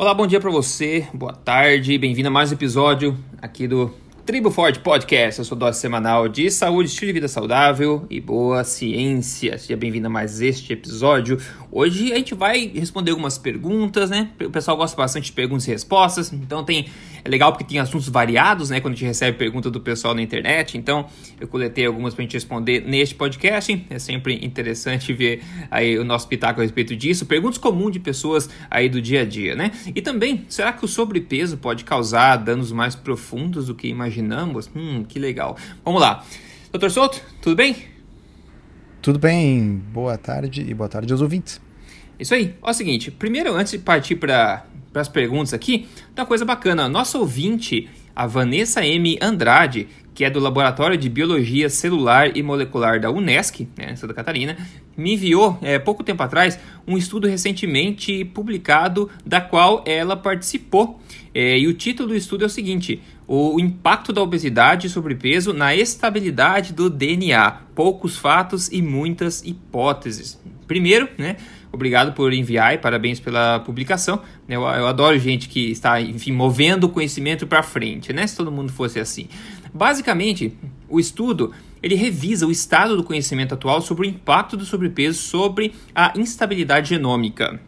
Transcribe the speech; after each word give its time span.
Olá, 0.00 0.14
bom 0.14 0.28
dia 0.28 0.38
para 0.38 0.48
você, 0.48 1.08
boa 1.12 1.32
tarde, 1.32 1.98
bem-vindo 1.98 2.28
a 2.28 2.30
mais 2.30 2.52
um 2.52 2.54
episódio 2.54 3.18
aqui 3.42 3.66
do 3.66 3.92
Tribo 4.28 4.50
Forte 4.50 4.78
Podcast, 4.80 5.40
a 5.40 5.44
sua 5.44 5.56
dose 5.56 5.80
semanal 5.80 6.28
de 6.28 6.50
saúde, 6.50 6.90
estilo 6.90 7.06
de 7.06 7.12
vida 7.14 7.28
saudável 7.28 8.04
e 8.10 8.20
boa 8.20 8.62
ciência. 8.62 9.56
Seja 9.56 9.74
bem-vindo 9.74 10.06
a 10.06 10.10
mais 10.10 10.42
este 10.42 10.70
episódio. 10.70 11.40
Hoje 11.72 12.12
a 12.12 12.16
gente 12.16 12.34
vai 12.34 12.66
responder 12.74 13.12
algumas 13.12 13.38
perguntas, 13.38 14.10
né? 14.10 14.28
O 14.44 14.50
pessoal 14.50 14.76
gosta 14.76 14.94
bastante 14.94 15.24
de 15.24 15.32
perguntas 15.32 15.66
e 15.66 15.70
respostas, 15.70 16.30
então 16.30 16.62
tem 16.62 16.90
é 17.24 17.28
legal 17.28 17.52
porque 17.52 17.64
tem 17.64 17.78
assuntos 17.78 18.08
variados, 18.08 18.70
né? 18.70 18.80
Quando 18.80 18.94
a 18.94 18.96
gente 18.96 19.06
recebe 19.06 19.36
pergunta 19.36 19.70
do 19.70 19.80
pessoal 19.80 20.14
na 20.14 20.22
internet. 20.22 20.78
Então, 20.78 21.06
eu 21.40 21.48
coletei 21.48 21.84
algumas 21.84 22.14
para 22.14 22.22
a 22.22 22.24
gente 22.24 22.34
responder 22.34 22.80
neste 22.86 23.14
podcast. 23.14 23.86
É 23.90 23.98
sempre 23.98 24.44
interessante 24.44 25.12
ver 25.12 25.42
aí 25.70 25.98
o 25.98 26.04
nosso 26.04 26.28
pitaco 26.28 26.60
a 26.60 26.62
respeito 26.62 26.94
disso. 26.94 27.26
Perguntas 27.26 27.58
comuns 27.58 27.92
de 27.92 27.98
pessoas 27.98 28.48
aí 28.70 28.88
do 28.88 29.02
dia 29.02 29.22
a 29.22 29.24
dia, 29.24 29.56
né? 29.56 29.72
E 29.94 30.00
também, 30.00 30.44
será 30.48 30.72
que 30.72 30.84
o 30.84 30.88
sobrepeso 30.88 31.56
pode 31.56 31.84
causar 31.84 32.36
danos 32.36 32.70
mais 32.70 32.94
profundos 32.94 33.66
do 33.66 33.74
que 33.74 33.88
imaginamos? 33.88 34.17
Hum, 34.74 35.04
que 35.04 35.18
legal. 35.18 35.56
Vamos 35.84 36.00
lá. 36.00 36.24
Doutor 36.70 36.90
Souto, 36.90 37.20
tudo 37.40 37.56
bem? 37.56 37.76
Tudo 39.00 39.18
bem. 39.18 39.82
Boa 39.92 40.18
tarde 40.18 40.64
e 40.68 40.74
boa 40.74 40.88
tarde 40.88 41.12
aos 41.12 41.22
ouvintes. 41.22 41.60
Isso 42.18 42.34
aí. 42.34 42.54
Ó, 42.60 42.68
é 42.68 42.70
o 42.70 42.74
seguinte, 42.74 43.10
primeiro, 43.10 43.54
antes 43.54 43.72
de 43.72 43.78
partir 43.78 44.16
para 44.16 44.64
as 44.94 45.08
perguntas 45.08 45.54
aqui, 45.54 45.88
uma 46.16 46.26
coisa 46.26 46.44
bacana. 46.44 46.88
Nossa 46.88 47.16
ouvinte, 47.16 47.88
a 48.14 48.26
Vanessa 48.26 48.84
M. 48.84 49.16
Andrade, 49.22 49.86
que 50.12 50.24
é 50.24 50.30
do 50.30 50.40
Laboratório 50.40 50.98
de 50.98 51.08
Biologia 51.08 51.70
Celular 51.70 52.36
e 52.36 52.42
Molecular 52.42 53.00
da 53.00 53.08
UNESCO, 53.08 53.68
né, 53.76 53.94
Santa 53.94 54.12
Catarina, 54.12 54.56
me 54.96 55.14
enviou, 55.14 55.56
é, 55.62 55.78
pouco 55.78 56.02
tempo 56.02 56.20
atrás, 56.24 56.58
um 56.84 56.98
estudo 56.98 57.28
recentemente 57.28 58.24
publicado, 58.24 59.08
da 59.24 59.40
qual 59.40 59.84
ela 59.86 60.16
participou. 60.16 61.00
É, 61.32 61.56
e 61.56 61.68
o 61.68 61.72
título 61.72 62.08
do 62.08 62.16
estudo 62.16 62.42
é 62.42 62.46
o 62.48 62.50
seguinte: 62.50 63.00
O 63.30 63.60
impacto 63.60 64.10
da 64.10 64.22
obesidade 64.22 64.86
e 64.86 64.90
sobrepeso 64.90 65.52
na 65.52 65.76
estabilidade 65.76 66.72
do 66.72 66.88
DNA. 66.88 67.50
Poucos 67.74 68.16
fatos 68.16 68.72
e 68.72 68.80
muitas 68.80 69.42
hipóteses. 69.44 70.40
Primeiro, 70.66 71.10
né? 71.18 71.36
Obrigado 71.70 72.14
por 72.14 72.32
enviar 72.32 72.74
e 72.74 72.78
parabéns 72.78 73.20
pela 73.20 73.60
publicação. 73.60 74.22
Eu, 74.48 74.62
eu 74.62 74.86
adoro 74.86 75.18
gente 75.18 75.46
que 75.46 75.70
está, 75.70 76.00
enfim, 76.00 76.32
movendo 76.32 76.84
o 76.84 76.88
conhecimento 76.88 77.46
para 77.46 77.62
frente, 77.62 78.14
né? 78.14 78.26
Se 78.26 78.34
todo 78.34 78.50
mundo 78.50 78.72
fosse 78.72 78.98
assim. 78.98 79.28
Basicamente, 79.74 80.56
o 80.88 80.98
estudo 80.98 81.52
ele 81.82 81.94
revisa 81.94 82.46
o 82.46 82.50
estado 82.50 82.96
do 82.96 83.04
conhecimento 83.04 83.54
atual 83.54 83.82
sobre 83.82 84.06
o 84.06 84.10
impacto 84.10 84.56
do 84.56 84.64
sobrepeso 84.64 85.20
sobre 85.20 85.74
a 85.94 86.12
instabilidade 86.16 86.88
genômica. 86.88 87.60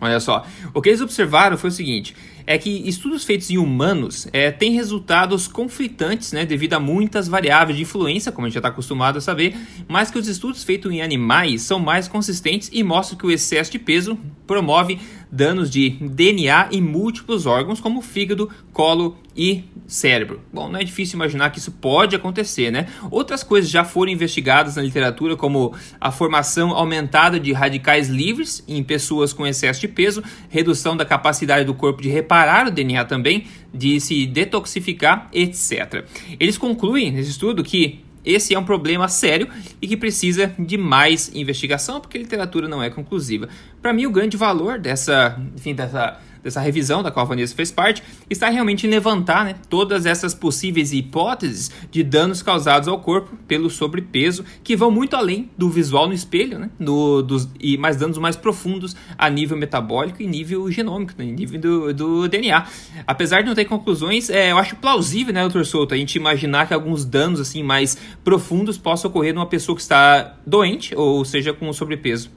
Olha 0.00 0.18
só, 0.18 0.44
o 0.72 0.82
que 0.82 0.88
eles 0.88 1.00
observaram 1.00 1.56
foi 1.56 1.70
o 1.70 1.72
seguinte: 1.72 2.16
é 2.46 2.58
que 2.58 2.88
estudos 2.88 3.24
feitos 3.24 3.50
em 3.50 3.58
humanos 3.58 4.28
é, 4.32 4.50
têm 4.50 4.72
resultados 4.72 5.48
conflitantes, 5.48 6.32
né, 6.32 6.44
devido 6.44 6.74
a 6.74 6.80
muitas 6.80 7.28
variáveis 7.28 7.76
de 7.76 7.82
influência, 7.82 8.30
como 8.30 8.46
a 8.46 8.48
gente 8.48 8.54
já 8.54 8.60
está 8.60 8.68
acostumado 8.68 9.18
a 9.18 9.20
saber, 9.20 9.56
mas 9.88 10.10
que 10.10 10.18
os 10.18 10.28
estudos 10.28 10.62
feitos 10.62 10.92
em 10.92 11.02
animais 11.02 11.62
são 11.62 11.78
mais 11.78 12.08
consistentes 12.08 12.70
e 12.72 12.82
mostram 12.82 13.18
que 13.18 13.26
o 13.26 13.30
excesso 13.30 13.72
de 13.72 13.78
peso 13.78 14.18
promove 14.46 14.98
danos 15.30 15.70
de 15.70 15.90
DNA 15.90 16.68
em 16.70 16.80
múltiplos 16.80 17.46
órgãos, 17.46 17.80
como 17.80 18.00
fígado, 18.00 18.50
colo 18.72 19.16
e 19.36 19.64
cérebro. 19.86 20.40
Bom, 20.52 20.68
não 20.68 20.78
é 20.78 20.84
difícil 20.84 21.16
imaginar 21.16 21.50
que 21.50 21.58
isso 21.58 21.72
pode 21.72 22.14
acontecer, 22.14 22.70
né? 22.70 22.86
Outras 23.10 23.42
coisas 23.42 23.70
já 23.70 23.84
foram 23.84 24.12
investigadas 24.12 24.76
na 24.76 24.82
literatura, 24.82 25.36
como 25.36 25.74
a 26.00 26.10
formação 26.10 26.70
aumentada 26.70 27.38
de 27.38 27.52
radicais 27.52 28.08
livres 28.08 28.64
em 28.66 28.82
pessoas 28.82 29.32
com 29.32 29.46
excesso 29.46 29.80
de 29.80 29.88
peso, 29.88 30.22
redução 30.48 30.96
da 30.96 31.04
capacidade 31.04 31.64
do 31.64 31.74
corpo 31.74 32.00
de 32.00 32.08
reparar 32.08 32.68
o 32.68 32.70
DNA 32.70 33.04
também, 33.04 33.46
de 33.72 34.00
se 34.00 34.26
detoxificar, 34.26 35.28
etc. 35.32 36.04
Eles 36.38 36.56
concluem 36.56 37.10
nesse 37.10 37.30
estudo 37.30 37.62
que 37.62 38.04
esse 38.24 38.54
é 38.54 38.58
um 38.58 38.64
problema 38.64 39.06
sério 39.06 39.48
e 39.82 39.86
que 39.86 39.96
precisa 39.96 40.54
de 40.58 40.78
mais 40.78 41.30
investigação, 41.34 42.00
porque 42.00 42.16
a 42.16 42.20
literatura 42.20 42.66
não 42.66 42.82
é 42.82 42.88
conclusiva. 42.88 43.48
Para 43.82 43.92
mim, 43.92 44.06
o 44.06 44.10
grande 44.10 44.36
valor 44.36 44.78
dessa, 44.78 45.38
enfim, 45.54 45.74
dessa 45.74 46.18
dessa 46.44 46.60
revisão 46.60 47.02
da 47.02 47.10
qual 47.10 47.24
a 47.24 47.28
Vanessa 47.30 47.54
fez 47.54 47.72
parte, 47.72 48.02
está 48.28 48.50
realmente 48.50 48.86
em 48.86 48.90
levantar 48.90 49.46
né, 49.46 49.54
todas 49.70 50.04
essas 50.04 50.34
possíveis 50.34 50.92
hipóteses 50.92 51.70
de 51.90 52.02
danos 52.04 52.42
causados 52.42 52.86
ao 52.86 53.00
corpo 53.00 53.34
pelo 53.48 53.70
sobrepeso, 53.70 54.44
que 54.62 54.76
vão 54.76 54.90
muito 54.90 55.16
além 55.16 55.50
do 55.56 55.70
visual 55.70 56.06
no 56.06 56.12
espelho, 56.12 56.58
né, 56.58 56.70
no, 56.78 57.22
dos, 57.22 57.48
e 57.58 57.78
mais 57.78 57.96
danos 57.96 58.18
mais 58.18 58.36
profundos 58.36 58.94
a 59.16 59.30
nível 59.30 59.56
metabólico 59.56 60.22
e 60.22 60.26
nível 60.26 60.70
genômico, 60.70 61.14
né, 61.16 61.24
nível 61.24 61.58
do, 61.58 61.94
do 61.94 62.28
DNA. 62.28 62.66
Apesar 63.06 63.40
de 63.40 63.48
não 63.48 63.54
ter 63.54 63.64
conclusões, 63.64 64.28
é, 64.28 64.52
eu 64.52 64.58
acho 64.58 64.76
plausível, 64.76 65.32
né, 65.32 65.40
doutor 65.40 65.64
Souto, 65.64 65.94
a 65.94 65.96
gente 65.96 66.16
imaginar 66.16 66.68
que 66.68 66.74
alguns 66.74 67.06
danos 67.06 67.40
assim 67.40 67.62
mais 67.62 67.96
profundos 68.22 68.76
possam 68.76 69.10
ocorrer 69.10 69.32
numa 69.32 69.46
pessoa 69.46 69.74
que 69.74 69.82
está 69.82 70.36
doente 70.46 70.94
ou 70.94 71.24
seja 71.24 71.54
com 71.54 71.72
sobrepeso. 71.72 72.30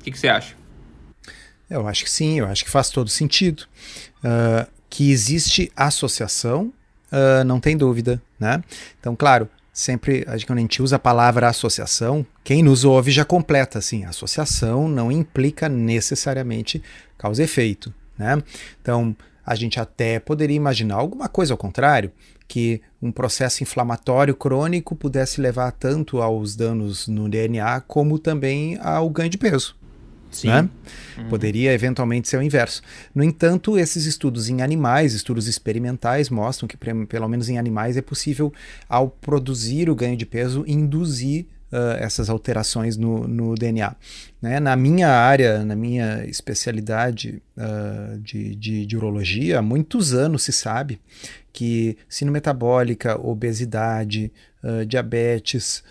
O 0.00 0.04
que, 0.04 0.12
que 0.12 0.18
você 0.18 0.28
acha? 0.28 0.57
Eu 1.68 1.86
acho 1.86 2.04
que 2.04 2.10
sim, 2.10 2.38
eu 2.38 2.46
acho 2.46 2.64
que 2.64 2.70
faz 2.70 2.90
todo 2.90 3.10
sentido. 3.10 3.64
Uh, 4.18 4.66
que 4.90 5.10
existe 5.10 5.70
associação, 5.76 6.72
uh, 7.12 7.44
não 7.44 7.60
tem 7.60 7.76
dúvida, 7.76 8.22
né? 8.40 8.62
Então, 8.98 9.14
claro, 9.14 9.48
sempre 9.72 10.24
quando 10.46 10.58
a 10.58 10.62
gente 10.62 10.82
usa 10.82 10.96
a 10.96 10.98
palavra 10.98 11.48
associação, 11.48 12.26
quem 12.42 12.62
nos 12.62 12.84
ouve 12.84 13.10
já 13.10 13.24
completa 13.24 13.78
assim, 13.78 14.04
associação 14.04 14.88
não 14.88 15.12
implica 15.12 15.68
necessariamente 15.68 16.82
causa 17.18 17.42
e 17.42 17.44
efeito, 17.44 17.92
né? 18.16 18.42
Então, 18.80 19.14
a 19.44 19.54
gente 19.54 19.78
até 19.78 20.18
poderia 20.18 20.56
imaginar 20.56 20.96
alguma 20.96 21.28
coisa 21.28 21.54
ao 21.54 21.58
contrário, 21.58 22.12
que 22.48 22.80
um 23.00 23.12
processo 23.12 23.62
inflamatório 23.62 24.34
crônico 24.34 24.96
pudesse 24.96 25.40
levar 25.40 25.70
tanto 25.72 26.22
aos 26.22 26.56
danos 26.56 27.06
no 27.06 27.28
DNA 27.28 27.80
como 27.82 28.18
também 28.18 28.78
ao 28.82 29.08
ganho 29.10 29.28
de 29.28 29.36
peso. 29.36 29.76
Sim. 30.30 30.48
Né? 30.48 30.68
Uhum. 31.16 31.28
Poderia 31.28 31.72
eventualmente 31.72 32.28
ser 32.28 32.38
o 32.38 32.42
inverso. 32.42 32.82
No 33.14 33.22
entanto, 33.22 33.78
esses 33.78 34.06
estudos 34.06 34.48
em 34.48 34.62
animais, 34.62 35.14
estudos 35.14 35.46
experimentais, 35.46 36.30
mostram 36.30 36.68
que, 36.68 36.76
pelo 36.76 37.28
menos 37.28 37.48
em 37.48 37.58
animais, 37.58 37.96
é 37.96 38.02
possível, 38.02 38.52
ao 38.88 39.08
produzir 39.08 39.88
o 39.90 39.94
ganho 39.94 40.16
de 40.16 40.26
peso, 40.26 40.64
induzir 40.66 41.46
Uh, 41.70 42.00
essas 42.00 42.30
alterações 42.30 42.96
no, 42.96 43.28
no 43.28 43.54
DNA. 43.54 43.94
Né? 44.40 44.58
Na 44.58 44.74
minha 44.74 45.10
área, 45.10 45.62
na 45.62 45.76
minha 45.76 46.24
especialidade 46.24 47.42
uh, 47.58 48.18
de, 48.20 48.56
de, 48.56 48.86
de, 48.86 48.96
urologia, 48.96 49.58
há 49.58 49.62
muitos 49.62 50.14
anos 50.14 50.44
se 50.44 50.50
sabe 50.50 50.98
que 51.52 51.98
sino 52.08 52.32
metabólica, 52.32 53.20
obesidade, 53.20 54.32
uh, 54.64 54.86
diabetes 54.86 55.84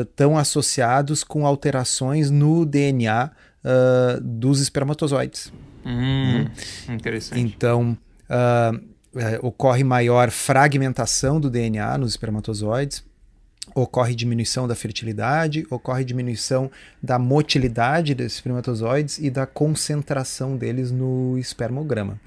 estão 0.00 0.38
associados 0.38 1.22
com 1.22 1.46
alterações 1.46 2.30
no 2.30 2.64
DNA 2.64 3.30
uh, 3.64 4.20
dos 4.20 4.60
espermatozoides. 4.60 5.52
Hum, 5.84 6.46
uhum. 6.88 6.94
Interessante. 6.94 7.40
Então, 7.40 7.96
uh, 8.28 9.46
ocorre 9.46 9.84
maior 9.84 10.30
fragmentação 10.30 11.40
do 11.40 11.50
DNA 11.50 11.98
nos 11.98 12.10
espermatozoides, 12.10 13.02
ocorre 13.74 14.14
diminuição 14.14 14.66
da 14.66 14.74
fertilidade, 14.74 15.66
ocorre 15.70 16.04
diminuição 16.04 16.70
da 17.02 17.18
motilidade 17.18 18.14
desses 18.14 18.34
espermatozoides 18.34 19.18
e 19.18 19.30
da 19.30 19.46
concentração 19.46 20.56
deles 20.56 20.90
no 20.90 21.38
espermograma. 21.38 22.20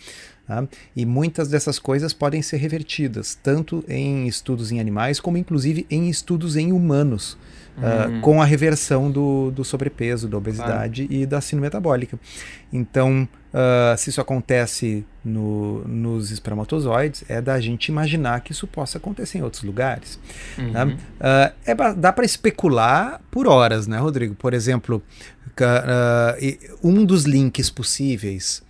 Tá? 0.48 0.68
E 0.96 1.06
muitas 1.06 1.48
dessas 1.48 1.80
coisas 1.80 2.14
podem 2.14 2.42
ser 2.42 2.58
revertidas, 2.58 3.36
tanto 3.42 3.84
em 3.88 4.28
estudos 4.28 4.72
em 4.72 4.80
animais, 4.80 5.20
como 5.20 5.38
inclusive 5.38 5.86
em 5.90 6.10
estudos 6.10 6.56
em 6.56 6.72
humanos 6.72 7.38
uh, 7.78 8.20
com 8.22 8.42
a 8.42 8.46
reversão 8.46 9.10
do, 9.10 9.52
do 9.52 9.64
sobrepeso, 9.64 10.28
da 10.28 10.38
obesidade 10.38 11.08
claro. 11.08 11.22
e 11.22 11.26
da 11.26 11.42
síndrome 11.42 11.68
metabólica. 11.68 12.20
Então, 12.72 13.28
uh, 13.54 13.98
se 13.98 14.10
isso 14.10 14.22
acontece 14.22 15.06
no, 15.24 15.88
nos 15.88 16.32
espermatozoides, 16.32 17.24
é 17.28 17.42
da 17.42 17.60
gente 17.60 17.88
imaginar 17.88 18.42
que 18.42 18.52
isso 18.52 18.68
possa 18.68 18.98
acontecer 18.98 19.40
em 19.40 19.42
outros 19.42 19.64
lugares. 19.64 20.20
Uhum. 20.58 20.72
Né? 20.72 20.86
Uh, 20.86 21.54
é, 21.66 21.94
dá 21.96 22.12
para 22.12 22.26
especular 22.26 23.22
por 23.30 23.48
horas, 23.48 23.88
né, 23.88 23.98
Rodrigo? 23.98 24.36
Por 24.36 24.54
exemplo, 24.54 25.02
um 26.84 27.06
dos 27.06 27.26
links 27.26 27.70
possíveis 27.70 28.64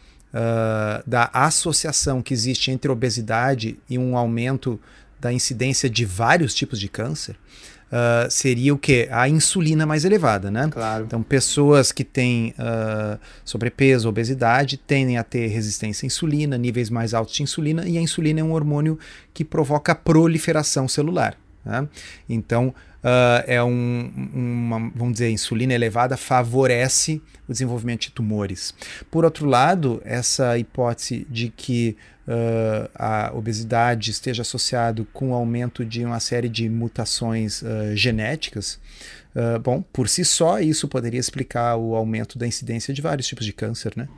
da 1.06 1.30
associação 1.31 2.21
que 2.21 2.33
existe 2.33 2.71
entre 2.71 2.92
obesidade 2.92 3.77
e 3.89 3.97
um 3.97 4.18
aumento 4.18 4.80
da 5.19 5.31
incidência 5.31 5.89
de 5.89 6.04
vários 6.04 6.54
tipos 6.54 6.80
de 6.80 6.89
câncer 6.89 7.38
uh, 7.92 8.30
seria 8.30 8.74
o 8.74 8.78
que? 8.78 9.08
A 9.12 9.28
insulina 9.28 9.86
mais 9.86 10.06
elevada, 10.06 10.50
né? 10.50 10.70
Claro. 10.72 11.06
Então, 11.06 11.22
pessoas 11.22 11.92
que 11.92 12.04
têm 12.04 12.54
uh, 12.58 13.20
sobrepeso, 13.44 14.08
obesidade, 14.10 14.78
tendem 14.78 15.18
a 15.18 15.24
ter 15.24 15.48
resistência 15.48 16.06
à 16.06 16.08
insulina, 16.08 16.58
níveis 16.58 16.90
mais 16.90 17.14
altos 17.14 17.36
de 17.36 17.44
insulina, 17.44 17.88
e 17.88 17.98
a 17.98 18.02
insulina 18.02 18.40
é 18.40 18.44
um 18.44 18.54
hormônio 18.54 18.98
que 19.34 19.44
provoca 19.44 19.94
proliferação 19.94 20.88
celular. 20.88 21.36
Né? 21.64 21.88
Então, 22.28 22.74
uh, 23.03 23.44
é 23.45 23.63
um, 23.63 24.12
uma, 24.33 24.92
vamos 24.95 25.13
dizer, 25.13 25.30
insulina 25.30 25.74
elevada 25.74 26.18
favorece 26.18 27.21
o 27.48 27.51
desenvolvimento 27.51 28.01
de 28.01 28.12
tumores. 28.12 28.74
Por 29.09 29.25
outro 29.25 29.45
lado, 29.45 30.01
essa 30.06 30.57
hipótese 30.57 31.27
de 31.30 31.50
que 31.50 31.98
uh, 32.27 32.89
a 32.95 33.31
obesidade 33.33 34.12
esteja 34.12 34.42
associado 34.42 35.06
com 35.13 35.31
o 35.31 35.33
aumento 35.33 35.83
de 35.83 36.06
uma 36.06 36.19
série 36.19 36.50
de 36.50 36.69
mutações 36.69 37.62
uh, 37.62 37.95
genéticas, 37.95 38.80
bom, 39.63 39.81
por 39.94 40.09
si 40.09 40.25
só 40.25 40.59
isso 40.59 40.89
poderia 40.89 41.19
explicar 41.19 41.77
o 41.77 41.95
aumento 41.95 42.38
da 42.38 42.45
incidência 42.45 42.94
de 42.94 43.01
vários 43.01 43.25
tipos 43.25 43.45
de 43.45 43.54
câncer, 43.54 43.94
né? 43.95 44.09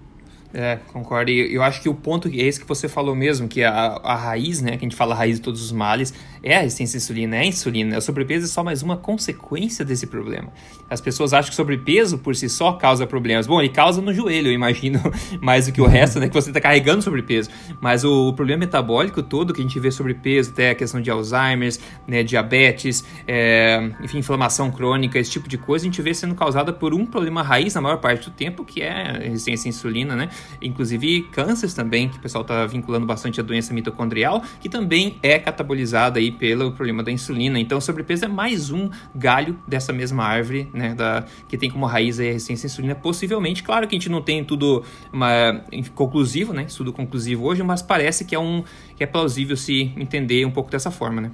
É, 0.53 0.77
concordo. 0.91 1.31
E 1.31 1.51
eu 1.51 1.63
acho 1.63 1.81
que 1.81 1.89
o 1.89 1.95
ponto 1.95 2.27
é 2.27 2.35
esse 2.35 2.59
que 2.59 2.67
você 2.67 2.87
falou 2.87 3.15
mesmo, 3.15 3.47
que 3.47 3.63
a, 3.63 3.99
a 4.03 4.15
raiz, 4.15 4.61
né, 4.61 4.71
que 4.71 4.85
a 4.85 4.87
gente 4.87 4.95
fala 4.95 5.15
a 5.15 5.17
raiz 5.17 5.37
de 5.37 5.41
todos 5.41 5.63
os 5.63 5.71
males, 5.71 6.13
é 6.43 6.57
a 6.57 6.59
resistência 6.59 6.97
à 6.97 6.99
insulina, 6.99 7.35
é 7.37 7.39
a 7.39 7.45
insulina. 7.45 7.97
O 7.97 8.01
sobrepeso 8.01 8.45
é 8.45 8.47
só 8.47 8.63
mais 8.63 8.83
uma 8.83 8.95
consequência 8.95 9.83
desse 9.83 10.05
problema. 10.05 10.49
As 10.87 11.01
pessoas 11.01 11.33
acham 11.33 11.49
que 11.49 11.55
sobrepeso 11.55 12.19
por 12.19 12.35
si 12.35 12.47
só 12.49 12.73
causa 12.73 13.07
problemas. 13.07 13.47
Bom, 13.47 13.59
ele 13.59 13.69
causa 13.69 13.99
no 13.99 14.13
joelho, 14.13 14.49
eu 14.49 14.53
imagino, 14.53 15.01
mais 15.41 15.65
do 15.65 15.71
que 15.71 15.81
o 15.81 15.87
resto, 15.87 16.19
né, 16.19 16.27
que 16.27 16.33
você 16.35 16.51
está 16.51 16.61
carregando 16.61 17.01
sobrepeso. 17.01 17.49
Mas 17.81 18.03
o, 18.03 18.29
o, 18.29 18.33
problema 18.33 18.59
metabólico 18.59 19.23
todo 19.23 19.53
que 19.53 19.59
a 19.61 19.63
gente 19.63 19.79
vê 19.79 19.89
sobrepeso, 19.89 20.51
até 20.51 20.69
a 20.69 20.75
questão 20.75 21.01
de 21.01 21.09
Alzheimer, 21.09 21.75
né, 22.05 22.21
diabetes, 22.21 23.03
é, 23.27 23.91
enfim, 24.03 24.19
inflamação 24.19 24.69
crônica, 24.69 25.17
esse 25.17 25.31
tipo 25.31 25.49
de 25.49 25.57
coisa, 25.57 25.85
a 25.85 25.87
gente 25.87 26.01
vê 26.01 26.13
sendo 26.13 26.35
causada 26.35 26.71
por 26.71 26.93
um 26.93 27.07
problema 27.07 27.41
raiz 27.41 27.73
na 27.73 27.81
maior 27.81 27.97
parte 27.97 28.29
do 28.29 28.35
tempo, 28.35 28.63
que 28.63 28.83
é 28.83 28.91
a 28.91 29.13
resistência 29.13 29.67
à 29.67 29.69
insulina, 29.69 30.15
né? 30.15 30.29
Inclusive 30.61 31.23
cânceres 31.31 31.73
também, 31.73 32.09
que 32.09 32.17
o 32.17 32.21
pessoal 32.21 32.41
está 32.41 32.65
vinculando 32.65 33.05
bastante 33.05 33.39
a 33.39 33.43
doença 33.43 33.73
mitocondrial, 33.73 34.41
que 34.59 34.69
também 34.69 35.17
é 35.21 35.39
catabolizada 35.39 36.19
aí 36.19 36.31
pelo 36.31 36.71
problema 36.71 37.03
da 37.03 37.11
insulina. 37.11 37.59
Então, 37.59 37.79
sobrepeso 37.79 38.25
é 38.25 38.27
mais 38.27 38.71
um 38.71 38.89
galho 39.15 39.57
dessa 39.67 39.93
mesma 39.93 40.23
árvore, 40.23 40.69
né, 40.73 40.93
da, 40.93 41.25
que 41.47 41.57
tem 41.57 41.69
como 41.69 41.85
raiz 41.85 42.19
a 42.19 42.23
resistência 42.23 42.67
à 42.67 42.69
insulina, 42.69 42.95
possivelmente. 42.95 43.63
Claro 43.63 43.87
que 43.87 43.95
a 43.95 43.99
gente 43.99 44.09
não 44.09 44.21
tem 44.21 44.43
tudo 44.43 44.83
uma, 45.11 45.63
conclusivo, 45.95 46.53
né, 46.53 46.63
estudo 46.63 46.93
conclusivo 46.93 47.45
hoje, 47.45 47.63
mas 47.63 47.81
parece 47.81 48.25
que 48.25 48.35
é, 48.35 48.39
um, 48.39 48.63
que 48.95 49.03
é 49.03 49.07
plausível 49.07 49.57
se 49.57 49.91
entender 49.97 50.45
um 50.45 50.51
pouco 50.51 50.69
dessa 50.69 50.91
forma, 50.91 51.21
né. 51.21 51.31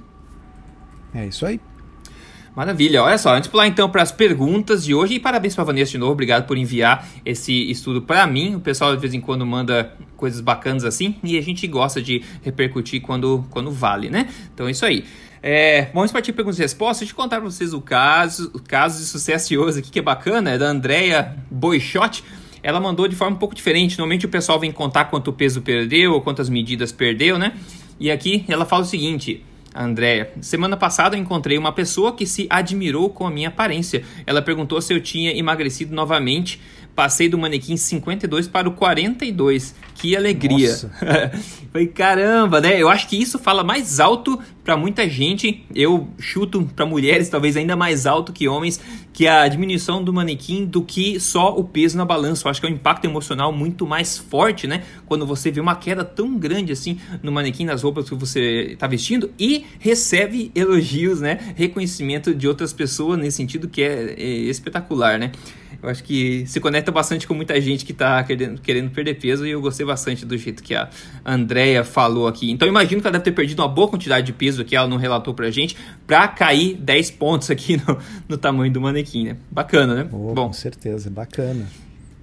É 1.14 1.26
isso 1.26 1.44
aí. 1.44 1.60
Maravilha. 2.54 3.02
Olha 3.02 3.16
só, 3.16 3.30
antes 3.30 3.44
de 3.44 3.50
pular 3.50 3.66
então 3.66 3.88
para 3.88 4.02
as 4.02 4.10
perguntas 4.10 4.84
de 4.84 4.94
hoje, 4.94 5.14
e 5.14 5.20
parabéns 5.20 5.54
para 5.54 5.64
Vanessa 5.64 5.92
de 5.92 5.98
novo, 5.98 6.12
obrigado 6.12 6.46
por 6.46 6.58
enviar 6.58 7.08
esse 7.24 7.70
estudo 7.70 8.02
para 8.02 8.26
mim. 8.26 8.56
O 8.56 8.60
pessoal 8.60 8.94
de 8.94 9.00
vez 9.00 9.14
em 9.14 9.20
quando 9.20 9.46
manda 9.46 9.94
coisas 10.16 10.40
bacanas 10.40 10.84
assim, 10.84 11.16
e 11.22 11.38
a 11.38 11.40
gente 11.40 11.66
gosta 11.66 12.02
de 12.02 12.22
repercutir 12.42 13.00
quando, 13.00 13.44
quando 13.50 13.70
vale, 13.70 14.10
né? 14.10 14.28
Então 14.52 14.66
é 14.66 14.72
isso 14.72 14.84
aí. 14.84 15.04
É, 15.42 15.88
vamos 15.94 16.12
partir 16.12 16.32
para 16.32 16.38
perguntas 16.38 16.58
e 16.58 16.62
respostas. 16.62 16.98
Deixa 17.00 17.12
eu 17.12 17.16
contar 17.16 17.36
para 17.40 17.48
vocês 17.48 17.72
o 17.72 17.80
caso, 17.80 18.50
o 18.52 18.58
caso 18.60 18.98
de 18.98 19.06
sucesso 19.06 19.48
de 19.48 19.56
hoje 19.56 19.78
aqui, 19.78 19.90
que 19.90 19.98
é 19.98 20.02
bacana, 20.02 20.50
é 20.50 20.58
da 20.58 20.66
Andrea 20.66 21.36
Boixote. 21.50 22.24
Ela 22.62 22.78
mandou 22.78 23.08
de 23.08 23.16
forma 23.16 23.36
um 23.36 23.38
pouco 23.38 23.54
diferente. 23.54 23.96
Normalmente 23.96 24.26
o 24.26 24.28
pessoal 24.28 24.58
vem 24.58 24.70
contar 24.70 25.06
quanto 25.06 25.32
peso 25.32 25.62
perdeu 25.62 26.12
ou 26.12 26.20
quantas 26.20 26.50
medidas 26.50 26.92
perdeu, 26.92 27.38
né? 27.38 27.54
E 27.98 28.10
aqui 28.10 28.44
ela 28.48 28.66
fala 28.66 28.82
o 28.82 28.86
seguinte: 28.86 29.42
Andréia, 29.74 30.32
semana 30.40 30.76
passada 30.76 31.16
eu 31.16 31.20
encontrei 31.20 31.56
uma 31.56 31.72
pessoa 31.72 32.12
que 32.12 32.26
se 32.26 32.46
admirou 32.50 33.08
com 33.08 33.26
a 33.26 33.30
minha 33.30 33.48
aparência. 33.48 34.02
Ela 34.26 34.42
perguntou 34.42 34.80
se 34.80 34.92
eu 34.92 35.00
tinha 35.00 35.36
emagrecido 35.36 35.94
novamente. 35.94 36.60
Passei 37.00 37.30
do 37.30 37.38
manequim 37.38 37.78
52 37.78 38.46
para 38.46 38.68
o 38.68 38.72
42. 38.72 39.74
Que 39.94 40.14
alegria. 40.14 40.76
Falei, 41.72 41.86
caramba, 41.86 42.60
né? 42.60 42.78
Eu 42.78 42.90
acho 42.90 43.08
que 43.08 43.16
isso 43.16 43.38
fala 43.38 43.64
mais 43.64 43.98
alto 43.98 44.38
para 44.62 44.76
muita 44.76 45.08
gente. 45.08 45.64
Eu 45.74 46.10
chuto 46.18 46.68
para 46.76 46.84
mulheres 46.84 47.30
talvez 47.30 47.56
ainda 47.56 47.74
mais 47.74 48.04
alto 48.04 48.34
que 48.34 48.46
homens, 48.46 48.78
que 49.14 49.26
a 49.26 49.48
diminuição 49.48 50.04
do 50.04 50.12
manequim 50.12 50.66
do 50.66 50.82
que 50.82 51.18
só 51.18 51.56
o 51.56 51.64
peso 51.64 51.96
na 51.96 52.04
balança. 52.04 52.46
Eu 52.46 52.50
acho 52.50 52.60
que 52.60 52.66
é 52.66 52.70
um 52.70 52.74
impacto 52.74 53.06
emocional 53.06 53.50
muito 53.50 53.86
mais 53.86 54.18
forte, 54.18 54.66
né? 54.66 54.82
Quando 55.06 55.24
você 55.24 55.50
vê 55.50 55.58
uma 55.58 55.76
queda 55.76 56.04
tão 56.04 56.36
grande 56.36 56.70
assim 56.70 56.98
no 57.22 57.32
manequim 57.32 57.64
nas 57.64 57.82
roupas 57.82 58.10
que 58.10 58.14
você 58.14 58.72
está 58.72 58.86
vestindo 58.86 59.30
e 59.38 59.64
recebe 59.78 60.52
elogios, 60.54 61.22
né? 61.22 61.54
Reconhecimento 61.56 62.34
de 62.34 62.46
outras 62.46 62.74
pessoas 62.74 63.18
nesse 63.18 63.38
sentido 63.38 63.68
que 63.68 63.80
é, 63.80 64.14
é 64.18 64.26
espetacular, 64.50 65.18
né? 65.18 65.32
Eu 65.82 65.88
acho 65.88 66.04
que 66.04 66.44
se 66.46 66.60
conecta 66.60 66.92
bastante 66.92 67.26
com 67.26 67.34
muita 67.34 67.60
gente 67.60 67.84
que 67.84 67.92
está 67.92 68.22
querendo, 68.22 68.60
querendo 68.60 68.90
perder 68.90 69.14
peso 69.14 69.46
e 69.46 69.50
eu 69.50 69.60
gostei 69.60 69.84
bastante 69.84 70.26
do 70.26 70.36
jeito 70.36 70.62
que 70.62 70.74
a 70.74 70.88
Andrea 71.24 71.84
falou 71.84 72.28
aqui. 72.28 72.50
Então 72.50 72.68
imagino 72.68 73.00
que 73.00 73.06
ela 73.06 73.12
deve 73.12 73.24
ter 73.24 73.32
perdido 73.32 73.60
uma 73.60 73.68
boa 73.68 73.88
quantidade 73.88 74.26
de 74.26 74.32
peso 74.32 74.64
que 74.64 74.76
ela 74.76 74.86
não 74.86 74.96
relatou 74.96 75.32
pra 75.32 75.50
gente, 75.50 75.76
pra 76.06 76.28
cair 76.28 76.74
10 76.76 77.10
pontos 77.12 77.50
aqui 77.50 77.76
no, 77.86 77.98
no 78.28 78.36
tamanho 78.36 78.72
do 78.72 78.80
manequim, 78.80 79.24
né? 79.24 79.36
Bacana, 79.50 79.94
né? 79.94 80.08
Oh, 80.12 80.34
Bom, 80.34 80.48
com 80.48 80.52
certeza, 80.52 81.08
bacana. 81.10 81.66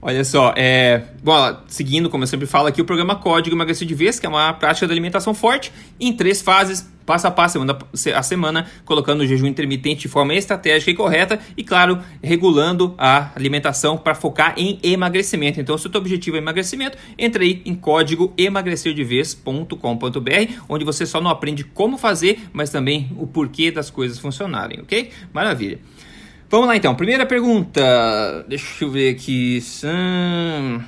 Olha 0.01 0.23
só, 0.23 0.53
é, 0.55 1.03
bom, 1.23 1.57
seguindo, 1.67 2.09
como 2.09 2.23
eu 2.23 2.27
sempre 2.27 2.45
falo 2.45 2.67
aqui, 2.67 2.81
o 2.81 2.85
programa 2.85 3.15
Código 3.15 3.55
Emagrecer 3.55 3.87
de 3.87 3.95
Vez, 3.95 4.19
que 4.19 4.27
é 4.27 4.29
uma 4.29 4.53
prática 4.53 4.85
de 4.85 4.91
alimentação 4.91 5.33
forte, 5.33 5.73
em 5.99 6.13
três 6.13 6.39
fases, 6.39 6.87
passo 7.03 7.25
a 7.25 7.31
passo, 7.31 7.53
semana 7.53 7.75
a 8.15 8.21
semana, 8.21 8.67
colocando 8.85 9.21
o 9.21 9.25
jejum 9.25 9.47
intermitente 9.47 10.01
de 10.01 10.07
forma 10.07 10.35
estratégica 10.35 10.91
e 10.91 10.93
correta 10.93 11.39
e, 11.55 11.63
claro, 11.63 11.99
regulando 12.21 12.93
a 12.97 13.31
alimentação 13.35 13.97
para 13.97 14.13
focar 14.13 14.53
em 14.55 14.77
emagrecimento. 14.83 15.59
Então, 15.59 15.75
se 15.77 15.87
o 15.87 15.89
teu 15.89 15.99
objetivo 15.99 16.35
é 16.35 16.39
emagrecimento, 16.39 16.95
entre 17.17 17.43
aí 17.43 17.61
em 17.65 17.73
código 17.73 18.31
emagrecerdevez.com.br, 18.37 20.53
onde 20.69 20.85
você 20.85 21.07
só 21.07 21.19
não 21.19 21.31
aprende 21.31 21.63
como 21.63 21.97
fazer, 21.97 22.41
mas 22.53 22.69
também 22.69 23.09
o 23.17 23.25
porquê 23.25 23.71
das 23.71 23.89
coisas 23.89 24.19
funcionarem, 24.19 24.79
ok? 24.81 25.09
Maravilha. 25.33 25.79
Vamos 26.49 26.65
lá 26.65 26.77
então, 26.77 26.95
primeira 26.95 27.25
pergunta. 27.25 28.45
Deixa 28.47 28.85
eu 28.85 28.89
ver 28.89 29.13
aqui. 29.13 29.61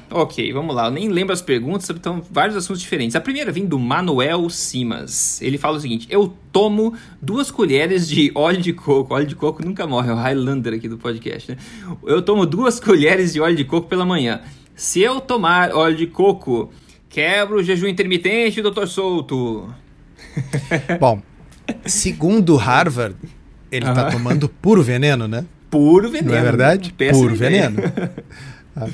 Ok, 0.09 0.53
vamos 0.53 0.73
lá. 0.73 0.85
Eu 0.85 0.91
nem 0.91 1.09
lembro 1.09 1.33
as 1.33 1.41
perguntas, 1.41 1.89
então 1.89 2.23
vários 2.31 2.56
assuntos 2.56 2.81
diferentes. 2.81 3.13
A 3.13 3.19
primeira 3.19 3.51
vem 3.51 3.65
do 3.65 3.77
Manuel 3.77 4.50
Simas. 4.50 5.41
Ele 5.41 5.57
fala 5.57 5.75
o 5.75 5.79
seguinte: 5.81 6.07
Eu 6.09 6.33
tomo 6.53 6.94
duas 7.21 7.51
colheres 7.51 8.07
de 8.07 8.31
óleo 8.33 8.61
de 8.61 8.71
coco. 8.71 9.13
Óleo 9.13 9.27
de 9.27 9.35
coco 9.35 9.61
nunca 9.65 9.85
morre, 9.85 10.09
é 10.09 10.13
o 10.13 10.15
Highlander 10.15 10.75
aqui 10.75 10.88
do 10.88 10.97
podcast, 10.97 11.51
né? 11.51 11.57
Eu 12.06 12.21
tomo 12.21 12.45
duas 12.45 12.79
colheres 12.79 13.33
de 13.33 13.41
óleo 13.41 13.57
de 13.57 13.65
coco 13.65 13.89
pela 13.89 14.06
manhã. 14.06 14.41
Se 14.73 15.01
eu 15.01 15.19
tomar 15.19 15.75
óleo 15.75 15.97
de 15.97 16.07
coco, 16.07 16.71
quebro 17.09 17.57
o 17.57 17.63
jejum 17.63 17.88
intermitente, 17.88 18.61
doutor 18.61 18.88
Souto. 18.88 19.67
Bom, 21.01 21.21
segundo 21.85 22.56
Harvard 22.56 23.17
ele 23.71 23.86
uhum. 23.86 23.94
tá 23.94 24.12
tomando 24.12 24.50
puro 24.50 24.83
veneno, 24.83 25.27
né? 25.27 25.45
Puro 25.69 26.10
veneno. 26.10 26.31
Não 26.31 26.38
é 26.38 26.42
verdade? 26.42 26.94
Puro 26.94 27.36
ideia. 27.36 27.69
veneno. 27.69 27.81
Ah. 28.75 28.88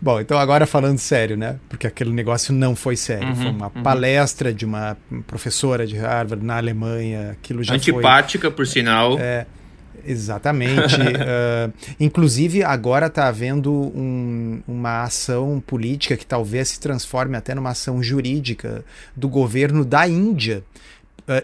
Bom, 0.00 0.20
então 0.20 0.38
agora 0.38 0.66
falando 0.66 0.98
sério, 0.98 1.36
né? 1.36 1.56
Porque 1.68 1.86
aquele 1.86 2.12
negócio 2.12 2.52
não 2.52 2.76
foi 2.76 2.96
sério. 2.96 3.28
Uhum, 3.28 3.36
foi 3.36 3.50
uma 3.50 3.72
uhum. 3.74 3.82
palestra 3.82 4.52
de 4.52 4.64
uma 4.64 4.96
professora 5.26 5.86
de 5.86 5.96
Harvard 5.96 6.44
na 6.44 6.58
Alemanha. 6.58 7.32
Aquilo 7.32 7.62
já 7.62 7.74
Antipática, 7.74 8.48
foi, 8.48 8.56
por 8.56 8.66
sinal. 8.66 9.18
É, 9.18 9.46
exatamente. 10.06 10.96
uh, 10.96 11.72
inclusive, 11.98 12.62
agora 12.62 13.06
está 13.06 13.26
havendo 13.26 13.72
um, 13.72 14.62
uma 14.68 15.02
ação 15.02 15.62
política 15.66 16.16
que 16.16 16.26
talvez 16.26 16.68
se 16.68 16.80
transforme 16.80 17.36
até 17.36 17.54
numa 17.54 17.70
ação 17.70 18.02
jurídica 18.02 18.84
do 19.16 19.28
governo 19.28 19.84
da 19.84 20.06
Índia 20.06 20.62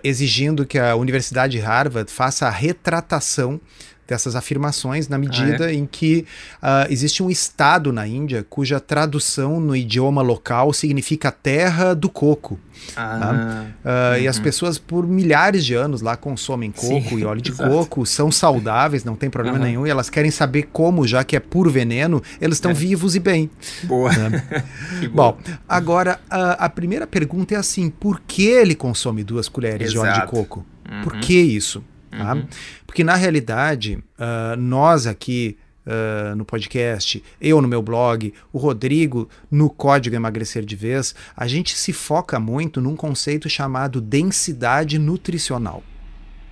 exigindo 0.02 0.66
que 0.66 0.78
a 0.78 0.94
Universidade 0.96 1.52
de 1.52 1.58
Harvard 1.58 2.10
faça 2.10 2.46
a 2.46 2.50
retratação 2.50 3.60
dessas 4.08 4.34
afirmações 4.34 5.06
na 5.06 5.18
medida 5.18 5.66
ah, 5.66 5.70
é? 5.70 5.74
em 5.74 5.84
que 5.84 6.24
uh, 6.62 6.90
existe 6.90 7.22
um 7.22 7.28
estado 7.28 7.92
na 7.92 8.06
Índia 8.06 8.44
cuja 8.48 8.80
tradução 8.80 9.60
no 9.60 9.76
idioma 9.76 10.22
local 10.22 10.72
significa 10.72 11.30
terra 11.30 11.94
do 11.94 12.08
coco. 12.08 12.58
Ah, 12.96 13.18
tá? 13.20 13.30
uh, 13.30 14.16
uhum. 14.16 14.22
E 14.22 14.28
as 14.28 14.38
uhum. 14.38 14.42
pessoas 14.42 14.78
por 14.78 15.06
milhares 15.06 15.64
de 15.64 15.74
anos 15.74 16.00
lá 16.00 16.16
consomem 16.16 16.70
coco 16.70 17.10
Sim, 17.10 17.18
e 17.18 17.24
óleo 17.24 17.42
de 17.42 17.50
exato. 17.52 17.70
coco, 17.70 18.06
são 18.06 18.32
saudáveis, 18.32 19.04
não 19.04 19.14
tem 19.14 19.28
problema 19.28 19.58
uhum. 19.58 19.64
nenhum, 19.64 19.86
e 19.86 19.90
elas 19.90 20.08
querem 20.08 20.30
saber 20.30 20.68
como, 20.72 21.06
já 21.06 21.22
que 21.22 21.36
é 21.36 21.40
puro 21.40 21.70
veneno, 21.70 22.22
eles 22.40 22.56
estão 22.56 22.70
é. 22.70 22.74
vivos 22.74 23.14
e 23.14 23.20
bem. 23.20 23.50
Boa. 23.84 24.10
Né? 24.10 24.42
Bom, 25.12 25.36
agora 25.68 26.18
a, 26.30 26.64
a, 26.64 26.68
primeira 26.70 27.06
pergunta 27.06 27.54
é 27.54 27.58
assim: 27.58 27.90
por 27.90 28.20
que 28.26 28.46
ele 28.46 28.74
consome 28.74 29.22
duas 29.22 29.48
colheres 29.48 29.92
exato. 29.92 30.06
de 30.06 30.10
óleo 30.10 30.20
de 30.20 30.30
coco? 30.30 30.66
Uhum. 30.90 31.02
Por 31.02 31.18
que 31.18 31.38
isso? 31.38 31.84
Tá? 32.10 32.34
Uhum. 32.34 32.46
Porque 32.86 33.04
na 33.04 33.14
realidade, 33.14 34.02
uh, 34.18 34.56
nós 34.56 35.06
aqui 35.06 35.56
uh, 35.86 36.36
no 36.36 36.44
podcast, 36.44 37.22
eu 37.40 37.60
no 37.62 37.68
meu 37.68 37.82
blog, 37.82 38.32
o 38.52 38.58
Rodrigo 38.58 39.28
no 39.50 39.70
Código 39.70 40.14
Emagrecer 40.14 40.64
de 40.64 40.76
Vez, 40.76 41.14
a 41.36 41.46
gente 41.46 41.76
se 41.76 41.92
foca 41.92 42.38
muito 42.38 42.80
num 42.80 42.96
conceito 42.96 43.48
chamado 43.48 44.00
densidade 44.00 44.98
nutricional. 44.98 45.82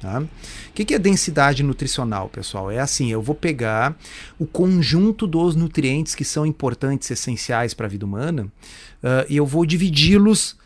Tá? 0.01 0.21
O 0.21 0.29
que, 0.75 0.85
que 0.85 0.95
é 0.95 0.99
densidade 0.99 1.63
nutricional, 1.63 2.29
pessoal? 2.29 2.71
É 2.71 2.79
assim: 2.79 3.11
eu 3.11 3.23
vou 3.23 3.35
pegar 3.35 3.97
o 4.39 4.47
conjunto 4.47 5.27
dos 5.27 5.57
nutrientes 5.57 6.15
que 6.15 6.25
são 6.25 6.45
importantes, 6.45 7.11
essenciais 7.11 7.73
para 7.73 7.87
a 7.87 7.89
vida 7.89 8.05
humana, 8.05 8.45
uh, 8.45 9.27
e 9.29 9.37
eu 9.37 9.47
vou 9.47 9.65
dividi-los 9.65 10.57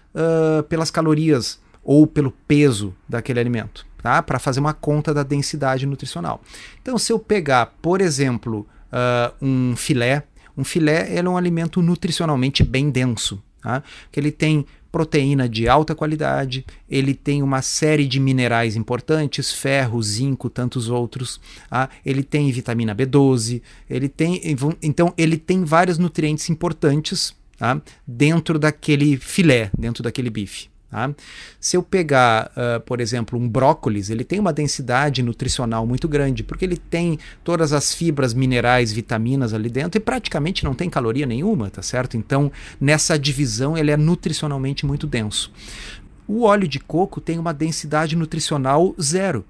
pelas 0.69 0.91
calorias 0.91 1.61
ou 1.85 2.05
pelo 2.05 2.33
peso 2.33 2.93
daquele 3.09 3.39
alimento. 3.39 3.87
Tá? 4.03 4.23
para 4.23 4.39
fazer 4.39 4.61
uma 4.61 4.75
conta 4.75 5.13
da 5.13 5.23
densidade 5.23 5.87
nutricional. 5.87 6.41
Então, 6.81 6.99
se 6.99 7.13
eu 7.13 7.19
pegar, 7.19 7.75
por 7.81 8.01
exemplo, 8.01 8.67
uh, 8.93 9.35
um 9.45 9.77
filé, 9.77 10.25
um 10.57 10.65
filé 10.65 11.17
é 11.17 11.23
um 11.29 11.37
alimento 11.37 11.81
nutricionalmente 11.81 12.63
bem 12.63 12.91
denso, 12.91 13.43
tá? 13.63 13.83
que 14.11 14.19
ele 14.19 14.31
tem 14.31 14.67
proteína 14.91 15.49
de 15.49 15.69
alta 15.69 15.95
qualidade, 15.95 16.67
ele 16.89 17.15
tem 17.15 17.43
uma 17.43 17.63
série 17.63 18.07
de 18.07 18.19
minerais 18.19 18.75
importantes, 18.75 19.53
ferro, 19.53 20.03
zinco, 20.03 20.51
tantos 20.51 20.89
outros, 20.89 21.41
tá? 21.69 21.89
ele 22.05 22.23
tem 22.23 22.51
vitamina 22.51 22.95
B12, 22.95 23.63
ele 23.89 24.09
tem 24.09 24.41
então 24.83 25.15
ele 25.17 25.37
tem 25.37 25.65
vários 25.65 25.97
nutrientes 25.97 26.51
importantes 26.51 27.35
tá? 27.57 27.81
dentro 28.05 28.59
daquele 28.59 29.17
filé, 29.17 29.71
dentro 29.79 30.03
daquele 30.03 30.29
bife. 30.29 30.69
Tá? 30.91 31.09
Se 31.61 31.77
eu 31.77 31.85
pegar, 31.85 32.51
uh, 32.57 32.81
por 32.81 33.01
exemplo, 33.01 33.39
um 33.39 33.49
brócolis, 33.49 34.11
ele 34.11 34.25
tem 34.25 34.41
uma 34.41 34.53
densidade 34.53 35.23
nutricional 35.23 35.87
muito 35.87 36.09
grande, 36.09 36.43
porque 36.43 36.65
ele 36.65 36.77
tem 36.77 37.17
todas 37.45 37.73
as 37.73 37.95
fibras, 37.95 38.35
minerais, 38.35 38.93
vitaminas 38.93 39.55
ali 39.55 39.71
dentro 39.71 39.99
e 39.99 40.01
praticamente 40.03 40.65
não 40.65 40.75
tem 40.75 40.91
caloria 40.91 41.27
nenhuma, 41.27 41.71
tá 41.71 41.81
certo? 41.81 42.17
Então, 42.17 42.51
nessa 42.81 43.17
divisão, 43.17 43.79
ele 43.79 43.93
é 43.93 43.97
nutricionalmente 43.97 44.85
muito 44.85 45.07
denso. 45.07 45.53
O 46.27 46.43
óleo 46.43 46.67
de 46.67 46.81
coco 46.81 47.21
tem 47.21 47.39
uma 47.39 47.55
densidade 47.55 48.17
nutricional 48.17 48.93
zero, 49.01 49.45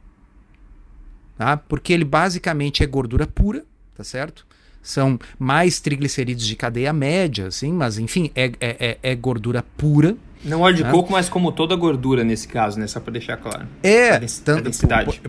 tá? 1.38 1.56
porque 1.56 1.92
ele 1.92 2.04
basicamente 2.04 2.82
é 2.82 2.86
gordura 2.86 3.26
pura, 3.26 3.64
tá 3.94 4.04
certo? 4.04 4.46
São 4.82 5.18
mais 5.38 5.80
triglicerídeos 5.80 6.46
de 6.46 6.56
cadeia 6.56 6.92
média, 6.92 7.46
assim, 7.46 7.72
mas 7.72 7.98
enfim, 7.98 8.30
é, 8.34 8.52
é, 8.60 8.76
é, 8.78 8.98
é 9.02 9.14
gordura 9.14 9.62
pura 9.76 10.16
não 10.44 10.60
óleo 10.60 10.76
de 10.76 10.84
né? 10.84 10.90
coco, 10.90 11.12
mas 11.12 11.28
como 11.28 11.52
toda 11.52 11.76
gordura 11.76 12.24
nesse 12.24 12.48
caso, 12.48 12.78
né? 12.78 12.86
Só 12.86 13.00
para 13.00 13.12
deixar 13.12 13.36
claro. 13.36 13.66
É, 13.82 14.18
tanto, 14.44 14.64
densidade. 14.64 15.20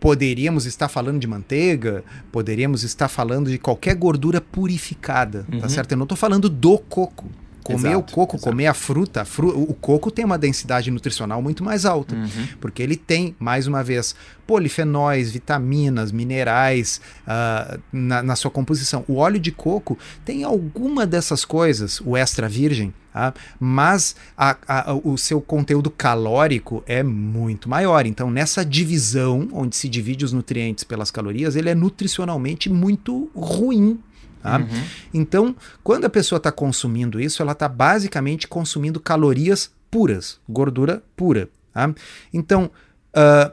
poderíamos 0.00 0.66
estar 0.66 0.88
falando 0.88 1.20
de 1.20 1.26
manteiga, 1.26 2.04
poderíamos 2.32 2.82
estar 2.82 3.08
falando 3.08 3.50
de 3.50 3.58
qualquer 3.58 3.94
gordura 3.94 4.40
purificada, 4.40 5.44
tá 5.44 5.54
uhum. 5.54 5.60
tá 5.60 5.68
certo? 5.68 5.92
Eu 5.92 5.98
não 5.98 6.04
estou 6.04 6.16
falando 6.16 6.48
do 6.48 6.78
coco. 6.78 7.26
Comer 7.66 7.88
exato, 7.88 7.98
o 7.98 8.14
coco, 8.14 8.36
exato. 8.36 8.48
comer 8.48 8.66
a 8.66 8.74
fruta, 8.74 9.22
a 9.22 9.24
fru 9.24 9.48
o 9.48 9.74
coco 9.74 10.08
tem 10.08 10.24
uma 10.24 10.38
densidade 10.38 10.88
nutricional 10.88 11.42
muito 11.42 11.64
mais 11.64 11.84
alta, 11.84 12.14
uhum. 12.14 12.48
porque 12.60 12.80
ele 12.80 12.94
tem, 12.94 13.34
mais 13.40 13.66
uma 13.66 13.82
vez, 13.82 14.14
polifenóis, 14.46 15.32
vitaminas, 15.32 16.12
minerais 16.12 17.00
uh, 17.26 17.80
na, 17.92 18.22
na, 18.22 18.36
sua 18.36 18.52
composição. 18.52 19.04
O 19.08 19.16
óleo 19.16 19.40
de 19.40 19.50
coco 19.50 19.98
tem 20.24 20.44
alguma 20.44 21.04
dessas 21.04 21.44
coisas, 21.44 22.00
o 22.02 22.16
extra 22.16 22.48
virgem, 22.48 22.94
tá? 23.16 23.34
mas 23.58 24.14
a, 24.36 24.56
a, 24.68 24.94
o 24.94 25.16
seu 25.16 25.40
conteúdo 25.40 25.90
calórico 25.90 26.84
é 26.86 27.02
muito 27.02 27.68
maior. 27.68 28.04
Então, 28.04 28.30
nessa 28.30 28.62
divisão, 28.64 29.48
onde 29.52 29.74
se 29.74 29.88
divide 29.88 30.24
os 30.24 30.32
nutrientes 30.34 30.84
pelas 30.84 31.10
calorias, 31.10 31.56
ele 31.56 31.70
é 31.70 31.74
nutricionalmente 31.74 32.68
muito 32.68 33.30
ruim 33.34 33.98
Tá? 34.42 34.58
Uhum. 34.58 34.84
Então, 35.12 35.56
quando 35.82 36.04
a 36.04 36.10
pessoa 36.10 36.36
está 36.36 36.52
consumindo 36.52 37.20
isso, 37.20 37.42
ela 37.42 37.50
está 37.50 37.68
basicamente 37.68 38.46
consumindo 38.46 39.00
calorias 39.00 39.72
puras, 39.90 40.38
gordura 40.48 41.02
pura. 41.16 41.48
Tá? 41.74 41.92
Então, 42.32 42.70
Uh, 43.16 43.50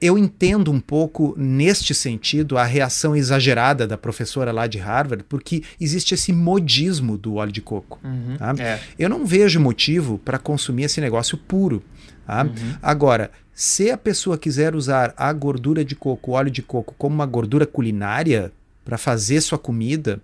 eu 0.00 0.16
entendo 0.16 0.70
um 0.70 0.78
pouco 0.78 1.34
neste 1.36 1.92
sentido 1.92 2.56
a 2.56 2.62
reação 2.62 3.16
exagerada 3.16 3.84
da 3.84 3.98
professora 3.98 4.52
lá 4.52 4.68
de 4.68 4.78
Harvard, 4.78 5.24
porque 5.28 5.64
existe 5.80 6.14
esse 6.14 6.32
modismo 6.32 7.18
do 7.18 7.34
óleo 7.34 7.50
de 7.50 7.60
coco. 7.60 7.98
Uhum, 8.04 8.36
tá? 8.36 8.54
é. 8.60 8.78
Eu 8.96 9.08
não 9.08 9.26
vejo 9.26 9.58
motivo 9.58 10.18
para 10.18 10.38
consumir 10.38 10.84
esse 10.84 11.00
negócio 11.00 11.36
puro. 11.36 11.82
Tá? 12.24 12.44
Uhum. 12.44 12.76
Agora, 12.80 13.32
se 13.52 13.90
a 13.90 13.98
pessoa 13.98 14.38
quiser 14.38 14.74
usar 14.76 15.12
a 15.16 15.32
gordura 15.32 15.84
de 15.84 15.96
coco, 15.96 16.30
o 16.30 16.34
óleo 16.34 16.50
de 16.50 16.62
coco, 16.62 16.94
como 16.96 17.12
uma 17.12 17.26
gordura 17.26 17.66
culinária, 17.66 18.52
para 18.84 18.96
fazer 18.96 19.40
sua 19.40 19.58
comida 19.58 20.20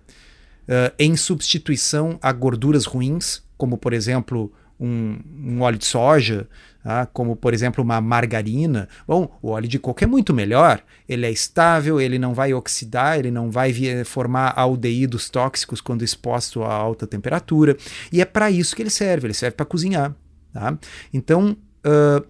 uh, 0.69 0.93
em 0.97 1.17
substituição 1.17 2.17
a 2.21 2.31
gorduras 2.31 2.85
ruins, 2.85 3.43
como 3.57 3.77
por 3.77 3.91
exemplo 3.91 4.51
um, 4.79 5.19
um 5.43 5.61
óleo 5.61 5.77
de 5.77 5.85
soja, 5.85 6.47
ah, 6.83 7.05
como 7.05 7.35
por 7.35 7.53
exemplo 7.53 7.83
uma 7.83 7.99
margarina. 7.99 8.87
Bom, 9.07 9.37
o 9.41 9.49
óleo 9.49 9.67
de 9.67 9.77
coco 9.77 10.03
é 10.03 10.07
muito 10.07 10.33
melhor, 10.33 10.81
ele 11.07 11.25
é 11.25 11.31
estável, 11.31 11.99
ele 11.99 12.17
não 12.17 12.33
vai 12.33 12.53
oxidar, 12.53 13.19
ele 13.19 13.31
não 13.31 13.51
vai 13.51 13.73
formar 14.05 14.53
aldeídos 14.55 15.29
tóxicos 15.29 15.81
quando 15.81 16.03
exposto 16.03 16.63
a 16.63 16.73
alta 16.73 17.05
temperatura, 17.05 17.75
e 18.11 18.21
é 18.21 18.25
para 18.25 18.49
isso 18.49 18.75
que 18.75 18.81
ele 18.81 18.89
serve, 18.89 19.27
ele 19.27 19.33
serve 19.33 19.55
para 19.55 19.65
cozinhar. 19.65 20.15
Tá? 20.53 20.77
Então, 21.13 21.55
uh, 21.85 22.25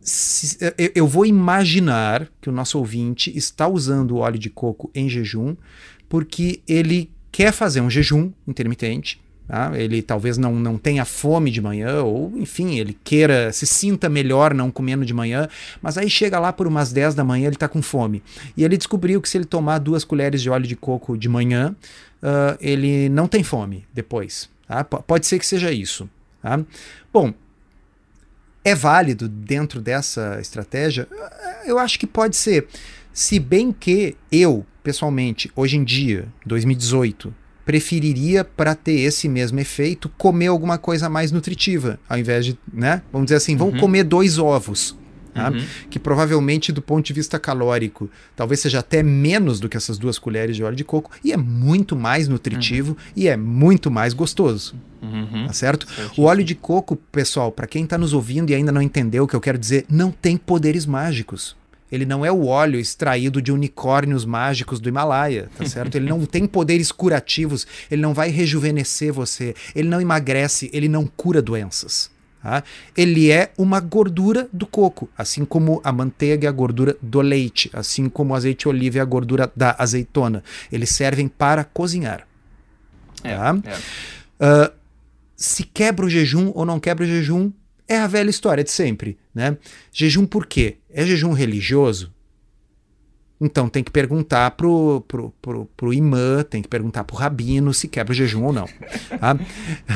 se, 0.00 0.58
eu 0.94 1.06
vou 1.06 1.24
imaginar 1.24 2.28
que 2.40 2.48
o 2.48 2.52
nosso 2.52 2.78
ouvinte 2.78 3.36
está 3.36 3.68
usando 3.68 4.12
o 4.12 4.18
óleo 4.18 4.38
de 4.38 4.50
coco 4.50 4.90
em 4.94 5.08
jejum 5.08 5.56
porque 6.08 6.62
ele 6.68 7.10
quer 7.30 7.52
fazer 7.52 7.80
um 7.80 7.88
jejum 7.88 8.32
intermitente. 8.46 9.21
Tá? 9.46 9.72
Ele 9.74 10.00
talvez 10.00 10.38
não, 10.38 10.54
não 10.54 10.78
tenha 10.78 11.04
fome 11.04 11.50
de 11.50 11.60
manhã, 11.60 12.02
ou 12.02 12.32
enfim, 12.36 12.78
ele 12.78 12.96
queira, 13.04 13.52
se 13.52 13.66
sinta 13.66 14.08
melhor 14.08 14.54
não 14.54 14.70
comendo 14.70 15.04
de 15.04 15.12
manhã, 15.12 15.48
mas 15.80 15.98
aí 15.98 16.08
chega 16.08 16.38
lá 16.38 16.52
por 16.52 16.66
umas 16.66 16.92
10 16.92 17.14
da 17.14 17.24
manhã, 17.24 17.46
ele 17.46 17.56
está 17.56 17.68
com 17.68 17.82
fome. 17.82 18.22
E 18.56 18.64
ele 18.64 18.76
descobriu 18.76 19.20
que 19.20 19.28
se 19.28 19.36
ele 19.36 19.44
tomar 19.44 19.78
duas 19.78 20.04
colheres 20.04 20.40
de 20.40 20.48
óleo 20.48 20.66
de 20.66 20.76
coco 20.76 21.18
de 21.18 21.28
manhã, 21.28 21.74
uh, 22.22 22.56
ele 22.60 23.08
não 23.08 23.26
tem 23.26 23.42
fome 23.42 23.84
depois. 23.92 24.48
Tá? 24.66 24.84
Pode 24.84 25.26
ser 25.26 25.38
que 25.38 25.46
seja 25.46 25.70
isso. 25.70 26.08
Tá? 26.40 26.60
Bom, 27.12 27.34
é 28.64 28.74
válido 28.74 29.28
dentro 29.28 29.80
dessa 29.80 30.38
estratégia? 30.40 31.08
Eu 31.64 31.78
acho 31.78 31.98
que 31.98 32.06
pode 32.06 32.36
ser. 32.36 32.68
Se 33.12 33.38
bem 33.38 33.72
que 33.72 34.16
eu, 34.30 34.64
pessoalmente, 34.82 35.50
hoje 35.54 35.76
em 35.76 35.84
dia, 35.84 36.26
2018, 36.46 37.34
preferiria 37.64 38.44
para 38.44 38.74
ter 38.74 39.00
esse 39.00 39.28
mesmo 39.28 39.60
efeito 39.60 40.08
comer 40.18 40.48
alguma 40.48 40.78
coisa 40.78 41.08
mais 41.08 41.30
nutritiva, 41.30 41.98
ao 42.08 42.18
invés 42.18 42.44
de, 42.44 42.58
né? 42.72 43.02
Vamos 43.12 43.26
dizer 43.26 43.36
assim, 43.36 43.56
vamos 43.56 43.74
uhum. 43.74 43.80
comer 43.80 44.04
dois 44.04 44.38
ovos. 44.38 44.96
Tá? 45.34 45.50
Uhum. 45.50 45.64
Que 45.88 45.98
provavelmente, 45.98 46.72
do 46.72 46.82
ponto 46.82 47.06
de 47.06 47.12
vista 47.12 47.38
calórico, 47.38 48.10
talvez 48.36 48.60
seja 48.60 48.80
até 48.80 49.02
menos 49.02 49.60
do 49.60 49.68
que 49.68 49.76
essas 49.76 49.96
duas 49.96 50.18
colheres 50.18 50.54
de 50.54 50.62
óleo 50.62 50.76
de 50.76 50.84
coco, 50.84 51.10
e 51.24 51.32
é 51.32 51.36
muito 51.36 51.96
mais 51.96 52.28
nutritivo 52.28 52.92
uhum. 52.92 53.12
e 53.16 53.28
é 53.28 53.36
muito 53.36 53.90
mais 53.90 54.12
gostoso. 54.12 54.74
Uhum. 55.00 55.46
Tá 55.46 55.52
certo? 55.52 55.86
O 56.16 56.24
óleo 56.24 56.44
de 56.44 56.54
coco, 56.54 56.96
pessoal, 56.96 57.50
para 57.50 57.66
quem 57.66 57.84
está 57.84 57.96
nos 57.96 58.12
ouvindo 58.12 58.50
e 58.50 58.54
ainda 58.54 58.70
não 58.70 58.82
entendeu 58.82 59.24
o 59.24 59.26
que 59.26 59.34
eu 59.34 59.40
quero 59.40 59.58
dizer, 59.58 59.86
não 59.88 60.10
tem 60.10 60.36
poderes 60.36 60.84
mágicos. 60.84 61.56
Ele 61.92 62.06
não 62.06 62.24
é 62.24 62.32
o 62.32 62.46
óleo 62.46 62.80
extraído 62.80 63.42
de 63.42 63.52
unicórnios 63.52 64.24
mágicos 64.24 64.80
do 64.80 64.88
Himalaia, 64.88 65.50
tá 65.56 65.64
certo? 65.68 65.96
Ele 65.96 66.08
não 66.08 66.24
tem 66.24 66.46
poderes 66.46 66.90
curativos, 66.90 67.66
ele 67.90 68.00
não 68.00 68.14
vai 68.14 68.30
rejuvenescer 68.30 69.12
você, 69.12 69.54
ele 69.76 69.88
não 69.88 70.00
emagrece, 70.00 70.70
ele 70.72 70.88
não 70.88 71.06
cura 71.06 71.42
doenças. 71.42 72.10
Tá? 72.42 72.64
Ele 72.96 73.30
é 73.30 73.52
uma 73.56 73.78
gordura 73.78 74.48
do 74.52 74.66
coco, 74.66 75.08
assim 75.16 75.44
como 75.44 75.80
a 75.84 75.92
manteiga 75.92 76.48
é 76.48 76.48
a 76.48 76.52
gordura 76.52 76.96
do 77.00 77.20
leite, 77.20 77.70
assim 77.72 78.08
como 78.08 78.32
o 78.32 78.36
azeite 78.36 78.62
de 78.62 78.68
oliva 78.68 78.98
é 78.98 79.00
a 79.00 79.04
gordura 79.04 79.52
da 79.54 79.76
azeitona. 79.78 80.42
Eles 80.72 80.90
servem 80.90 81.28
para 81.28 81.62
cozinhar. 81.62 82.26
É, 83.22 83.36
tá? 83.36 83.58
é. 83.64 84.66
Uh, 84.66 84.72
se 85.36 85.62
quebra 85.62 86.04
o 86.04 86.10
jejum 86.10 86.50
ou 86.54 86.64
não 86.64 86.80
quebra 86.80 87.04
o 87.04 87.06
jejum, 87.06 87.52
é 87.88 87.98
a 87.98 88.06
velha 88.06 88.30
história 88.30 88.64
de 88.64 88.70
sempre. 88.70 89.18
Né? 89.34 89.56
Jejum 89.92 90.26
por 90.26 90.46
quê? 90.46 90.76
É 90.90 91.04
jejum 91.04 91.32
religioso? 91.32 92.12
Então 93.40 93.68
tem 93.68 93.82
que 93.82 93.90
perguntar 93.90 94.52
pro, 94.52 95.04
pro, 95.08 95.34
pro, 95.42 95.66
pro 95.76 95.92
imã, 95.92 96.44
tem 96.44 96.62
que 96.62 96.68
perguntar 96.68 97.02
pro 97.02 97.16
rabino 97.16 97.74
se 97.74 97.88
quebra 97.88 98.12
o 98.12 98.14
jejum 98.14 98.44
ou 98.44 98.52
não. 98.52 98.68
Tá? 99.18 99.36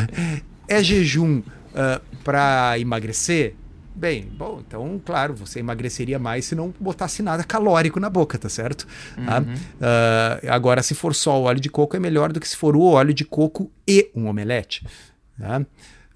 é 0.66 0.82
jejum 0.82 1.38
uh, 1.38 1.44
ah, 1.74 2.00
para 2.24 2.78
emagrecer? 2.78 3.54
Bem, 3.94 4.28
bom, 4.36 4.62
então, 4.66 5.00
claro, 5.02 5.32
você 5.32 5.60
emagreceria 5.60 6.18
mais 6.18 6.44
se 6.44 6.54
não 6.54 6.74
botasse 6.78 7.22
nada 7.22 7.42
calórico 7.42 7.98
na 7.98 8.10
boca, 8.10 8.36
tá 8.36 8.48
certo? 8.48 8.86
Tá? 9.24 9.38
Uhum. 9.38 9.54
Uh, 9.54 10.50
agora, 10.50 10.82
se 10.82 10.94
for 10.94 11.14
só 11.14 11.40
o 11.40 11.44
óleo 11.44 11.60
de 11.60 11.70
coco, 11.70 11.96
é 11.96 12.00
melhor 12.00 12.30
do 12.30 12.38
que 12.38 12.46
se 12.46 12.56
for 12.56 12.76
o 12.76 12.82
óleo 12.82 13.14
de 13.14 13.24
coco 13.24 13.70
e 13.88 14.10
um 14.14 14.26
omelete. 14.26 14.84
Tá? 15.38 15.64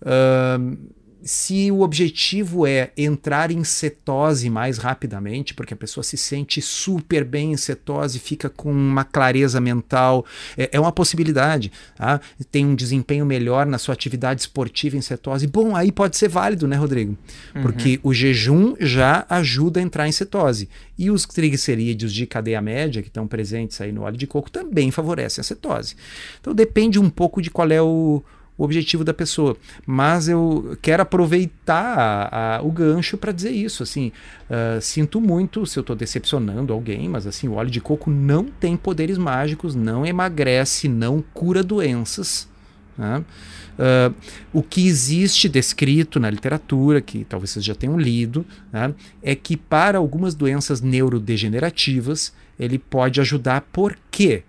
Uh, 0.03 0.77
se 1.23 1.71
o 1.71 1.81
objetivo 1.81 2.67
é 2.67 2.91
entrar 2.97 3.51
em 3.51 3.63
cetose 3.65 4.49
mais 4.49 4.79
rapidamente, 4.79 5.55
porque 5.55 5.75
a 5.75 5.77
pessoa 5.77 6.03
se 6.03 6.17
sente 6.17 6.61
super 6.63 7.25
bem 7.25 7.53
em 7.53 7.57
cetose, 7.57 8.19
fica 8.19 8.49
com 8.49 8.73
uma 8.73 9.05
clareza 9.05 9.61
mental, 9.61 10.25
é, 10.57 10.71
é 10.73 10.81
uma 10.81 10.93
possibilidade. 10.93 11.71
Tá? 11.97 12.21
Tem 12.51 12.65
um 12.65 12.75
desempenho 12.75 13.27
melhor 13.27 13.67
na 13.67 13.79
sua 13.79 13.93
atividade 13.93 14.41
esportiva 14.41 14.97
em 14.97 15.01
cetose. 15.01 15.47
Bom, 15.47 15.77
aí 15.77 15.93
pode 15.93 16.17
ser 16.17 16.29
válido, 16.29 16.67
né, 16.67 16.77
Rodrigo? 16.77 17.17
Uhum. 17.55 17.63
Porque 17.63 18.01
o 18.03 18.15
jejum 18.15 18.75
já 18.81 19.27
ajuda 19.29 19.81
a 19.81 19.83
entrar 19.83 20.09
em 20.09 20.13
cetose. 20.13 20.69
E 20.99 21.11
os 21.11 21.25
triglicerídeos 21.27 22.13
de 22.13 22.27
cadeia 22.27 22.61
média, 22.61 23.03
que 23.03 23.09
estão 23.09 23.27
presentes 23.27 23.81
aí 23.81 23.93
no 23.93 24.03
óleo 24.03 24.17
de 24.17 24.27
coco, 24.27 24.51
também 24.51 24.91
favorecem 24.91 25.41
a 25.41 25.45
cetose. 25.45 25.97
Então 26.41 26.55
depende 26.55 26.99
um 26.99 27.11
pouco 27.11 27.41
de 27.41 27.51
qual 27.51 27.71
é 27.71 27.81
o 27.81 28.23
o 28.61 28.65
objetivo 28.65 29.03
da 29.03 29.15
pessoa. 29.15 29.57
Mas 29.87 30.29
eu 30.29 30.77
quero 30.83 31.03
aproveitar 31.03 31.99
a, 31.99 32.57
a, 32.59 32.63
o 32.63 32.71
gancho 32.71 33.17
para 33.17 33.33
dizer 33.33 33.53
isso. 33.53 33.83
Assim, 33.83 34.13
uh, 34.51 34.79
sinto 34.83 35.19
muito 35.19 35.65
se 35.65 35.79
eu 35.79 35.81
estou 35.81 35.97
decepcionando 35.97 36.71
alguém, 36.71 37.09
mas 37.09 37.27
assim, 37.27 37.49
o 37.49 37.55
óleo 37.55 37.71
de 37.71 37.81
coco 37.81 38.11
não 38.11 38.45
tem 38.45 38.77
poderes 38.77 39.17
mágicos, 39.17 39.75
não 39.75 40.05
emagrece, 40.05 40.89
não 40.89 41.25
cura 41.33 41.63
doenças. 41.63 42.47
Né? 42.99 43.25
Uh, 43.79 44.15
o 44.53 44.63
que 44.63 44.87
existe 44.87 45.49
descrito 45.49 46.21
na 46.21 46.29
literatura, 46.29 47.01
que 47.01 47.25
talvez 47.25 47.53
vocês 47.53 47.65
já 47.65 47.75
tenham 47.75 47.99
lido, 47.99 48.45
né, 48.71 48.95
é 49.23 49.35
que 49.35 49.57
para 49.57 49.97
algumas 49.97 50.35
doenças 50.35 50.83
neurodegenerativas 50.83 52.35
ele 52.59 52.79
pode 52.79 53.23
ajudar. 53.23 53.63
Por 53.73 53.97
quê? 54.11 54.43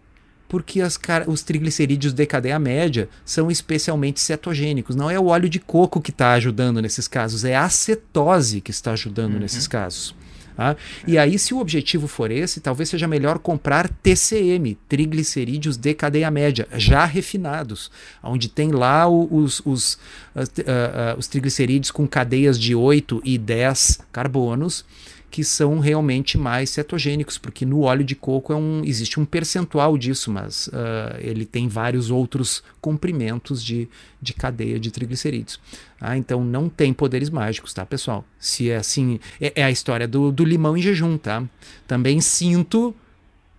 Porque 0.51 0.81
as, 0.81 1.00
os 1.27 1.43
triglicerídeos 1.43 2.12
de 2.12 2.25
cadeia 2.25 2.60
média 2.60 3.08
são 3.24 3.50
especialmente 3.50 4.20
cetogênicos. 4.20 4.98
Não 4.98 5.10
é 5.10 5.17
o 5.17 5.27
óleo 5.27 5.48
de 5.48 5.60
coco 5.62 6.01
que 6.01 6.12
está 6.12 6.34
ajudando 6.34 6.81
nesses 6.81 7.08
casos, 7.08 7.46
é 7.46 7.55
a 7.55 7.63
acetose 7.63 8.60
que 8.60 8.70
está 8.70 8.91
ajudando 8.91 9.36
uhum. 9.36 9.39
nesses 9.39 9.65
casos. 9.65 10.13
Tá? 10.62 10.77
E 11.08 11.18
aí, 11.18 11.39
se 11.39 11.56
o 11.56 11.60
objetivo 11.60 12.08
for 12.08 12.30
esse, 12.30 12.62
talvez 12.62 12.88
seja 12.88 13.08
melhor 13.08 13.39
comprar 13.39 13.89
TCM, 13.89 14.77
triglicerídeos 14.88 15.75
de 15.75 15.91
cadeia 15.96 16.30
média, 16.30 16.68
já 16.75 17.03
refinados, 17.03 17.89
onde 18.22 18.48
tem 18.48 18.72
lá 18.72 19.10
os, 19.10 19.60
os, 19.65 19.96
uh, 20.36 20.41
uh, 20.41 21.18
os 21.18 21.25
triglicerídeos 21.25 21.89
com 21.89 22.08
cadeias 22.08 22.60
de 22.60 22.75
8 22.75 23.24
e 23.25 23.39
10 23.39 24.01
carbonos 24.12 24.86
que 25.32 25.46
são 25.46 25.80
realmente 25.80 26.38
mais 26.38 26.70
cetogênicos, 26.72 27.38
porque 27.38 27.65
no 27.65 27.82
óleo 27.84 28.03
de 28.03 28.15
coco 28.15 28.51
é 28.51 28.56
um, 28.56 28.84
existe 28.84 29.18
um 29.18 29.24
percentual 29.24 29.98
disso, 29.98 30.30
mas 30.30 30.68
uh, 30.68 31.18
ele 31.20 31.46
tem 31.46 31.70
vários 31.70 32.12
outros 32.12 32.62
comprimentos 32.82 33.63
de, 33.63 33.88
de 34.22 34.34
cadeia 34.34 34.77
de 34.77 34.91
triglicerídeos. 34.91 35.58
Ah, 36.00 36.18
então 36.18 36.44
não 36.44 36.68
tem 36.68 36.91
poderes 36.91 37.30
mágicos, 37.30 37.74
tá, 37.74 37.86
pessoal? 37.86 38.25
Se 38.38 38.70
é 38.70 38.75
assim, 38.75 39.20
é, 39.39 39.53
é 39.56 39.63
a 39.63 39.72
história 39.72 40.08
do, 40.08 40.32
do 40.32 40.44
limão 40.51 40.75
em 40.75 40.81
jejum, 40.81 41.17
tá? 41.17 41.43
Também 41.88 42.20
sinto 42.22 42.93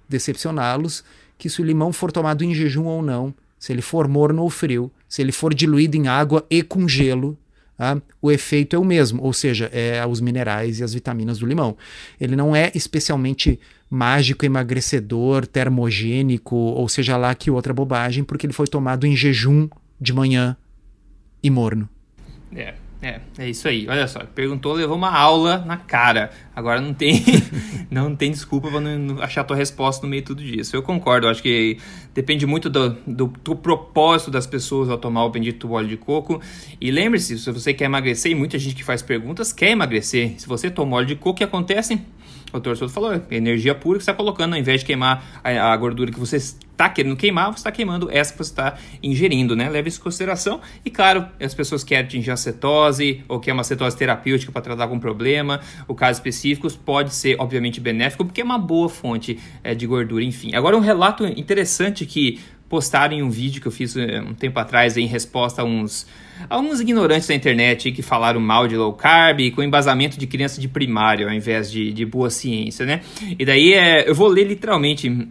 decepcioná-los 0.08 1.04
que 1.38 1.48
se 1.48 1.60
o 1.60 1.64
limão 1.64 1.92
for 1.92 2.12
tomado 2.12 2.44
em 2.44 2.54
jejum 2.54 2.84
ou 2.84 3.02
não, 3.02 3.34
se 3.58 3.72
ele 3.72 3.82
for 3.82 4.06
morno 4.06 4.42
ou 4.42 4.50
frio, 4.50 4.90
se 5.08 5.22
ele 5.22 5.32
for 5.32 5.52
diluído 5.54 5.96
em 5.96 6.06
água 6.06 6.46
e 6.50 6.62
com 6.62 6.86
gelo, 6.86 7.36
ah, 7.78 8.00
o 8.20 8.30
efeito 8.30 8.76
é 8.76 8.78
o 8.78 8.84
mesmo, 8.84 9.22
ou 9.22 9.32
seja, 9.32 9.68
é 9.72 10.06
os 10.06 10.20
minerais 10.20 10.78
e 10.78 10.84
as 10.84 10.94
vitaminas 10.94 11.38
do 11.38 11.46
limão. 11.46 11.76
Ele 12.20 12.36
não 12.36 12.54
é 12.54 12.70
especialmente 12.74 13.58
mágico, 13.90 14.44
emagrecedor, 14.44 15.46
termogênico, 15.46 16.54
ou 16.54 16.88
seja 16.88 17.16
lá 17.16 17.34
que 17.34 17.50
outra 17.50 17.74
bobagem, 17.74 18.22
porque 18.22 18.46
ele 18.46 18.52
foi 18.52 18.66
tomado 18.66 19.06
em 19.06 19.16
jejum 19.16 19.68
de 20.00 20.12
manhã 20.12 20.56
e 21.42 21.50
morno. 21.50 21.88
É. 22.54 22.74
É, 23.02 23.20
é 23.36 23.50
isso 23.50 23.66
aí. 23.66 23.88
Olha 23.88 24.06
só, 24.06 24.20
perguntou, 24.20 24.72
levou 24.74 24.96
uma 24.96 25.10
aula 25.10 25.58
na 25.66 25.76
cara. 25.76 26.30
Agora 26.54 26.80
não 26.80 26.92
tem, 26.92 27.24
não 27.90 28.14
tem 28.14 28.30
desculpa 28.30 28.70
para 28.70 28.80
não 28.80 29.22
achar 29.22 29.42
tua 29.44 29.56
resposta 29.56 30.04
no 30.06 30.10
meio 30.10 30.22
de 30.22 30.26
tudo 30.26 30.42
isso. 30.42 30.76
Eu 30.76 30.82
concordo, 30.82 31.28
acho 31.28 31.42
que 31.42 31.78
depende 32.14 32.46
muito 32.46 32.68
do, 32.68 32.90
do, 33.06 33.26
do, 33.26 33.56
propósito 33.56 34.30
das 34.30 34.46
pessoas 34.46 34.90
ao 34.90 34.98
tomar 34.98 35.24
o 35.24 35.30
bendito 35.30 35.70
óleo 35.70 35.88
de 35.88 35.96
coco. 35.96 36.40
E 36.80 36.90
lembre-se, 36.90 37.38
se 37.38 37.50
você 37.50 37.72
quer 37.72 37.86
emagrecer, 37.86 38.32
e 38.32 38.34
muita 38.34 38.58
gente 38.58 38.74
que 38.74 38.84
faz 38.84 39.00
perguntas 39.00 39.52
quer 39.52 39.70
emagrecer. 39.70 40.34
Se 40.38 40.46
você 40.46 40.70
toma 40.70 40.96
óleo 40.96 41.06
de 41.06 41.16
coco, 41.16 41.30
o 41.30 41.34
que 41.34 41.44
acontece? 41.44 42.00
o 42.52 42.60
doutor 42.60 42.76
Souto 42.76 42.92
falou, 42.92 43.14
é 43.14 43.22
energia 43.30 43.74
pura 43.74 43.98
que 43.98 44.04
você 44.04 44.10
está 44.10 44.16
colocando, 44.16 44.52
ao 44.52 44.58
invés 44.58 44.80
de 44.80 44.86
queimar 44.86 45.40
a, 45.42 45.72
a 45.72 45.76
gordura 45.76 46.10
que 46.12 46.20
você 46.20 46.36
está 46.36 46.88
querendo 46.88 47.16
queimar, 47.16 47.46
você 47.46 47.60
está 47.60 47.72
queimando 47.72 48.10
essa 48.10 48.32
que 48.32 48.38
você 48.38 48.50
está 48.50 48.74
ingerindo, 49.02 49.54
né? 49.56 49.68
Leve 49.70 49.88
isso 49.88 50.00
em 50.00 50.02
consideração. 50.02 50.60
E 50.84 50.90
claro, 50.90 51.26
as 51.40 51.54
pessoas 51.54 51.84
querem 51.84 52.04
atingir 52.04 52.30
a 52.30 52.36
cetose, 52.36 53.22
ou 53.28 53.40
quer 53.40 53.52
uma 53.52 53.64
cetose 53.64 53.96
terapêutica 53.96 54.52
para 54.52 54.62
tratar 54.62 54.84
algum 54.84 54.98
problema, 54.98 55.60
o 55.88 55.94
caso 55.94 56.18
específico 56.18 56.41
pode 56.84 57.14
ser, 57.14 57.36
obviamente, 57.38 57.80
benéfico, 57.80 58.24
porque 58.24 58.40
é 58.40 58.44
uma 58.44 58.58
boa 58.58 58.88
fonte 58.88 59.38
é, 59.62 59.74
de 59.74 59.86
gordura, 59.86 60.24
enfim. 60.24 60.54
Agora, 60.54 60.76
um 60.76 60.80
relato 60.80 61.24
interessante 61.26 62.06
que 62.06 62.40
postaram 62.68 63.14
em 63.14 63.22
um 63.22 63.28
vídeo 63.28 63.60
que 63.60 63.68
eu 63.68 63.72
fiz 63.72 63.94
é, 63.96 64.20
um 64.22 64.32
tempo 64.32 64.58
atrás 64.58 64.96
em 64.96 65.06
resposta 65.06 65.60
a 65.60 65.64
uns 65.64 66.06
alguns 66.48 66.80
ignorantes 66.80 67.28
da 67.28 67.34
internet 67.34 67.92
que 67.92 68.00
falaram 68.00 68.40
mal 68.40 68.66
de 68.66 68.76
low 68.78 68.94
carb 68.94 69.50
com 69.50 69.62
embasamento 69.62 70.18
de 70.18 70.26
criança 70.26 70.58
de 70.58 70.68
primário 70.68 71.28
ao 71.28 71.34
invés 71.34 71.70
de, 71.70 71.92
de 71.92 72.06
boa 72.06 72.30
ciência, 72.30 72.86
né? 72.86 73.02
E 73.38 73.44
daí 73.44 73.74
é, 73.74 74.08
eu 74.08 74.14
vou 74.14 74.26
ler 74.26 74.44
literalmente 74.44 75.28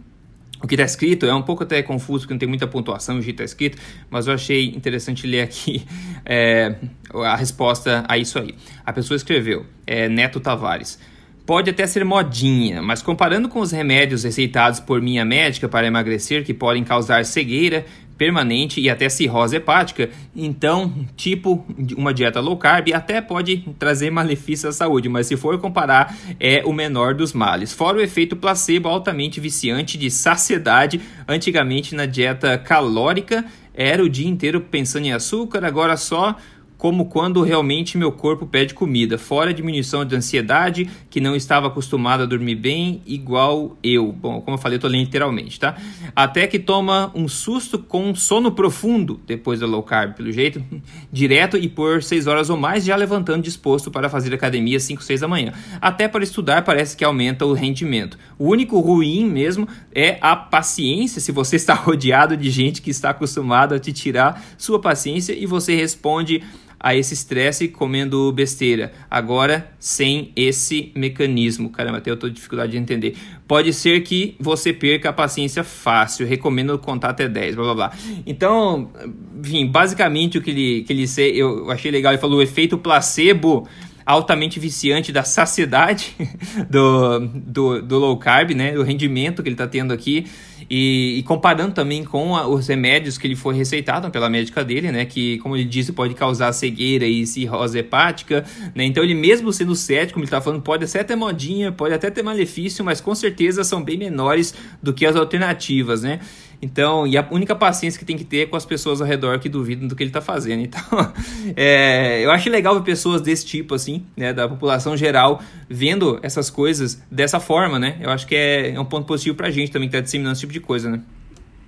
o 0.62 0.66
que 0.66 0.74
está 0.74 0.84
escrito 0.84 1.26
é 1.26 1.34
um 1.34 1.42
pouco 1.42 1.64
até 1.64 1.82
confuso, 1.82 2.20
porque 2.20 2.34
não 2.34 2.38
tem 2.38 2.48
muita 2.48 2.66
pontuação 2.66 3.18
o 3.18 3.22
que 3.22 3.30
está 3.30 3.42
escrito, 3.42 3.78
mas 4.08 4.28
eu 4.28 4.34
achei 4.34 4.66
interessante 4.66 5.26
ler 5.26 5.40
aqui 5.40 5.84
é, 6.24 6.76
a 7.12 7.34
resposta 7.34 8.04
a 8.08 8.16
isso 8.16 8.38
aí. 8.38 8.54
A 8.86 8.92
pessoa 8.92 9.16
escreveu, 9.16 9.66
é, 9.86 10.08
Neto 10.08 10.38
Tavares. 10.38 10.98
Pode 11.44 11.70
até 11.70 11.84
ser 11.88 12.04
modinha, 12.04 12.80
mas 12.80 13.02
comparando 13.02 13.48
com 13.48 13.58
os 13.58 13.72
remédios 13.72 14.22
receitados 14.22 14.78
por 14.78 15.02
minha 15.02 15.24
médica 15.24 15.68
para 15.68 15.88
emagrecer 15.88 16.44
que 16.44 16.54
podem 16.54 16.84
causar 16.84 17.24
cegueira, 17.24 17.84
permanente 18.22 18.80
e 18.80 18.88
até 18.88 19.08
cirrose 19.08 19.56
hepática, 19.56 20.08
então, 20.36 20.94
tipo, 21.16 21.66
uma 21.96 22.14
dieta 22.14 22.38
low 22.38 22.56
carb 22.56 22.92
até 22.94 23.20
pode 23.20 23.64
trazer 23.80 24.12
malefício 24.12 24.68
à 24.68 24.72
saúde, 24.72 25.08
mas 25.08 25.26
se 25.26 25.36
for 25.36 25.58
comparar, 25.58 26.16
é 26.38 26.62
o 26.64 26.72
menor 26.72 27.14
dos 27.14 27.32
males. 27.32 27.72
Fora 27.72 27.98
o 27.98 28.00
efeito 28.00 28.36
placebo 28.36 28.88
altamente 28.88 29.40
viciante 29.40 29.98
de 29.98 30.08
saciedade, 30.08 31.00
antigamente 31.26 31.96
na 31.96 32.06
dieta 32.06 32.56
calórica 32.56 33.44
era 33.74 34.04
o 34.04 34.08
dia 34.08 34.28
inteiro 34.28 34.60
pensando 34.60 35.06
em 35.06 35.12
açúcar, 35.12 35.64
agora 35.64 35.96
só 35.96 36.36
como 36.82 37.04
quando 37.04 37.42
realmente 37.42 37.96
meu 37.96 38.10
corpo 38.10 38.44
pede 38.44 38.74
comida, 38.74 39.16
fora 39.16 39.50
a 39.50 39.52
diminuição 39.52 40.04
de 40.04 40.16
ansiedade, 40.16 40.90
que 41.08 41.20
não 41.20 41.36
estava 41.36 41.68
acostumado 41.68 42.24
a 42.24 42.26
dormir 42.26 42.56
bem, 42.56 43.00
igual 43.06 43.78
eu. 43.84 44.10
Bom, 44.10 44.40
como 44.40 44.56
eu 44.56 44.60
falei, 44.60 44.78
eu 44.78 44.80
tô 44.80 44.88
lendo 44.88 45.04
literalmente, 45.04 45.60
tá? 45.60 45.76
Até 46.16 46.44
que 46.48 46.58
toma 46.58 47.12
um 47.14 47.28
susto 47.28 47.78
com 47.78 48.12
sono 48.16 48.50
profundo 48.50 49.20
depois 49.24 49.60
da 49.60 49.66
low 49.66 49.84
carb, 49.84 50.14
pelo 50.16 50.32
jeito, 50.32 50.60
direto 51.12 51.56
e 51.56 51.68
por 51.68 52.02
6 52.02 52.26
horas 52.26 52.50
ou 52.50 52.56
mais, 52.56 52.84
já 52.84 52.96
levantando 52.96 53.44
disposto 53.44 53.88
para 53.88 54.08
fazer 54.08 54.34
academia 54.34 54.80
5, 54.80 55.04
6 55.04 55.20
da 55.20 55.28
manhã. 55.28 55.52
Até 55.80 56.08
para 56.08 56.24
estudar 56.24 56.64
parece 56.64 56.96
que 56.96 57.04
aumenta 57.04 57.46
o 57.46 57.52
rendimento. 57.52 58.18
O 58.36 58.48
único 58.48 58.80
ruim 58.80 59.24
mesmo 59.24 59.68
é 59.94 60.18
a 60.20 60.34
paciência, 60.34 61.20
se 61.20 61.30
você 61.30 61.54
está 61.62 61.74
rodeado 61.74 62.36
de 62.36 62.50
gente 62.50 62.82
que 62.82 62.90
está 62.90 63.10
acostumado 63.10 63.72
a 63.72 63.78
te 63.78 63.92
tirar 63.92 64.42
sua 64.58 64.80
paciência 64.80 65.32
e 65.32 65.46
você 65.46 65.76
responde 65.76 66.42
a 66.82 66.96
esse 66.96 67.14
estresse 67.14 67.68
comendo 67.68 68.32
besteira. 68.32 68.92
Agora, 69.08 69.72
sem 69.78 70.32
esse 70.34 70.90
mecanismo. 70.96 71.70
Caramba, 71.70 71.98
até 71.98 72.10
eu 72.10 72.16
tô 72.16 72.28
dificuldade 72.28 72.72
de 72.72 72.78
entender. 72.78 73.16
Pode 73.46 73.72
ser 73.72 74.02
que 74.02 74.34
você 74.40 74.72
perca 74.72 75.10
a 75.10 75.12
paciência 75.12 75.62
fácil. 75.62 76.26
Recomendo 76.26 76.76
contar 76.78 77.10
até 77.10 77.28
10, 77.28 77.54
blá 77.54 77.64
blá 77.66 77.74
blá. 77.74 77.92
Então, 78.26 78.90
enfim, 79.38 79.66
basicamente 79.66 80.36
o 80.36 80.42
que 80.42 80.50
ele, 80.50 80.82
que 80.82 80.92
ele 80.92 81.04
eu 81.38 81.70
achei 81.70 81.90
legal, 81.90 82.12
ele 82.12 82.20
falou 82.20 82.40
o 82.40 82.42
efeito 82.42 82.76
placebo 82.76 83.68
altamente 84.04 84.58
viciante 84.58 85.12
da 85.12 85.22
saciedade 85.22 86.16
do, 86.68 87.20
do, 87.28 87.82
do 87.82 87.98
low 87.98 88.16
carb, 88.16 88.50
né? 88.50 88.76
O 88.76 88.82
rendimento 88.82 89.40
que 89.42 89.48
ele 89.48 89.54
está 89.54 89.68
tendo 89.68 89.92
aqui. 89.92 90.26
E, 90.74 91.18
e 91.18 91.22
comparando 91.24 91.74
também 91.74 92.02
com 92.02 92.34
a, 92.34 92.48
os 92.48 92.66
remédios 92.66 93.18
que 93.18 93.26
ele 93.26 93.36
foi 93.36 93.54
receitado 93.54 94.10
pela 94.10 94.30
médica 94.30 94.64
dele, 94.64 94.90
né? 94.90 95.04
Que, 95.04 95.36
como 95.40 95.54
ele 95.54 95.66
disse, 95.66 95.92
pode 95.92 96.14
causar 96.14 96.50
cegueira 96.54 97.04
e 97.04 97.26
cirrose 97.26 97.78
hepática, 97.78 98.42
né? 98.74 98.82
Então, 98.86 99.04
ele 99.04 99.12
mesmo 99.12 99.52
sendo 99.52 99.76
cético, 99.76 100.14
como 100.14 100.24
ele 100.24 100.28
está 100.28 100.40
falando, 100.40 100.62
pode 100.62 100.86
até 100.86 101.04
ter 101.04 101.14
modinha, 101.14 101.70
pode 101.70 101.92
até 101.92 102.10
ter 102.10 102.22
malefício, 102.22 102.82
mas 102.82 103.02
com 103.02 103.14
certeza 103.14 103.64
são 103.64 103.84
bem 103.84 103.98
menores 103.98 104.54
do 104.82 104.94
que 104.94 105.04
as 105.04 105.14
alternativas, 105.14 106.02
né? 106.02 106.20
Então, 106.64 107.04
e 107.08 107.18
a 107.18 107.26
única 107.28 107.56
paciência 107.56 107.98
que 107.98 108.04
tem 108.04 108.16
que 108.16 108.22
ter 108.22 108.42
é 108.42 108.46
com 108.46 108.54
as 108.54 108.64
pessoas 108.64 109.00
ao 109.00 109.06
redor 109.06 109.40
que 109.40 109.48
duvidam 109.48 109.88
do 109.88 109.96
que 109.96 110.02
ele 110.04 110.10
está 110.10 110.20
fazendo. 110.20 110.62
Então, 110.62 110.80
é, 111.56 112.24
eu 112.24 112.30
acho 112.30 112.48
legal 112.48 112.76
ver 112.76 112.84
pessoas 112.84 113.20
desse 113.20 113.44
tipo, 113.44 113.74
assim, 113.74 114.06
né, 114.16 114.32
da 114.32 114.48
população 114.48 114.96
geral, 114.96 115.42
vendo 115.68 116.20
essas 116.22 116.48
coisas 116.48 117.02
dessa 117.10 117.40
forma, 117.40 117.80
né? 117.80 117.98
Eu 118.00 118.10
acho 118.10 118.28
que 118.28 118.36
é, 118.36 118.70
é 118.70 118.80
um 118.80 118.84
ponto 118.84 119.08
positivo 119.08 119.36
para 119.36 119.48
a 119.48 119.50
gente 119.50 119.72
também 119.72 119.88
que 119.88 119.96
está 119.96 120.04
disseminando 120.04 120.34
esse 120.34 120.42
tipo 120.42 120.52
de 120.52 120.60
coisa, 120.60 120.88
né? 120.88 121.00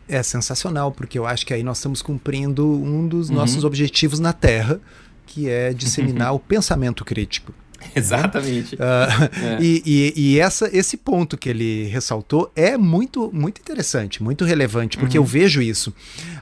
É 0.08 0.22
sensacional, 0.22 0.92
porque 0.92 1.18
eu 1.18 1.26
acho 1.26 1.44
que 1.44 1.52
aí 1.52 1.64
nós 1.64 1.78
estamos 1.78 2.00
cumprindo 2.00 2.64
um 2.64 3.08
dos 3.08 3.30
uhum. 3.30 3.36
nossos 3.36 3.64
objetivos 3.64 4.20
na 4.20 4.32
Terra, 4.32 4.80
que 5.26 5.48
é 5.48 5.72
disseminar 5.72 6.34
o 6.34 6.38
pensamento 6.38 7.04
crítico. 7.04 7.52
Exatamente. 7.94 8.74
Uh, 8.74 8.78
é. 8.78 9.58
e, 9.60 9.82
e, 9.84 10.12
e, 10.16 10.40
essa, 10.40 10.68
esse 10.76 10.96
ponto 10.96 11.36
que 11.36 11.48
ele 11.48 11.84
ressaltou 11.84 12.50
é 12.54 12.76
muito, 12.76 13.30
muito 13.32 13.60
interessante, 13.60 14.22
muito 14.22 14.44
relevante, 14.44 14.98
porque 14.98 15.18
uhum. 15.18 15.24
eu 15.24 15.28
vejo 15.28 15.60
isso. 15.62 15.94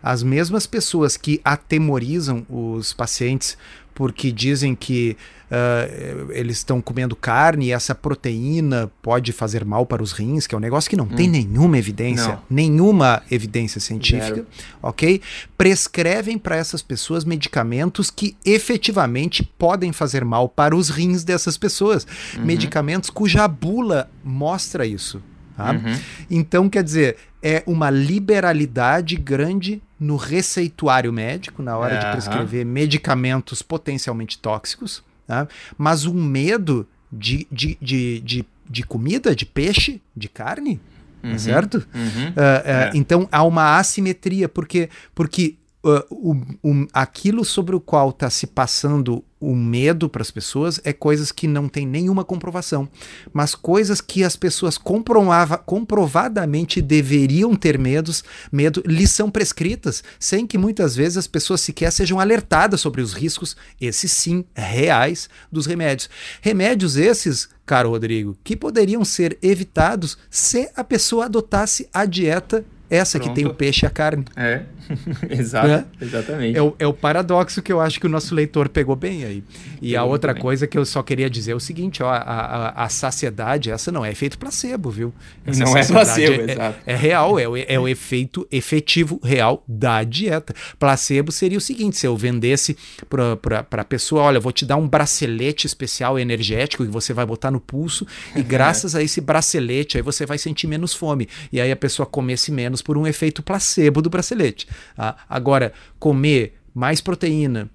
As 0.02 0.22
mesmas 0.22 0.66
pessoas 0.66 1.16
que 1.16 1.40
atemorizam 1.44 2.46
os 2.48 2.92
pacientes 2.92 3.56
porque 3.94 4.32
dizem 4.32 4.74
que 4.74 5.16
uh, 5.50 6.32
eles 6.32 6.58
estão 6.58 6.80
comendo 6.80 7.14
carne 7.14 7.66
e 7.66 7.72
essa 7.72 7.94
proteína 7.94 8.90
pode 9.02 9.32
fazer 9.32 9.64
mal 9.64 9.84
para 9.84 10.02
os 10.02 10.12
rins, 10.12 10.46
que 10.46 10.54
é 10.54 10.58
um 10.58 10.60
negócio 10.60 10.88
que 10.88 10.96
não 10.96 11.04
hum. 11.04 11.14
tem 11.14 11.28
nenhuma 11.28 11.78
evidência, 11.78 12.28
não. 12.28 12.42
nenhuma 12.48 13.22
evidência 13.30 13.80
científica, 13.80 14.36
Zero. 14.36 14.46
ok? 14.82 15.20
Prescrevem 15.56 16.38
para 16.38 16.56
essas 16.56 16.82
pessoas 16.82 17.24
medicamentos 17.24 18.10
que 18.10 18.36
efetivamente 18.44 19.42
podem 19.42 19.92
fazer 19.92 20.24
mal 20.24 20.48
para 20.48 20.74
os 20.74 20.88
rins 20.88 21.22
dessas 21.24 21.58
pessoas, 21.58 22.06
uhum. 22.36 22.44
medicamentos 22.44 23.10
cuja 23.10 23.46
bula 23.46 24.10
mostra 24.24 24.86
isso. 24.86 25.22
Tá? 25.56 25.72
Uhum. 25.72 25.98
Então, 26.30 26.68
quer 26.68 26.82
dizer, 26.82 27.16
é 27.42 27.62
uma 27.66 27.90
liberalidade 27.90 29.16
grande 29.16 29.82
no 30.02 30.16
receituário 30.16 31.12
médico, 31.12 31.62
na 31.62 31.78
hora 31.78 31.96
de 31.96 32.10
prescrever 32.10 32.66
medicamentos 32.66 33.62
potencialmente 33.62 34.36
tóxicos, 34.36 35.02
tá? 35.28 35.46
mas 35.78 36.04
um 36.06 36.12
medo 36.12 36.88
de, 37.10 37.46
de, 37.52 37.78
de, 37.80 38.20
de, 38.20 38.44
de 38.68 38.82
comida, 38.82 39.34
de 39.36 39.46
peixe, 39.46 40.02
de 40.16 40.28
carne, 40.28 40.80
tá 41.22 41.28
uhum. 41.28 41.38
certo? 41.38 41.86
Uhum. 41.94 42.28
Uh, 42.28 42.30
uh, 42.30 42.62
é. 42.64 42.90
Então 42.94 43.28
há 43.30 43.44
uma 43.44 43.78
assimetria, 43.78 44.48
porque, 44.48 44.90
porque 45.14 45.54
uh, 45.84 46.04
o, 46.10 46.34
o, 46.62 46.86
aquilo 46.92 47.44
sobre 47.44 47.74
o 47.74 47.80
qual 47.80 48.10
está 48.10 48.30
se 48.30 48.46
passando 48.46 49.24
o 49.42 49.56
medo 49.56 50.08
para 50.08 50.22
as 50.22 50.30
pessoas 50.30 50.80
é 50.84 50.92
coisas 50.92 51.32
que 51.32 51.48
não 51.48 51.68
tem 51.68 51.84
nenhuma 51.84 52.24
comprovação, 52.24 52.88
mas 53.32 53.56
coisas 53.56 54.00
que 54.00 54.22
as 54.22 54.36
pessoas 54.36 54.78
comprova 54.78 55.58
comprovadamente 55.58 56.80
deveriam 56.80 57.56
ter 57.56 57.76
medos, 57.76 58.22
medo, 58.52 58.82
lhes 58.86 59.10
são 59.10 59.28
prescritas, 59.28 60.04
sem 60.18 60.46
que 60.46 60.56
muitas 60.56 60.94
vezes 60.94 61.18
as 61.18 61.26
pessoas 61.26 61.60
sequer 61.60 61.90
sejam 61.90 62.20
alertadas 62.20 62.80
sobre 62.80 63.02
os 63.02 63.12
riscos, 63.12 63.56
esses 63.80 64.12
sim, 64.12 64.44
reais, 64.54 65.28
dos 65.50 65.66
remédios. 65.66 66.08
Remédios 66.40 66.96
esses, 66.96 67.48
caro 67.66 67.90
Rodrigo, 67.90 68.38
que 68.44 68.54
poderiam 68.54 69.04
ser 69.04 69.36
evitados 69.42 70.16
se 70.30 70.70
a 70.76 70.84
pessoa 70.84 71.24
adotasse 71.24 71.88
a 71.92 72.04
dieta 72.04 72.64
essa 72.92 73.18
Pronto. 73.18 73.30
que 73.30 73.34
tem 73.34 73.50
o 73.50 73.54
peixe 73.54 73.86
e 73.86 73.88
a 73.88 73.90
carne. 73.90 74.24
É, 74.36 74.64
Exato, 75.30 75.68
é? 75.68 75.84
exatamente. 76.00 76.56
É 76.56 76.62
o, 76.62 76.74
é 76.78 76.86
o, 76.86 76.92
paradoxo 76.92 77.62
que 77.62 77.72
eu 77.72 77.80
acho 77.80 78.00
que 78.00 78.06
o 78.06 78.08
nosso 78.08 78.34
leitor 78.34 78.68
pegou 78.68 78.96
bem 78.96 79.24
aí. 79.24 79.44
E 79.80 79.96
a 79.96 80.04
outra 80.04 80.34
coisa 80.34 80.66
que 80.66 80.76
eu 80.76 80.84
só 80.84 81.02
queria 81.02 81.28
dizer 81.28 81.52
é 81.52 81.54
o 81.54 81.60
seguinte: 81.60 82.02
ó, 82.02 82.08
a, 82.08 82.16
a, 82.16 82.84
a 82.84 82.88
saciedade, 82.88 83.70
essa 83.70 83.90
não 83.90 84.04
é 84.04 84.10
efeito 84.10 84.38
placebo, 84.38 84.90
viu? 84.90 85.12
Essa 85.46 85.64
não 85.64 85.76
é 85.76 85.84
placebo, 85.84 86.42
é, 86.42 86.52
exato. 86.52 86.78
É, 86.86 86.92
é 86.92 86.96
real, 86.96 87.38
é 87.38 87.48
o, 87.48 87.56
é 87.56 87.78
o 87.78 87.88
efeito 87.88 88.46
efetivo 88.50 89.20
real 89.22 89.62
da 89.66 90.02
dieta. 90.04 90.54
Placebo 90.78 91.32
seria 91.32 91.58
o 91.58 91.60
seguinte: 91.60 91.96
se 91.96 92.06
eu 92.06 92.16
vendesse 92.16 92.76
para 93.08 93.80
a 93.80 93.84
pessoa, 93.84 94.22
olha, 94.22 94.40
vou 94.40 94.52
te 94.52 94.64
dar 94.64 94.76
um 94.76 94.88
bracelete 94.88 95.66
especial 95.66 96.18
energético 96.18 96.84
que 96.84 96.90
você 96.90 97.12
vai 97.12 97.26
botar 97.26 97.50
no 97.50 97.60
pulso, 97.60 98.06
e 98.34 98.42
graças 98.42 98.94
a 98.94 99.02
esse 99.02 99.20
bracelete 99.20 99.96
aí 99.96 100.02
você 100.02 100.26
vai 100.26 100.38
sentir 100.38 100.66
menos 100.66 100.94
fome. 100.94 101.28
E 101.52 101.60
aí 101.60 101.70
a 101.70 101.76
pessoa 101.76 102.06
comesse 102.06 102.50
menos 102.50 102.82
por 102.82 102.96
um 102.96 103.06
efeito 103.06 103.42
placebo 103.42 104.02
do 104.02 104.10
bracelete. 104.10 104.66
Ah, 104.96 105.16
agora, 105.28 105.72
comer 105.98 106.58
mais 106.74 107.00
proteína 107.00 107.68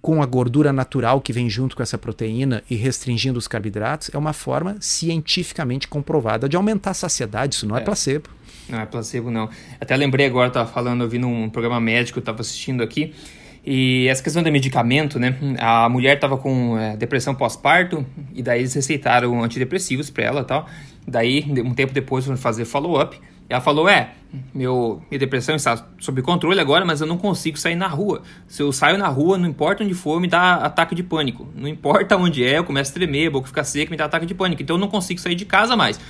com 0.00 0.20
a 0.20 0.26
gordura 0.26 0.72
natural 0.72 1.20
que 1.20 1.32
vem 1.32 1.48
junto 1.48 1.76
com 1.76 1.82
essa 1.82 1.96
proteína 1.96 2.62
e 2.68 2.74
restringindo 2.74 3.38
os 3.38 3.46
carboidratos 3.46 4.10
é 4.12 4.18
uma 4.18 4.32
forma 4.32 4.76
cientificamente 4.80 5.86
comprovada 5.86 6.48
de 6.48 6.56
aumentar 6.56 6.90
a 6.90 6.94
saciedade. 6.94 7.54
Isso 7.54 7.66
não 7.66 7.76
é, 7.76 7.80
é 7.80 7.84
placebo. 7.84 8.28
Não 8.68 8.80
é 8.80 8.86
placebo, 8.86 9.30
não. 9.30 9.48
Até 9.80 9.96
lembrei 9.96 10.26
agora, 10.26 10.48
estava 10.48 10.68
falando, 10.68 11.04
eu 11.04 11.08
vi 11.08 11.18
num 11.18 11.48
programa 11.48 11.80
médico, 11.80 12.18
eu 12.18 12.20
estava 12.20 12.40
assistindo 12.40 12.82
aqui, 12.82 13.14
e 13.64 14.08
essa 14.08 14.20
questão 14.20 14.42
do 14.42 14.50
medicamento, 14.50 15.20
né? 15.20 15.36
A 15.60 15.88
mulher 15.88 16.16
estava 16.16 16.36
com 16.36 16.76
é, 16.76 16.96
depressão 16.96 17.32
pós-parto, 17.32 18.04
e 18.34 18.42
daí 18.42 18.60
eles 18.60 18.74
receitaram 18.74 19.42
antidepressivos 19.42 20.10
para 20.10 20.24
ela 20.24 20.44
tal. 20.44 20.66
Daí, 21.06 21.44
um 21.64 21.74
tempo 21.74 21.92
depois, 21.92 22.24
foram 22.24 22.36
fazer 22.36 22.64
follow-up. 22.64 23.20
Ela 23.52 23.60
falou: 23.60 23.86
É, 23.86 24.12
meu, 24.54 25.02
minha 25.10 25.18
depressão 25.18 25.54
está 25.54 25.86
sob 25.98 26.22
controle 26.22 26.58
agora, 26.58 26.84
mas 26.84 27.02
eu 27.02 27.06
não 27.06 27.18
consigo 27.18 27.58
sair 27.58 27.74
na 27.74 27.86
rua. 27.86 28.22
Se 28.46 28.62
eu 28.62 28.72
saio 28.72 28.96
na 28.96 29.08
rua, 29.08 29.36
não 29.36 29.46
importa 29.46 29.84
onde 29.84 29.92
for, 29.92 30.18
me 30.18 30.26
dá 30.26 30.54
ataque 30.54 30.94
de 30.94 31.02
pânico. 31.02 31.46
Não 31.54 31.68
importa 31.68 32.16
onde 32.16 32.42
é, 32.42 32.58
eu 32.58 32.64
começo 32.64 32.90
a 32.90 32.94
tremer, 32.94 33.26
a 33.26 33.30
boca 33.30 33.48
fica 33.48 33.62
seca, 33.62 33.90
me 33.90 33.96
dá 33.96 34.06
ataque 34.06 34.24
de 34.24 34.34
pânico. 34.34 34.62
Então 34.62 34.76
eu 34.76 34.80
não 34.80 34.88
consigo 34.88 35.20
sair 35.20 35.34
de 35.34 35.44
casa 35.44 35.76
mais. 35.76 36.00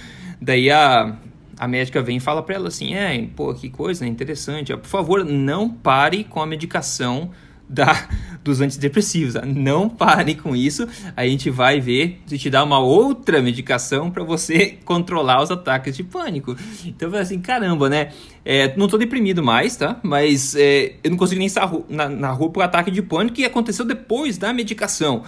Daí 0.41 0.71
a, 0.71 1.17
a 1.59 1.67
médica 1.67 2.01
vem 2.01 2.19
e 2.19 2.21
fala 2.21 2.43
para 2.45 2.55
ela 2.55 2.69
assim: 2.69 2.95
É, 2.95 3.27
pô, 3.35 3.53
que 3.55 3.69
coisa 3.69 4.07
interessante. 4.07 4.77
Por 4.77 4.89
favor, 4.89 5.25
não 5.25 5.69
pare 5.69 6.23
com 6.23 6.41
a 6.41 6.47
medicação 6.47 7.33
da, 7.69 8.09
dos 8.43 8.61
antidepressivos. 8.61 9.35
Não 9.47 9.89
pare 9.89 10.35
com 10.35 10.55
isso. 10.55 10.87
A 11.17 11.27
gente 11.27 11.51
vai 11.51 11.81
ver 11.81 12.21
se 12.27 12.39
te 12.39 12.51
dá 12.51 12.63
uma 12.63 12.79
outra 12.79 13.41
medicação 13.41 14.11
para 14.11 14.23
você 14.25 14.79
controlar 14.85 15.43
os 15.43 15.51
ataques 15.51 15.97
de 15.97 16.05
pânico. 16.05 16.57
Então, 16.85 17.15
assim, 17.15 17.41
caramba, 17.41 17.89
né? 17.89 18.11
É, 18.45 18.77
não 18.77 18.89
tô 18.89 18.99
deprimido 18.99 19.43
mais, 19.43 19.77
tá? 19.77 19.99
Mas 20.03 20.55
é, 20.57 20.95
eu 21.03 21.11
não 21.11 21.17
consigo 21.17 21.39
nem 21.39 21.47
estar 21.47 21.71
na, 21.89 22.09
na 22.09 22.31
rua 22.31 22.51
por 22.51 22.63
ataque 22.63 22.91
de 22.91 23.03
pânico 23.03 23.37
que 23.37 23.45
aconteceu 23.45 23.85
depois 23.85 24.37
da 24.37 24.53
medicação. 24.53 25.23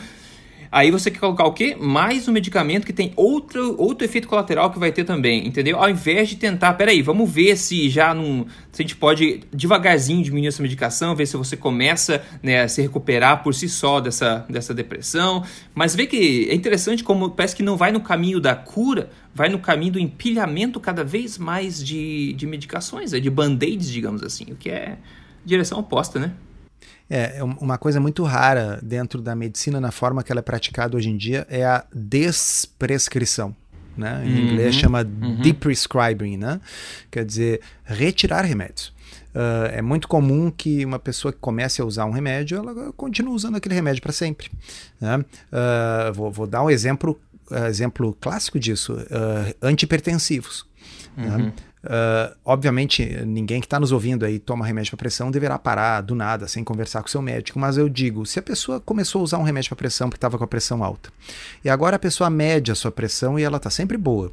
Aí 0.75 0.91
você 0.91 1.09
quer 1.09 1.21
colocar 1.21 1.45
o 1.45 1.53
quê? 1.53 1.77
Mais 1.81 2.27
um 2.27 2.33
medicamento 2.33 2.85
que 2.85 2.93
tem 2.93 3.13
outro, 3.15 3.81
outro 3.81 4.05
efeito 4.05 4.27
colateral 4.27 4.73
que 4.73 4.79
vai 4.81 4.91
ter 4.91 5.05
também, 5.05 5.47
entendeu? 5.47 5.79
Ao 5.79 5.89
invés 5.89 6.29
de 6.29 6.35
tentar, 6.35 6.73
peraí, 6.73 7.01
vamos 7.01 7.31
ver 7.31 7.57
se 7.57 7.89
já 7.89 8.13
não. 8.13 8.45
Se 8.73 8.83
a 8.83 8.85
gente 8.85 8.97
pode 8.97 9.43
devagarzinho 9.53 10.21
diminuir 10.21 10.49
essa 10.49 10.61
medicação, 10.61 11.15
ver 11.15 11.27
se 11.27 11.37
você 11.37 11.57
começa 11.57 12.25
né, 12.43 12.63
a 12.63 12.69
se 12.69 12.83
recuperar 12.83 13.45
por 13.45 13.55
si 13.55 13.69
só 13.69 14.01
dessa, 14.01 14.45
dessa 14.51 14.75
depressão. 14.75 15.45
Mas 15.73 15.95
vê 15.95 16.09
que 16.09 16.49
é 16.51 16.55
interessante 16.57 17.05
como 17.05 17.31
parece 17.31 17.55
que 17.55 17.63
não 17.63 17.77
vai 17.77 17.93
no 17.93 18.01
caminho 18.01 18.41
da 18.41 18.57
cura, 18.57 19.11
vai 19.33 19.49
no 19.49 19.61
caminho 19.61 19.93
do 19.93 20.01
empilhamento 20.01 20.81
cada 20.81 21.05
vez 21.05 21.39
mais 21.39 21.87
de, 21.87 22.33
de 22.33 22.49
medicações, 22.49 23.13
de 23.13 23.31
band-aids, 23.31 23.89
digamos 23.89 24.25
assim, 24.25 24.47
o 24.51 24.57
que 24.57 24.71
é 24.71 24.99
direção 25.45 25.79
oposta, 25.79 26.19
né? 26.19 26.33
É, 27.09 27.39
é 27.39 27.45
uma 27.45 27.77
coisa 27.77 28.01
muito 28.01 28.23
rara 28.25 28.79
dentro 28.83 29.21
da 29.21 29.35
medicina, 29.35 29.81
na 29.81 29.91
forma 29.91 30.23
que 30.23 30.33
ela 30.33 30.39
é 30.39 30.43
praticada 30.43 30.97
hoje 30.97 31.11
em 31.11 31.17
dia, 31.17 31.47
é 31.51 31.65
a 31.65 31.85
desprescrição. 31.95 33.55
Né? 33.97 34.23
Em 34.27 34.29
uhum, 34.29 34.39
inglês 34.49 34.75
chama 34.75 35.03
uhum. 35.03 35.41
deprescribing, 35.41 36.37
né? 36.37 36.61
quer 37.11 37.25
dizer, 37.25 37.61
retirar 37.85 38.43
remédios. 38.43 38.93
Uh, 39.35 39.67
é 39.73 39.83
muito 39.83 40.07
comum 40.07 40.49
que 40.49 40.85
uma 40.85 40.99
pessoa 40.99 41.33
que 41.33 41.39
comece 41.41 41.83
a 41.83 41.85
usar 41.85 42.05
um 42.05 42.13
remédio, 42.13 42.57
ela 42.59 42.93
continue 42.93 43.35
usando 43.35 43.57
aquele 43.57 43.75
remédio 43.75 44.01
para 44.01 44.13
sempre. 44.13 44.49
Né? 45.01 45.19
Uh, 45.19 46.13
vou, 46.15 46.31
vou, 46.31 46.47
dar 46.47 46.63
um 46.63 46.71
exemplo, 46.71 47.21
uh, 47.51 47.67
exemplo 47.67 48.17
clássico 48.21 48.61
disso: 48.61 48.97
antipertensivos. 49.61 50.65
Né? 51.17 51.29
Uhum. 51.29 51.39
Né? 51.39 51.53
Uh, 51.85 52.35
obviamente, 52.45 53.05
ninguém 53.27 53.61
que 53.61 53.67
está 53.67 53.79
nos 53.79 53.93
ouvindo 53.93 54.25
aí 54.25 54.39
toma 54.39 54.65
remédio 54.65 54.91
para 54.91 54.97
pressão 54.97 55.31
deverá 55.31 55.59
parar 55.59 56.01
do 56.01 56.15
nada, 56.15 56.49
sem 56.49 56.65
conversar 56.65 57.03
com 57.03 57.09
seu 57.09 57.21
médico. 57.21 57.59
Mas 57.59 57.77
eu 57.77 57.89
digo, 57.89 58.25
se 58.25 58.39
a 58.39 58.43
pessoa 58.43 58.81
começou 58.81 59.21
a 59.21 59.25
usar 59.25 59.39
um 59.39 59.43
remédio 59.43 59.69
para 59.69 59.77
pressão 59.77 60.09
porque 60.09 60.17
estava 60.17 60.39
com 60.39 60.45
a 60.45 60.47
pressão 60.47 60.83
alta, 60.83 61.11
e 61.63 61.69
agora 61.69 61.97
a 61.97 61.99
pessoa 61.99 62.31
mede 62.31 62.73
a 62.73 62.75
sua 62.75 62.91
pressão 62.91 63.39
e 63.39 63.43
ela 63.43 63.59
está 63.59 63.69
sempre 63.69 63.99
boa, 63.99 64.33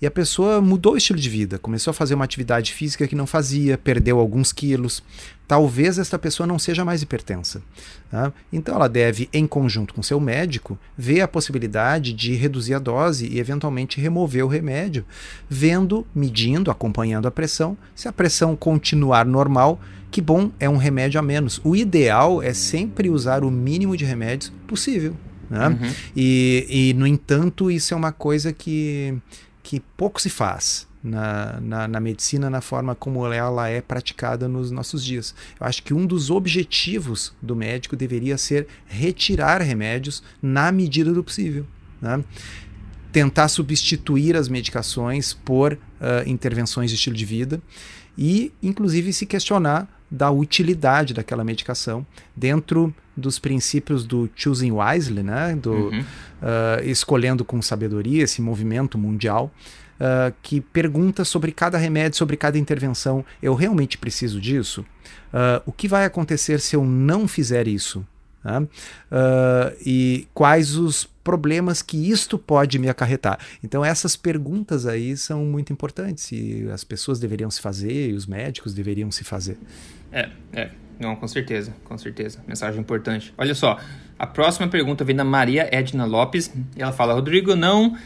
e 0.00 0.06
a 0.06 0.10
pessoa 0.10 0.60
mudou 0.60 0.92
o 0.92 0.96
estilo 0.96 1.18
de 1.18 1.28
vida, 1.30 1.58
começou 1.58 1.90
a 1.90 1.94
fazer 1.94 2.14
uma 2.14 2.24
atividade 2.24 2.72
física 2.74 3.08
que 3.08 3.16
não 3.16 3.26
fazia, 3.26 3.78
perdeu 3.78 4.18
alguns 4.18 4.52
quilos, 4.52 5.02
talvez 5.50 5.98
esta 5.98 6.16
pessoa 6.16 6.46
não 6.46 6.60
seja 6.60 6.84
mais 6.84 7.02
hipertensa. 7.02 7.60
Tá? 8.08 8.32
Então 8.52 8.72
ela 8.72 8.88
deve, 8.88 9.28
em 9.32 9.48
conjunto 9.48 9.92
com 9.92 10.00
seu 10.00 10.20
médico, 10.20 10.78
ver 10.96 11.22
a 11.22 11.26
possibilidade 11.26 12.12
de 12.12 12.36
reduzir 12.36 12.74
a 12.74 12.78
dose 12.78 13.26
e 13.26 13.40
eventualmente 13.40 14.00
remover 14.00 14.44
o 14.44 14.48
remédio, 14.48 15.04
vendo, 15.48 16.06
medindo, 16.14 16.70
acompanhando 16.70 17.26
a 17.26 17.32
pressão. 17.32 17.76
Se 17.96 18.06
a 18.06 18.12
pressão 18.12 18.54
continuar 18.54 19.26
normal, 19.26 19.80
que 20.08 20.20
bom, 20.20 20.52
é 20.60 20.70
um 20.70 20.76
remédio 20.76 21.18
a 21.18 21.22
menos. 21.22 21.60
O 21.64 21.74
ideal 21.74 22.40
é 22.40 22.54
sempre 22.54 23.10
usar 23.10 23.42
o 23.42 23.50
mínimo 23.50 23.96
de 23.96 24.04
remédios 24.04 24.52
possível. 24.68 25.16
Né? 25.50 25.66
Uhum. 25.66 25.92
E, 26.14 26.66
e, 26.70 26.94
no 26.94 27.08
entanto, 27.08 27.72
isso 27.72 27.92
é 27.92 27.96
uma 27.96 28.12
coisa 28.12 28.52
que, 28.52 29.18
que 29.64 29.80
pouco 29.96 30.22
se 30.22 30.30
faz 30.30 30.88
na, 31.02 31.58
na, 31.60 31.88
na, 31.88 32.00
medicina, 32.00 32.50
na 32.50 32.60
forma 32.60 32.94
como 32.94 33.26
ela 33.32 33.68
é 33.68 33.80
praticada 33.80 34.48
nos 34.48 34.70
nossos 34.70 35.04
dias. 35.04 35.34
Eu 35.58 35.66
acho 35.66 35.82
que 35.82 35.94
um 35.94 36.06
dos 36.06 36.30
objetivos 36.30 37.32
do 37.40 37.56
médico 37.56 37.96
deveria 37.96 38.36
ser 38.36 38.66
retirar 38.86 39.62
remédios 39.62 40.22
na 40.42 40.70
medida 40.70 41.12
do 41.12 41.24
possível. 41.24 41.66
Né? 42.00 42.22
Tentar 43.12 43.48
substituir 43.48 44.36
as 44.36 44.48
medicações 44.48 45.32
por 45.32 45.72
uh, 45.72 45.78
intervenções 46.28 46.90
de 46.90 46.96
estilo 46.96 47.16
de 47.16 47.24
vida 47.24 47.60
e, 48.16 48.52
inclusive, 48.62 49.12
se 49.12 49.26
questionar 49.26 49.88
da 50.10 50.30
utilidade 50.30 51.14
daquela 51.14 51.44
medicação 51.44 52.04
dentro 52.36 52.92
dos 53.16 53.38
princípios 53.38 54.04
do 54.04 54.28
choosing 54.34 54.72
wisely, 54.72 55.22
né? 55.22 55.54
do 55.54 55.72
uhum. 55.72 56.00
uh, 56.00 56.84
escolhendo 56.84 57.44
com 57.44 57.62
sabedoria, 57.62 58.24
esse 58.24 58.42
movimento 58.42 58.98
mundial 58.98 59.52
uh, 60.00 60.34
que 60.42 60.60
pergunta 60.60 61.24
sobre 61.24 61.52
cada 61.52 61.78
remédio, 61.78 62.16
sobre 62.16 62.36
cada 62.36 62.58
intervenção: 62.58 63.24
eu 63.42 63.54
realmente 63.54 63.98
preciso 63.98 64.40
disso? 64.40 64.84
Uh, 65.32 65.62
o 65.66 65.72
que 65.72 65.86
vai 65.86 66.04
acontecer 66.04 66.60
se 66.60 66.74
eu 66.74 66.84
não 66.84 67.28
fizer 67.28 67.68
isso? 67.68 68.04
Uh, 68.42 69.76
e 69.84 70.26
quais 70.32 70.74
os 70.74 71.04
problemas 71.22 71.82
que 71.82 72.10
isto 72.10 72.38
pode 72.38 72.78
me 72.78 72.88
acarretar. 72.88 73.38
Então 73.62 73.84
essas 73.84 74.16
perguntas 74.16 74.86
aí 74.86 75.14
são 75.14 75.44
muito 75.44 75.72
importantes 75.72 76.32
e 76.32 76.66
as 76.72 76.82
pessoas 76.82 77.20
deveriam 77.20 77.50
se 77.50 77.60
fazer 77.60 78.08
e 78.08 78.14
os 78.14 78.26
médicos 78.26 78.72
deveriam 78.72 79.10
se 79.10 79.24
fazer. 79.24 79.58
É, 80.10 80.30
é. 80.54 80.70
Não, 80.98 81.16
com 81.16 81.26
certeza, 81.26 81.74
com 81.84 81.96
certeza. 81.96 82.42
Mensagem 82.46 82.80
importante. 82.80 83.32
Olha 83.38 83.54
só, 83.54 83.78
a 84.18 84.26
próxima 84.26 84.68
pergunta 84.68 85.02
vem 85.02 85.16
da 85.16 85.24
Maria 85.24 85.68
Edna 85.72 86.04
Lopes. 86.04 86.52
Ela 86.76 86.92
fala: 86.92 87.14
Rodrigo, 87.14 87.56
não, 87.56 87.96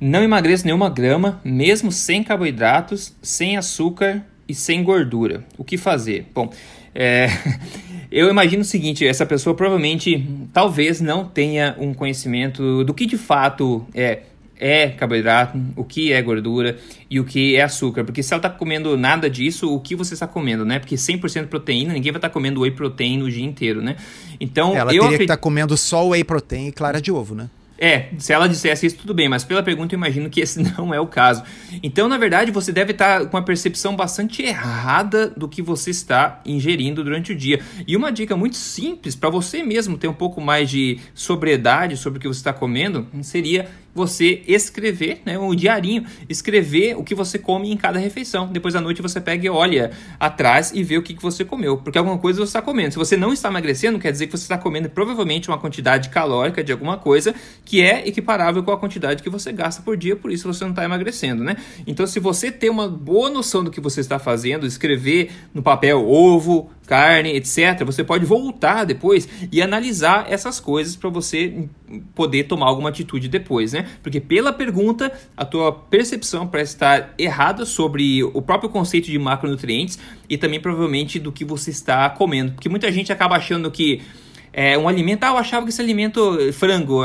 não 0.00 0.22
emagreço 0.22 0.64
nenhuma 0.64 0.90
grama, 0.90 1.40
mesmo 1.44 1.90
sem 1.90 2.22
carboidratos, 2.22 3.14
sem 3.22 3.56
açúcar 3.56 4.24
e 4.48 4.54
sem 4.54 4.82
gordura. 4.82 5.44
O 5.56 5.64
que 5.64 5.76
fazer? 5.76 6.26
Bom, 6.34 6.52
é, 6.94 7.28
eu 8.10 8.28
imagino 8.28 8.62
o 8.62 8.64
seguinte: 8.64 9.06
essa 9.06 9.24
pessoa 9.26 9.54
provavelmente, 9.54 10.26
talvez 10.52 11.00
não 11.00 11.24
tenha 11.24 11.74
um 11.78 11.94
conhecimento 11.94 12.84
do 12.84 12.94
que 12.94 13.06
de 13.06 13.16
fato 13.16 13.86
é 13.94 14.20
é 14.56 14.88
carboidrato, 14.88 15.60
o 15.76 15.84
que 15.84 16.12
é 16.12 16.22
gordura 16.22 16.78
e 17.10 17.18
o 17.18 17.24
que 17.24 17.56
é 17.56 17.62
açúcar. 17.62 18.04
Porque 18.04 18.22
se 18.22 18.32
ela 18.32 18.38
está 18.38 18.48
comendo 18.48 18.96
nada 18.96 19.28
disso, 19.28 19.72
o 19.72 19.80
que 19.80 19.96
você 19.96 20.14
está 20.14 20.26
comendo, 20.26 20.64
né? 20.64 20.78
Porque 20.78 20.94
100% 20.94 21.48
proteína, 21.48 21.92
ninguém 21.92 22.12
vai 22.12 22.18
estar 22.18 22.28
tá 22.28 22.32
comendo 22.32 22.60
whey 22.60 22.70
protein 22.70 23.22
o 23.22 23.30
dia 23.30 23.44
inteiro, 23.44 23.82
né? 23.82 23.96
Então, 24.40 24.76
ela 24.76 24.94
eu 24.94 25.02
teria 25.02 25.18
que 25.18 25.24
estar 25.24 25.36
tá 25.36 25.40
comendo 25.40 25.76
só 25.76 26.08
whey 26.08 26.24
protein 26.24 26.68
e 26.68 26.72
clara 26.72 27.00
de 27.00 27.10
ovo, 27.10 27.34
né? 27.34 27.50
É, 27.84 28.08
se 28.16 28.32
ela 28.32 28.48
dissesse 28.48 28.86
isso, 28.86 28.96
tudo 28.96 29.12
bem, 29.12 29.28
mas 29.28 29.44
pela 29.44 29.62
pergunta 29.62 29.94
eu 29.94 29.98
imagino 29.98 30.30
que 30.30 30.40
esse 30.40 30.58
não 30.78 30.94
é 30.94 30.98
o 30.98 31.06
caso. 31.06 31.42
Então, 31.82 32.08
na 32.08 32.16
verdade, 32.16 32.50
você 32.50 32.72
deve 32.72 32.92
estar 32.92 33.26
com 33.26 33.36
uma 33.36 33.44
percepção 33.44 33.94
bastante 33.94 34.40
errada 34.40 35.28
do 35.28 35.46
que 35.46 35.60
você 35.60 35.90
está 35.90 36.40
ingerindo 36.46 37.04
durante 37.04 37.32
o 37.32 37.36
dia. 37.36 37.60
E 37.86 37.94
uma 37.94 38.10
dica 38.10 38.34
muito 38.34 38.56
simples 38.56 39.14
para 39.14 39.28
você 39.28 39.62
mesmo 39.62 39.98
ter 39.98 40.08
um 40.08 40.14
pouco 40.14 40.40
mais 40.40 40.70
de 40.70 40.98
sobriedade 41.12 41.98
sobre 41.98 42.16
o 42.16 42.22
que 42.22 42.26
você 42.26 42.40
está 42.40 42.54
comendo 42.54 43.06
seria 43.20 43.68
você 43.94 44.42
escrever, 44.46 45.22
né, 45.24 45.38
um 45.38 45.54
diarinho, 45.54 46.04
escrever 46.28 46.96
o 46.96 47.04
que 47.04 47.14
você 47.14 47.38
come 47.38 47.70
em 47.70 47.76
cada 47.76 47.98
refeição. 47.98 48.48
Depois 48.48 48.74
da 48.74 48.80
noite 48.80 49.00
você 49.00 49.20
pega 49.20 49.46
e 49.46 49.50
olha 49.50 49.92
atrás 50.18 50.72
e 50.74 50.82
vê 50.82 50.98
o 50.98 51.02
que, 51.02 51.14
que 51.14 51.22
você 51.22 51.44
comeu, 51.44 51.76
porque 51.78 51.96
alguma 51.96 52.18
coisa 52.18 52.38
você 52.38 52.44
está 52.44 52.62
comendo. 52.62 52.92
Se 52.92 52.98
você 52.98 53.16
não 53.16 53.32
está 53.32 53.48
emagrecendo, 53.48 53.98
quer 53.98 54.10
dizer 54.10 54.26
que 54.26 54.32
você 54.32 54.44
está 54.44 54.58
comendo 54.58 54.88
provavelmente 54.90 55.48
uma 55.48 55.58
quantidade 55.58 56.08
calórica 56.08 56.64
de 56.64 56.72
alguma 56.72 56.98
coisa 56.98 57.34
que 57.64 57.82
é 57.82 58.06
equiparável 58.06 58.62
com 58.62 58.72
a 58.72 58.78
quantidade 58.78 59.22
que 59.22 59.30
você 59.30 59.52
gasta 59.52 59.82
por 59.82 59.96
dia, 59.96 60.16
por 60.16 60.32
isso 60.32 60.52
você 60.52 60.64
não 60.64 60.70
está 60.70 60.84
emagrecendo, 60.84 61.44
né? 61.44 61.56
Então, 61.86 62.06
se 62.06 62.18
você 62.18 62.50
tem 62.50 62.70
uma 62.70 62.88
boa 62.88 63.30
noção 63.30 63.62
do 63.62 63.70
que 63.70 63.80
você 63.80 64.00
está 64.00 64.18
fazendo, 64.18 64.66
escrever 64.66 65.30
no 65.52 65.62
papel 65.62 66.08
ovo, 66.08 66.70
carne, 66.86 67.30
etc., 67.36 67.84
você 67.84 68.04
pode 68.04 68.24
voltar 68.24 68.84
depois 68.84 69.28
e 69.50 69.62
analisar 69.62 70.26
essas 70.30 70.60
coisas 70.60 70.96
para 70.96 71.10
você 71.10 71.68
poder 72.14 72.44
tomar 72.44 72.66
alguma 72.66 72.88
atitude 72.88 73.28
depois, 73.28 73.72
né? 73.72 73.86
Porque 74.02 74.20
pela 74.20 74.52
pergunta, 74.52 75.12
a 75.36 75.44
tua 75.44 75.72
percepção 75.72 76.46
parece 76.46 76.74
estar 76.74 77.14
errada 77.18 77.64
sobre 77.64 78.22
o 78.22 78.42
próprio 78.42 78.68
conceito 78.70 79.06
de 79.06 79.18
macronutrientes 79.18 79.98
e 80.28 80.36
também 80.36 80.60
provavelmente 80.60 81.18
do 81.18 81.32
que 81.32 81.44
você 81.44 81.70
está 81.70 82.08
comendo. 82.10 82.52
Porque 82.52 82.68
muita 82.68 82.90
gente 82.90 83.12
acaba 83.12 83.36
achando 83.36 83.70
que 83.70 84.02
é, 84.56 84.78
um 84.78 84.88
alimento. 84.88 85.24
Ah, 85.24 85.30
eu 85.30 85.36
achava 85.36 85.66
que 85.66 85.72
esse 85.72 85.82
alimento, 85.82 86.38
frango, 86.52 87.02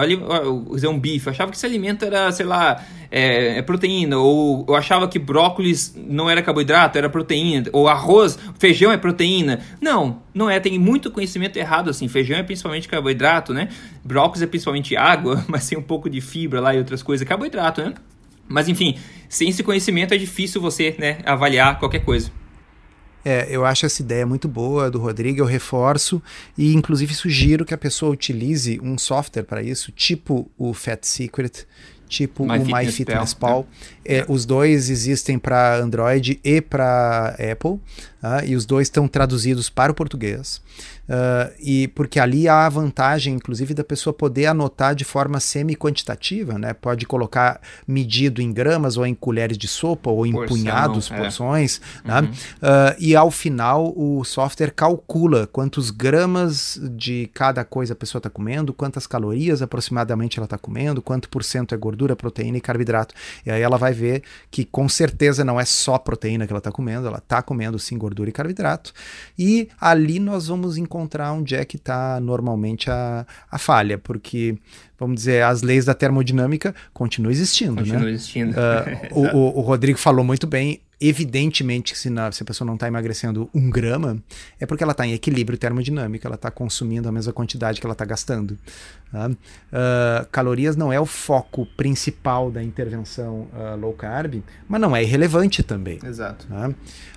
dizer, 0.72 0.88
um 0.88 1.00
bife, 1.00 1.26
eu 1.26 1.32
achava 1.32 1.50
que 1.50 1.58
esse 1.58 1.66
alimento 1.66 2.06
era, 2.06 2.32
sei 2.32 2.46
lá, 2.46 2.86
é, 3.10 3.58
é, 3.58 3.62
proteína. 3.64 4.20
Ou 4.20 4.64
eu 4.68 4.76
achava 4.76 5.08
que 5.08 5.18
brócolis 5.18 5.96
não 5.98 6.30
era 6.30 6.44
carboidrato, 6.44 7.00
era 7.00 7.10
proteína. 7.10 7.66
Ou 7.74 7.88
arroz, 7.88 8.38
feijão 8.60 8.92
é 8.92 8.98
proteína. 8.98 9.62
Não, 9.82 10.22
não 10.32 10.48
é. 10.48 10.60
Tem 10.60 10.78
muito 10.78 11.10
conhecimento 11.10 11.58
errado 11.58 11.90
assim. 11.90 12.08
Feijão 12.08 12.38
é 12.38 12.44
principalmente 12.44 12.88
carboidrato, 12.88 13.52
né? 13.52 13.70
Brócolis 14.04 14.44
é 14.44 14.48
principalmente 14.48 14.96
água, 14.96 15.44
mas 15.50 15.68
tem 15.68 15.76
um 15.76 15.84
pouco 15.84 16.08
de 16.08 16.22
fibra 16.22 16.62
lá 16.62 16.76
e 16.76 16.78
outras 16.78 17.02
coisas. 17.02 17.28
Carboidrato, 17.28 17.82
né? 17.82 17.96
Mas 18.48 18.68
enfim, 18.70 18.98
sem 19.28 19.50
esse 19.50 19.64
conhecimento 19.64 20.14
é 20.14 20.18
difícil 20.18 20.62
você 20.62 20.96
né, 21.00 21.18
avaliar 21.26 21.80
qualquer 21.80 22.06
coisa. 22.06 22.32
É, 23.24 23.48
eu 23.50 23.66
acho 23.66 23.86
essa 23.86 24.02
ideia 24.02 24.26
muito 24.26 24.48
boa 24.48 24.90
do 24.90 25.00
Rodrigo, 25.00 25.40
eu 25.40 25.46
reforço 25.46 26.22
e 26.58 26.74
inclusive 26.74 27.14
sugiro 27.14 27.66
que 27.66 27.74
a 27.74 27.78
pessoa 27.78 28.12
utilize 28.12 28.80
um 28.82 28.98
software 28.98 29.44
para 29.44 29.62
isso, 29.62 29.92
tipo 29.92 30.50
o 30.58 30.74
Fat 30.74 31.04
Secret, 31.04 31.66
tipo 32.08 32.46
My 32.46 32.60
o 32.60 32.66
MyFitnessPal. 32.66 33.68
É. 34.04 34.20
É, 34.20 34.26
os 34.28 34.46
dois 34.46 34.90
existem 34.90 35.38
para 35.38 35.78
Android 35.78 36.40
e 36.44 36.62
para 36.62 37.36
Apple, 37.52 37.80
uh, 38.24 38.46
e 38.46 38.56
os 38.56 38.66
dois 38.66 38.88
estão 38.88 39.08
traduzidos 39.08 39.70
para 39.70 39.92
o 39.92 39.96
português. 39.96 40.62
Uh, 41.10 41.52
e 41.60 41.88
porque 41.90 42.20
ali 42.20 42.48
há 42.48 42.66
a 42.66 42.70
vantagem, 42.70 43.34
inclusive, 43.34 43.74
da 43.74 43.84
pessoa 43.84 44.14
poder 44.14 44.46
anotar 44.46 44.94
de 44.94 45.04
forma 45.04 45.40
semi-quantitativa, 45.40 46.58
né? 46.60 46.74
Pode 46.74 47.08
colocar 47.08 47.60
medido 47.88 48.42
em 48.42 48.54
gramas 48.54 48.96
ou 48.96 49.06
em 49.06 49.16
colheres 49.16 49.58
de 49.58 49.68
sopa 49.68 50.12
ou 50.12 50.26
em 50.26 50.32
Porção, 50.32 50.56
punhados, 50.56 51.10
é. 51.12 51.18
porções, 51.18 51.82
né? 52.04 52.16
uhum. 52.16 52.22
né? 52.22 52.30
uh, 52.30 52.96
e 53.00 53.16
ao 53.16 53.32
final 53.32 53.92
o 53.96 54.24
software 54.24 54.72
calcula 54.72 55.48
quantos 55.48 55.90
gramas 55.90 56.80
de 56.92 57.30
cada 57.34 57.66
coisa 57.66 57.94
a 57.94 57.96
pessoa 57.96 58.20
está 58.20 58.30
comendo, 58.30 58.72
quantas 58.72 59.08
calorias 59.08 59.64
aproximadamente 59.64 60.38
ela 60.38 60.46
está 60.46 60.58
comendo, 60.58 61.02
quanto 61.02 61.28
por 61.28 61.44
cento 61.44 61.74
é 61.74 61.78
gordura, 61.78 62.16
proteína 62.16 62.58
e 62.58 62.62
carboidrato. 62.62 63.16
E 63.44 63.50
aí 63.50 63.62
ela 63.62 63.78
vai 63.78 63.94
ver 63.94 64.22
que 64.52 64.64
com 64.64 64.88
certeza 64.88 65.44
não 65.44 65.60
é 65.60 65.66
só 65.66 65.98
proteína 65.98 66.46
que 66.46 66.54
ela 66.54 66.60
está 66.60 66.72
comendo, 66.72 67.08
ela 67.08 67.18
está 67.18 67.42
comendo 67.42 67.80
sim 67.80 67.98
gordura 67.98 68.09
e 68.30 68.32
carboidrato. 68.32 68.94
E 69.38 69.70
ali 69.80 70.20
nós 70.20 70.48
vamos 70.48 70.78
encontrar 70.78 71.00
encontrar 71.00 71.34
onde 71.34 71.56
é 71.56 71.66
que 71.66 71.78
está 71.78 72.20
normalmente 72.20 72.90
a, 72.90 73.26
a 73.50 73.58
falha, 73.58 73.98
porque, 73.98 74.58
vamos 74.98 75.18
dizer, 75.18 75.44
as 75.44 75.62
leis 75.62 75.86
da 75.86 75.94
termodinâmica 75.94 76.74
continuam 76.94 77.32
existindo. 77.32 77.76
Continuam 77.76 78.04
né? 78.04 78.12
existindo. 78.12 78.52
Uh, 78.52 79.20
o, 79.20 79.38
o, 79.38 79.58
o 79.60 79.62
Rodrigo 79.62 79.98
falou 79.98 80.24
muito 80.24 80.46
bem, 80.46 80.82
evidentemente 81.02 81.98
se, 81.98 82.10
na, 82.10 82.32
se, 82.32 82.44
a 82.44 82.46
pessoa 82.46 82.66
não 82.66 82.74
está 82.74 82.88
emagrecendo 82.88 83.50
um 83.54 83.70
grama, 83.70 84.22
é 84.60 84.66
porque 84.66 84.84
ela 84.84 84.92
está 84.92 85.08
em 85.08 85.14
equilíbrio 85.14 85.58
termodinâmico, 85.58 86.28
ela 86.28 86.36
está 86.36 86.52
consumindo 86.52 87.08
a 87.08 87.12
mesma 87.12 87.32
quantidade 87.32 87.80
que 87.80 87.86
ela 87.86 87.94
está 87.94 88.06
gastando. 88.06 88.58
Tá? 89.12 89.28
Uh, 89.30 90.28
calorias 90.32 90.76
não 90.76 90.92
é 90.92 91.00
o 91.00 91.06
foco 91.06 91.66
principal 91.78 92.52
da 92.52 92.62
intervenção 92.62 93.48
uh, 93.54 93.76
low 93.80 93.94
carb, 93.94 94.44
mas 94.68 94.82
não 94.82 94.96
é 94.96 95.02
irrelevante 95.02 95.64
também. 95.64 96.00
Exato. 96.04 96.46
Tá? 96.48 96.72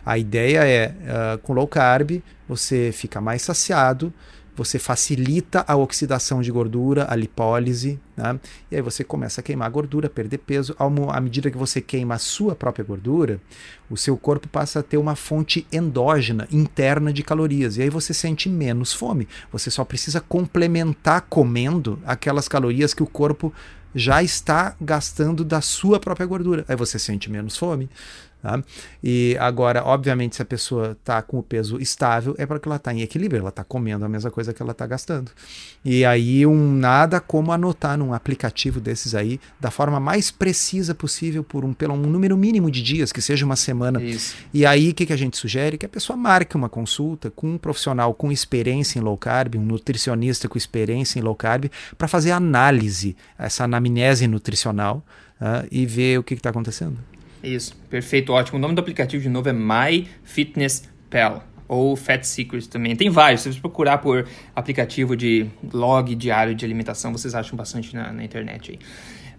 A 0.06 0.16
ideia 0.16 0.64
é, 0.64 0.88
uh, 0.88 1.38
com 1.38 1.52
low 1.52 1.66
carb, 1.66 2.22
você 2.48 2.90
fica 2.92 3.20
mais 3.20 3.42
saciado, 3.42 4.12
você 4.54 4.78
facilita 4.78 5.64
a 5.66 5.76
oxidação 5.76 6.42
de 6.42 6.52
gordura, 6.52 7.06
a 7.08 7.16
lipólise, 7.16 7.98
né? 8.16 8.38
e 8.70 8.76
aí 8.76 8.82
você 8.82 9.02
começa 9.02 9.40
a 9.40 9.44
queimar 9.44 9.70
gordura, 9.70 10.10
perder 10.10 10.38
peso. 10.38 10.76
À 10.78 11.20
medida 11.20 11.50
que 11.50 11.56
você 11.56 11.80
queima 11.80 12.14
a 12.14 12.18
sua 12.18 12.54
própria 12.54 12.84
gordura, 12.84 13.40
o 13.88 13.96
seu 13.96 14.16
corpo 14.16 14.46
passa 14.48 14.80
a 14.80 14.82
ter 14.82 14.98
uma 14.98 15.16
fonte 15.16 15.66
endógena, 15.72 16.46
interna 16.52 17.12
de 17.12 17.22
calorias, 17.22 17.76
e 17.76 17.82
aí 17.82 17.90
você 17.90 18.12
sente 18.12 18.48
menos 18.48 18.92
fome. 18.92 19.26
Você 19.50 19.70
só 19.70 19.84
precisa 19.84 20.20
complementar 20.20 21.22
comendo 21.22 21.98
aquelas 22.04 22.46
calorias 22.46 22.92
que 22.92 23.02
o 23.02 23.06
corpo 23.06 23.52
já 23.94 24.22
está 24.22 24.74
gastando 24.80 25.44
da 25.44 25.60
sua 25.60 26.00
própria 26.00 26.26
gordura. 26.26 26.64
Aí 26.68 26.76
você 26.76 26.98
sente 26.98 27.30
menos 27.30 27.56
fome. 27.56 27.88
Tá? 28.42 28.60
E 29.04 29.36
agora, 29.38 29.84
obviamente, 29.84 30.34
se 30.34 30.42
a 30.42 30.44
pessoa 30.44 30.96
está 31.00 31.22
com 31.22 31.38
o 31.38 31.42
peso 31.44 31.80
estável, 31.80 32.34
é 32.36 32.44
porque 32.44 32.68
ela 32.68 32.74
está 32.74 32.92
em 32.92 33.00
equilíbrio, 33.00 33.38
ela 33.38 33.50
está 33.50 33.62
comendo 33.62 34.04
a 34.04 34.08
mesma 34.08 34.32
coisa 34.32 34.52
que 34.52 34.60
ela 34.60 34.72
está 34.72 34.84
gastando. 34.84 35.30
E 35.84 36.04
aí, 36.04 36.44
um 36.44 36.72
nada 36.72 37.20
como 37.20 37.52
anotar 37.52 37.96
num 37.96 38.12
aplicativo 38.12 38.80
desses 38.80 39.14
aí, 39.14 39.40
da 39.60 39.70
forma 39.70 40.00
mais 40.00 40.32
precisa 40.32 40.92
possível, 40.92 41.44
por 41.44 41.64
um, 41.64 41.72
pelo 41.72 41.94
um 41.94 41.98
número 41.98 42.36
mínimo 42.36 42.68
de 42.68 42.82
dias, 42.82 43.12
que 43.12 43.22
seja 43.22 43.46
uma 43.46 43.54
semana. 43.54 44.02
Isso. 44.02 44.34
E 44.52 44.66
aí, 44.66 44.90
o 44.90 44.94
que, 44.94 45.06
que 45.06 45.12
a 45.12 45.16
gente 45.16 45.36
sugere? 45.36 45.78
Que 45.78 45.86
a 45.86 45.88
pessoa 45.88 46.16
marque 46.16 46.56
uma 46.56 46.68
consulta 46.68 47.30
com 47.30 47.46
um 47.46 47.58
profissional 47.58 48.12
com 48.12 48.32
experiência 48.32 48.98
em 48.98 49.02
low 49.02 49.16
carb, 49.16 49.54
um 49.54 49.62
nutricionista 49.62 50.48
com 50.48 50.58
experiência 50.58 51.20
em 51.20 51.22
low 51.22 51.36
carb, 51.36 51.70
para 51.96 52.08
fazer 52.08 52.32
análise, 52.32 53.16
essa 53.38 53.62
anamnese 53.62 54.26
nutricional, 54.26 55.04
uh, 55.40 55.64
e 55.70 55.86
ver 55.86 56.18
o 56.18 56.24
que 56.24 56.34
está 56.34 56.50
acontecendo. 56.50 56.98
Isso, 57.42 57.74
perfeito, 57.90 58.32
ótimo. 58.32 58.58
O 58.58 58.60
nome 58.60 58.74
do 58.74 58.80
aplicativo 58.80 59.22
de 59.22 59.28
novo 59.28 59.48
é 59.48 59.52
MyFitnessPal 59.52 61.44
ou 61.66 61.96
Fat 61.96 62.22
Secrets 62.24 62.66
também. 62.66 62.94
Tem 62.94 63.08
vários, 63.08 63.40
se 63.40 63.52
você 63.52 63.58
procurar 63.58 63.98
por 63.98 64.28
aplicativo 64.54 65.16
de 65.16 65.46
log 65.72 66.14
diário 66.14 66.54
de 66.54 66.64
alimentação, 66.64 67.12
vocês 67.12 67.34
acham 67.34 67.56
bastante 67.56 67.94
na, 67.96 68.12
na 68.12 68.22
internet 68.22 68.72
aí. 68.72 68.78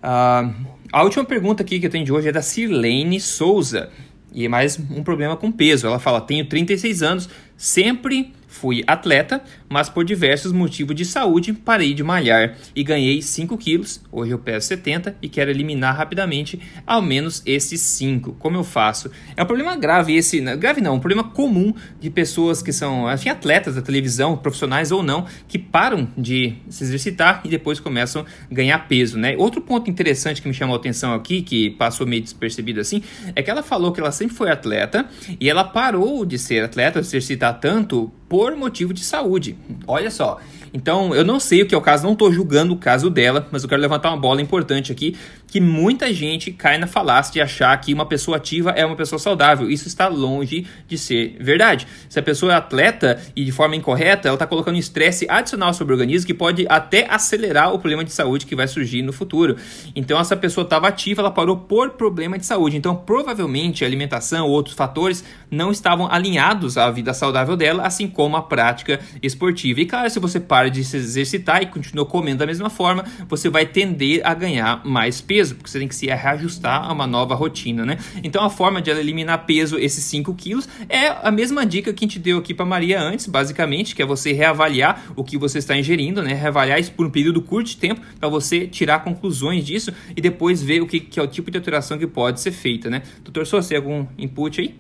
Uh, 0.04 0.54
a 0.92 1.04
última 1.04 1.24
pergunta 1.24 1.64
aqui 1.64 1.80
que 1.80 1.86
eu 1.86 1.90
tenho 1.90 2.04
de 2.04 2.12
hoje 2.12 2.28
é 2.28 2.32
da 2.32 2.42
Sirlene 2.42 3.22
Souza. 3.22 3.90
E 4.34 4.46
é 4.46 4.50
mais 4.50 4.80
um 4.80 5.04
problema 5.04 5.38
com 5.38 5.52
peso. 5.52 5.86
Ela 5.86 6.00
fala: 6.00 6.20
tenho 6.20 6.46
36 6.46 7.04
anos, 7.04 7.30
Sempre 7.64 8.34
fui 8.54 8.84
atleta, 8.86 9.42
mas 9.68 9.90
por 9.90 10.06
diversos 10.06 10.52
motivos 10.52 10.96
de 10.96 11.04
saúde 11.04 11.52
parei 11.52 11.94
de 11.94 12.04
malhar 12.04 12.56
e 12.76 12.84
ganhei 12.84 13.22
5 13.22 13.58
quilos. 13.58 14.00
Hoje 14.12 14.32
eu 14.32 14.38
peso 14.38 14.68
70 14.68 15.18
e 15.22 15.28
quero 15.28 15.50
eliminar 15.50 15.98
rapidamente 15.98 16.62
ao 16.86 17.02
menos 17.02 17.42
esses 17.46 17.82
5. 17.82 18.34
Como 18.34 18.56
eu 18.56 18.64
faço? 18.64 19.10
É 19.36 19.42
um 19.42 19.46
problema 19.46 19.76
grave 19.76 20.16
esse, 20.16 20.40
grave 20.56 20.82
não, 20.82 20.96
um 20.96 21.00
problema 21.00 21.24
comum 21.24 21.74
de 22.00 22.12
pessoas 22.12 22.62
que 22.62 22.72
são, 22.72 23.12
enfim, 23.12 23.30
atletas 23.30 23.74
da 23.76 23.82
televisão, 23.82 24.38
profissionais 24.38 24.92
ou 24.92 25.02
não, 25.02 25.26
que 25.48 25.58
param 25.58 26.08
de 26.16 26.54
se 26.70 26.84
exercitar 26.84 27.42
e 27.44 27.50
depois 27.50 27.80
começam 27.80 28.22
a 28.22 28.54
ganhar 28.54 28.88
peso, 28.88 29.18
né? 29.18 29.36
Outro 29.36 29.62
ponto 29.62 29.90
interessante 29.90 30.42
que 30.42 30.48
me 30.48 30.54
chamou 30.54 30.76
a 30.76 30.80
atenção 30.80 31.14
aqui, 31.14 31.42
que 31.42 31.72
passou 31.72 32.06
meio 32.06 32.22
despercebido 32.22 32.80
assim, 32.80 33.02
é 33.36 33.42
que 33.42 33.50
ela 33.50 33.64
falou 33.64 33.92
que 33.92 34.00
ela 34.00 34.12
sempre 34.12 34.36
foi 34.36 34.52
atleta 34.52 35.10
e 35.40 35.50
ela 35.50 35.64
parou 35.64 36.24
de 36.24 36.38
ser 36.38 36.64
atleta, 36.64 37.02
de 37.02 37.08
se 37.08 37.18
tanto 37.54 38.12
por 38.28 38.56
motivo 38.56 38.94
de 38.94 39.04
saúde. 39.04 39.56
Olha 39.88 40.10
só. 40.10 40.40
Então, 40.74 41.14
eu 41.14 41.24
não 41.24 41.40
sei 41.40 41.62
o 41.62 41.68
que 41.68 41.76
é 41.76 41.78
o 41.78 41.82
caso, 41.82 42.04
não 42.04 42.14
estou 42.14 42.32
julgando 42.32 42.74
o 42.74 42.78
caso 42.78 43.10
dela, 43.10 43.48
mas 43.52 43.62
eu 43.62 43.70
quero 43.70 43.80
levantar 43.80 44.10
uma 44.10 44.18
bola 44.18 44.42
importante 44.42 44.92
aqui, 44.92 45.16
que 45.54 45.62
muita 45.62 46.12
gente 46.12 46.52
cai 46.52 46.80
na 46.80 46.88
falácia 46.88 47.34
de 47.34 47.40
achar 47.40 47.80
que 47.80 47.94
uma 47.94 48.08
pessoa 48.08 48.38
ativa 48.38 48.72
é 48.72 48.84
uma 48.84 48.96
pessoa 48.96 49.20
saudável. 49.20 49.70
Isso 49.70 49.88
está 49.88 50.08
longe 50.08 50.66
de 50.88 50.98
ser 50.98 51.38
verdade. 51.40 51.86
Se 52.10 52.18
a 52.18 52.24
pessoa 52.24 52.54
é 52.54 52.56
atleta 52.56 53.22
e 53.36 53.46
de 53.46 53.52
forma 53.52 53.76
incorreta, 53.76 54.28
ela 54.28 54.34
está 54.34 54.48
colocando 54.48 54.80
estresse 54.80 55.28
adicional 55.30 55.72
sobre 55.72 55.94
o 55.94 55.96
organismo 55.96 56.26
que 56.26 56.34
pode 56.34 56.66
até 56.68 57.06
acelerar 57.08 57.72
o 57.72 57.78
problema 57.78 58.04
de 58.04 58.12
saúde 58.12 58.48
que 58.48 58.56
vai 58.56 58.68
surgir 58.68 59.04
no 59.04 59.14
futuro. 59.14 59.56
Então, 59.96 60.20
essa 60.20 60.36
pessoa 60.36 60.64
estava 60.64 60.88
ativa, 60.88 61.22
ela 61.22 61.30
parou 61.30 61.56
por 61.56 61.92
problema 61.92 62.36
de 62.40 62.48
saúde. 62.48 62.76
Então, 62.76 62.96
provavelmente 62.96 63.84
a 63.84 63.88
alimentação 63.88 64.48
ou 64.48 64.52
outros 64.54 64.76
fatores 64.76 65.24
não 65.52 65.70
estavam 65.70 66.12
alinhados 66.12 66.80
à 66.80 66.90
vida 66.90 67.14
saudável 67.14 67.56
dela, 67.56 67.86
assim 67.86 68.08
como 68.08 68.36
a 68.36 68.42
prática 68.42 69.00
esportiva. 69.22 69.82
E 69.82 69.86
claro, 69.86 70.10
se 70.10 70.20
você 70.20 70.40
para 70.40 70.72
de 70.72 70.84
se 70.84 70.98
exercitar 70.98 71.62
e 71.62 71.68
continua 71.68 72.08
comendo 72.08 72.40
da 72.40 72.48
mesma 72.48 72.72
forma, 72.72 73.06
você 73.30 73.52
vai 73.52 73.68
tender 73.68 74.20
a 74.26 74.34
ganhar 74.34 74.84
mais 74.84 75.22
peso 75.22 75.43
peso, 75.44 75.56
porque 75.56 75.70
você 75.70 75.80
tem 75.80 75.88
que 75.88 75.96
se 75.96 76.06
reajustar 76.08 76.86
a 76.86 76.94
uma 76.94 77.06
nova 77.06 77.36
rotina, 77.36 77.86
né? 77.86 77.98
Então 78.24 78.44
a 78.44 78.50
forma 78.50 78.82
de 78.82 78.90
ela 78.90 79.00
eliminar 79.00 79.46
peso, 79.46 79.78
esses 79.78 80.04
5 80.06 80.34
quilos, 80.36 80.68
é 80.88 81.08
a 81.08 81.32
mesma 81.32 81.66
dica 81.66 81.94
que 81.94 82.06
a 82.06 82.08
gente 82.08 82.20
deu 82.20 82.38
aqui 82.38 82.54
para 82.54 82.66
Maria 82.66 83.02
antes, 83.02 83.28
basicamente, 83.28 83.96
que 83.96 84.02
é 84.02 84.06
você 84.06 84.32
reavaliar 84.32 85.04
o 85.16 85.24
que 85.24 85.38
você 85.38 85.60
está 85.60 85.76
ingerindo, 85.76 86.22
né? 86.24 86.34
Reavaliar 86.34 86.80
isso 86.80 86.92
por 86.94 87.06
um 87.06 87.10
período 87.10 87.42
curto 87.42 87.68
de 87.68 87.78
tempo 87.78 88.02
para 88.20 88.30
você 88.30 88.66
tirar 88.68 89.04
conclusões 89.04 89.66
disso 89.66 89.92
e 90.16 90.22
depois 90.22 90.64
ver 90.64 90.82
o 90.82 90.88
que, 90.88 91.00
que, 91.00 91.20
é 91.20 91.24
o 91.24 91.28
tipo 91.28 91.52
de 91.52 91.58
alteração 91.58 91.98
que 91.98 92.08
pode 92.08 92.40
ser 92.40 92.52
feita, 92.52 92.90
né? 92.90 93.04
Doutor 93.24 93.46
Souza, 93.46 93.70
tem 93.70 93.78
algum 93.78 94.08
input 94.18 94.62
aí? 94.62 94.76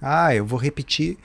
Ah, 0.00 0.34
eu 0.34 0.44
vou 0.44 0.58
repetir 0.58 1.16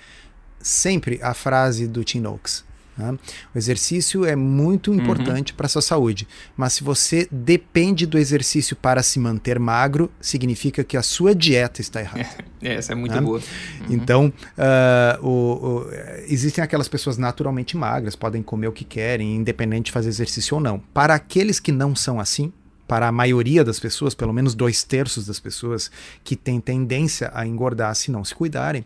sempre 0.61 1.19
a 1.21 1.33
frase 1.33 1.87
do 1.87 2.03
Tim 2.03 2.19
Noakes. 2.19 2.66
Né? 2.97 3.17
O 3.53 3.57
exercício 3.57 4.25
é 4.25 4.35
muito 4.35 4.93
importante 4.93 5.51
uhum. 5.51 5.57
para 5.57 5.67
a 5.67 5.69
sua 5.69 5.81
saúde, 5.81 6.27
mas 6.55 6.73
se 6.73 6.83
você 6.83 7.27
depende 7.31 8.05
do 8.05 8.17
exercício 8.17 8.75
para 8.75 9.03
se 9.03 9.19
manter 9.19 9.59
magro, 9.59 10.11
significa 10.19 10.83
que 10.83 10.97
a 10.97 11.03
sua 11.03 11.35
dieta 11.35 11.81
está 11.81 12.01
errada. 12.01 12.27
É, 12.59 12.73
essa 12.73 12.93
é 12.93 12.95
muito 12.95 13.13
né? 13.13 13.21
boa. 13.21 13.37
Uhum. 13.37 13.85
Então, 13.91 14.33
uh, 14.57 15.23
o, 15.23 15.29
o, 15.29 15.89
existem 16.27 16.63
aquelas 16.63 16.87
pessoas 16.87 17.15
naturalmente 17.15 17.77
magras, 17.77 18.15
podem 18.15 18.41
comer 18.41 18.67
o 18.67 18.71
que 18.71 18.83
querem, 18.83 19.35
independente 19.35 19.85
de 19.85 19.91
fazer 19.91 20.09
exercício 20.09 20.55
ou 20.55 20.59
não. 20.59 20.79
Para 20.79 21.13
aqueles 21.13 21.59
que 21.59 21.71
não 21.71 21.95
são 21.95 22.19
assim, 22.19 22.51
para 22.87 23.07
a 23.07 23.11
maioria 23.11 23.63
das 23.63 23.79
pessoas, 23.79 24.15
pelo 24.15 24.33
menos 24.33 24.55
dois 24.55 24.83
terços 24.83 25.27
das 25.27 25.39
pessoas 25.39 25.91
que 26.23 26.35
têm 26.35 26.59
tendência 26.59 27.29
a 27.31 27.45
engordar 27.45 27.93
se 27.93 28.09
não 28.09 28.25
se 28.25 28.33
cuidarem, 28.33 28.83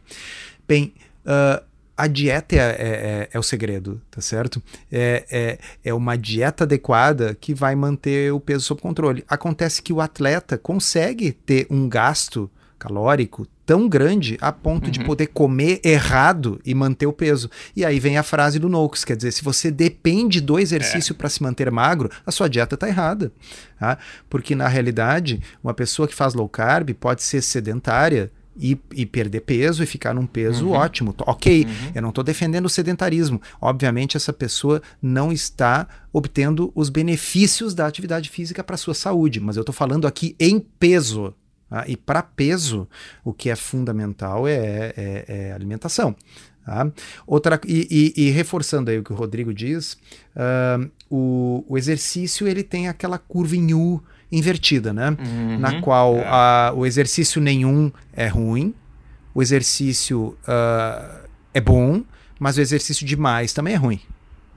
bem, 0.67 0.93
uh, 1.25 1.63
a 2.01 2.07
dieta 2.07 2.55
é, 2.55 2.59
é, 2.59 2.63
é, 2.63 3.29
é, 3.31 3.39
o 3.39 3.43
segredo, 3.43 4.01
tá 4.09 4.19
certo? 4.21 4.59
É, 4.91 5.23
é, 5.29 5.59
é 5.83 5.93
uma 5.93 6.17
dieta 6.17 6.63
adequada 6.63 7.37
que 7.39 7.53
vai 7.53 7.75
manter 7.75 8.33
o 8.33 8.39
peso 8.39 8.65
sob 8.65 8.81
controle. 8.81 9.23
Acontece 9.27 9.83
que 9.83 9.93
o 9.93 10.01
atleta 10.01 10.57
consegue 10.57 11.31
ter 11.31 11.67
um 11.69 11.87
gasto 11.87 12.49
calórico 12.79 13.45
tão 13.67 13.87
grande 13.87 14.35
a 14.41 14.51
ponto 14.51 14.85
uhum. 14.85 14.91
de 14.91 15.03
poder 15.03 15.27
comer 15.27 15.79
errado 15.83 16.59
e 16.65 16.73
manter 16.73 17.05
o 17.05 17.13
peso. 17.13 17.51
E 17.75 17.85
aí 17.85 17.99
vem 17.99 18.17
a 18.17 18.23
frase 18.23 18.57
do 18.57 18.67
Noakes, 18.67 19.05
quer 19.05 19.15
dizer, 19.15 19.31
se 19.31 19.43
você 19.43 19.69
depende 19.69 20.41
do 20.41 20.57
exercício 20.57 21.13
é. 21.13 21.15
para 21.15 21.29
se 21.29 21.43
manter 21.43 21.69
magro, 21.69 22.09
a 22.25 22.31
sua 22.31 22.49
dieta 22.49 22.73
está 22.73 22.87
errada. 22.87 23.31
Tá? 23.79 23.99
Porque 24.27 24.55
na 24.55 24.67
realidade, 24.67 25.39
uma 25.63 25.75
pessoa 25.75 26.07
que 26.07 26.15
faz 26.15 26.33
low 26.33 26.49
carb 26.49 26.95
pode 26.95 27.21
ser 27.21 27.43
sedentária, 27.43 28.31
e, 28.57 28.77
e, 28.93 29.05
perder 29.05 29.41
peso 29.41 29.81
e 29.81 29.85
ficar 29.85 30.13
num 30.13 30.25
peso 30.25 30.67
uhum. 30.67 30.73
ótimo. 30.73 31.15
Ok, 31.21 31.65
uhum. 31.65 31.91
eu 31.95 32.01
não 32.01 32.09
estou 32.09 32.23
defendendo 32.23 32.65
o 32.65 32.69
sedentarismo. 32.69 33.41
Obviamente, 33.59 34.17
essa 34.17 34.33
pessoa 34.33 34.81
não 35.01 35.31
está 35.31 35.87
obtendo 36.11 36.71
os 36.75 36.89
benefícios 36.89 37.73
da 37.73 37.87
atividade 37.87 38.29
física 38.29 38.63
para 38.63 38.77
sua 38.77 38.93
saúde, 38.93 39.39
mas 39.39 39.55
eu 39.55 39.61
estou 39.61 39.73
falando 39.73 40.05
aqui 40.05 40.35
em 40.39 40.59
peso. 40.59 41.33
Tá? 41.69 41.85
E 41.87 41.95
para 41.95 42.21
peso, 42.21 42.87
o 43.23 43.33
que 43.33 43.49
é 43.49 43.55
fundamental 43.55 44.47
é, 44.47 44.93
é, 44.97 45.25
é 45.27 45.53
alimentação. 45.53 46.15
Tá? 46.65 46.91
Outra, 47.25 47.59
e, 47.65 48.13
e, 48.15 48.27
e, 48.27 48.29
reforçando 48.29 48.91
aí 48.91 48.99
o 48.99 49.03
que 49.03 49.13
o 49.13 49.15
Rodrigo 49.15 49.53
diz, 49.53 49.93
uh, 50.35 50.91
o, 51.09 51.63
o 51.67 51.77
exercício 51.77 52.47
ele 52.47 52.63
tem 52.63 52.87
aquela 52.87 53.17
curva 53.17 53.55
em 53.55 53.73
U 53.73 54.03
invertida, 54.31 54.93
né? 54.93 55.09
Uhum, 55.09 55.59
Na 55.59 55.81
qual 55.81 56.15
é. 56.17 56.27
a, 56.27 56.73
o 56.75 56.85
exercício 56.85 57.41
nenhum 57.41 57.91
é 58.13 58.27
ruim, 58.27 58.73
o 59.33 59.41
exercício 59.41 60.37
uh, 60.47 61.27
é 61.53 61.61
bom, 61.61 62.03
mas 62.39 62.57
o 62.57 62.61
exercício 62.61 63.05
demais 63.05 63.53
também 63.53 63.73
é 63.73 63.77
ruim. 63.77 63.99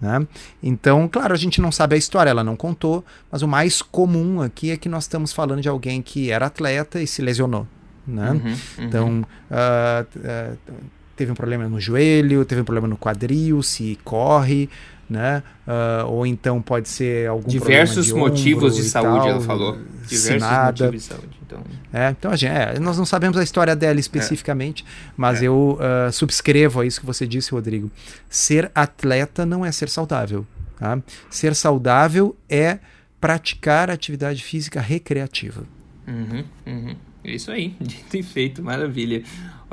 Né? 0.00 0.26
Então, 0.62 1.08
claro, 1.08 1.32
a 1.32 1.37
gente 1.37 1.60
não 1.60 1.72
sabe 1.72 1.94
a 1.94 1.98
história, 1.98 2.30
ela 2.30 2.44
não 2.44 2.56
contou, 2.56 3.04
mas 3.30 3.42
o 3.42 3.48
mais 3.48 3.80
comum 3.80 4.42
aqui 4.42 4.70
é 4.70 4.76
que 4.76 4.88
nós 4.88 5.04
estamos 5.04 5.32
falando 5.32 5.62
de 5.62 5.68
alguém 5.68 6.02
que 6.02 6.30
era 6.30 6.46
atleta 6.46 7.00
e 7.00 7.06
se 7.06 7.22
lesionou. 7.22 7.66
Né? 8.06 8.30
Uhum, 8.30 8.38
uhum. 8.38 8.56
Então, 8.78 9.26
uh, 9.50 10.18
uh, 10.18 10.74
teve 11.16 11.33
um 11.33 11.35
problema 11.35 11.68
no 11.68 11.81
joelho, 11.81 12.44
teve 12.44 12.61
um 12.61 12.64
problema 12.64 12.88
no 12.88 12.96
quadril, 12.96 13.62
se 13.62 13.98
corre, 14.05 14.68
né? 15.09 15.42
Uh, 15.66 16.07
ou 16.09 16.27
então 16.27 16.61
pode 16.61 16.88
ser 16.88 17.29
algum 17.29 17.48
diversos 17.48 18.07
de 18.07 18.14
motivos 18.14 18.77
de 18.77 18.85
saúde, 18.85 19.18
tal, 19.18 19.29
ela 19.29 19.40
falou. 19.40 19.79
Diversos 20.07 20.40
nada. 20.40 20.85
motivos 20.85 21.03
de 21.03 21.09
saúde. 21.09 21.38
Então, 21.46 21.62
é, 21.92 22.11
então 22.11 22.31
a 22.31 22.37
gente, 22.37 22.50
é, 22.50 22.79
nós 22.81 22.98
não 22.98 23.07
sabemos 23.07 23.37
a 23.37 23.42
história 23.42 23.77
dela 23.77 24.00
especificamente, 24.00 24.85
é. 24.85 25.12
mas 25.16 25.42
é. 25.42 25.46
eu 25.46 25.79
uh, 25.79 26.12
subscrevo 26.12 26.81
a 26.81 26.87
isso 26.87 27.00
que 27.00 27.07
você 27.07 27.27
disse, 27.27 27.53
Rodrigo. 27.53 27.90
Ser 28.29 28.70
atleta 28.74 29.46
não 29.46 29.64
é 29.64 29.70
ser 29.70 29.88
saudável. 29.88 30.46
Tá? 30.79 30.98
Ser 31.31 31.55
saudável 31.55 32.37
é 32.48 32.79
praticar 33.20 33.90
atividade 33.90 34.42
física 34.42 34.81
recreativa. 34.81 35.64
Uhum, 36.07 36.44
uhum. 36.66 36.96
É 37.22 37.31
isso 37.33 37.50
aí, 37.50 37.74
dito 37.81 38.16
e 38.16 38.22
feito, 38.22 38.62
maravilha. 38.62 39.22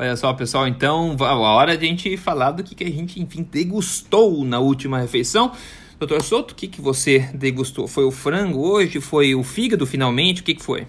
Olha 0.02 0.16
só, 0.16 0.34
pessoal, 0.34 0.68
então 0.68 1.16
a 1.20 1.36
hora 1.36 1.78
de 1.78 1.86
a 1.86 1.88
gente 1.88 2.18
falar 2.18 2.50
do 2.50 2.64
que, 2.64 2.74
que 2.74 2.84
a 2.84 2.90
gente, 2.90 3.22
enfim, 3.22 3.44
degustou 3.44 4.44
na 4.44 4.58
última 4.58 5.00
refeição. 5.00 5.52
Doutor 6.00 6.24
Souto, 6.24 6.56
o 6.56 6.58
que, 6.58 6.68
que 6.68 6.82
você 6.82 7.30
degustou? 7.36 7.88
Foi 7.88 8.04
o 8.04 8.10
frango 8.10 8.62
hoje? 8.62 9.00
Foi 9.00 9.36
o 9.36 9.44
fígado 9.44 9.86
finalmente? 9.86 10.42
O 10.42 10.44
que, 10.44 10.56
que 10.56 10.64
foi? 10.64 10.88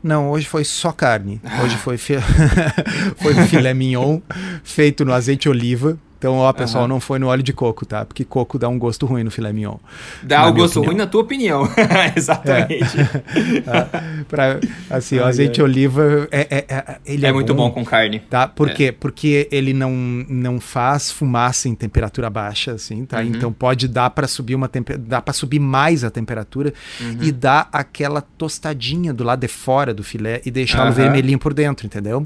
Não, 0.00 0.30
hoje 0.30 0.46
foi 0.46 0.62
só 0.62 0.92
carne. 0.92 1.40
Hoje 1.64 1.76
foi, 1.76 1.98
fi... 1.98 2.14
foi 3.20 3.34
filé 3.46 3.74
mignon 3.74 4.20
feito 4.62 5.04
no 5.04 5.12
azeite 5.12 5.48
oliva. 5.48 5.98
Então, 6.22 6.36
ó, 6.36 6.52
pessoal, 6.52 6.84
uhum. 6.84 6.88
não 6.88 7.00
foi 7.00 7.18
no 7.18 7.26
óleo 7.26 7.42
de 7.42 7.52
coco, 7.52 7.84
tá? 7.84 8.04
Porque 8.04 8.24
coco 8.24 8.56
dá 8.56 8.68
um 8.68 8.78
gosto 8.78 9.06
ruim 9.06 9.24
no 9.24 9.30
filé 9.32 9.52
mignon. 9.52 9.74
Dá 10.22 10.46
um 10.46 10.54
gosto 10.54 10.78
opinião. 10.78 10.84
ruim 10.84 10.96
na 10.96 11.06
tua 11.08 11.20
opinião. 11.20 11.68
Exatamente. 12.14 12.96
É. 13.66 14.22
pra, 14.30 14.60
assim, 14.88 15.18
o 15.18 15.24
azeite 15.24 15.54
de 15.54 15.62
oliva 15.62 16.28
é, 16.30 16.46
é, 16.48 16.64
é, 16.68 16.98
ele 17.04 17.26
é, 17.26 17.30
é 17.30 17.32
muito 17.32 17.52
bom, 17.52 17.70
bom, 17.70 17.74
com 17.74 17.84
carne. 17.84 18.20
Tá? 18.20 18.46
Por 18.46 18.70
é. 18.70 18.72
quê? 18.72 18.92
Porque 18.92 19.48
ele 19.50 19.74
não, 19.74 19.90
não 19.90 20.60
faz 20.60 21.10
fumaça 21.10 21.68
em 21.68 21.74
temperatura 21.74 22.30
baixa, 22.30 22.70
assim, 22.70 23.04
tá? 23.04 23.18
Uhum. 23.18 23.24
Então 23.24 23.52
pode 23.52 23.88
dar 23.88 24.10
para 24.10 24.28
subir 24.28 24.54
uma 24.54 24.70
dá 25.00 25.20
para 25.20 25.34
subir 25.34 25.58
mais 25.58 26.04
a 26.04 26.10
temperatura 26.10 26.72
uhum. 27.00 27.18
e 27.20 27.32
dar 27.32 27.68
aquela 27.72 28.20
tostadinha 28.20 29.12
do 29.12 29.24
lado 29.24 29.40
de 29.40 29.48
fora 29.48 29.92
do 29.92 30.04
filé 30.04 30.40
e 30.46 30.52
deixá-lo 30.52 30.92
vermelhinho 30.92 31.40
por 31.40 31.52
dentro, 31.52 31.84
entendeu? 31.84 32.22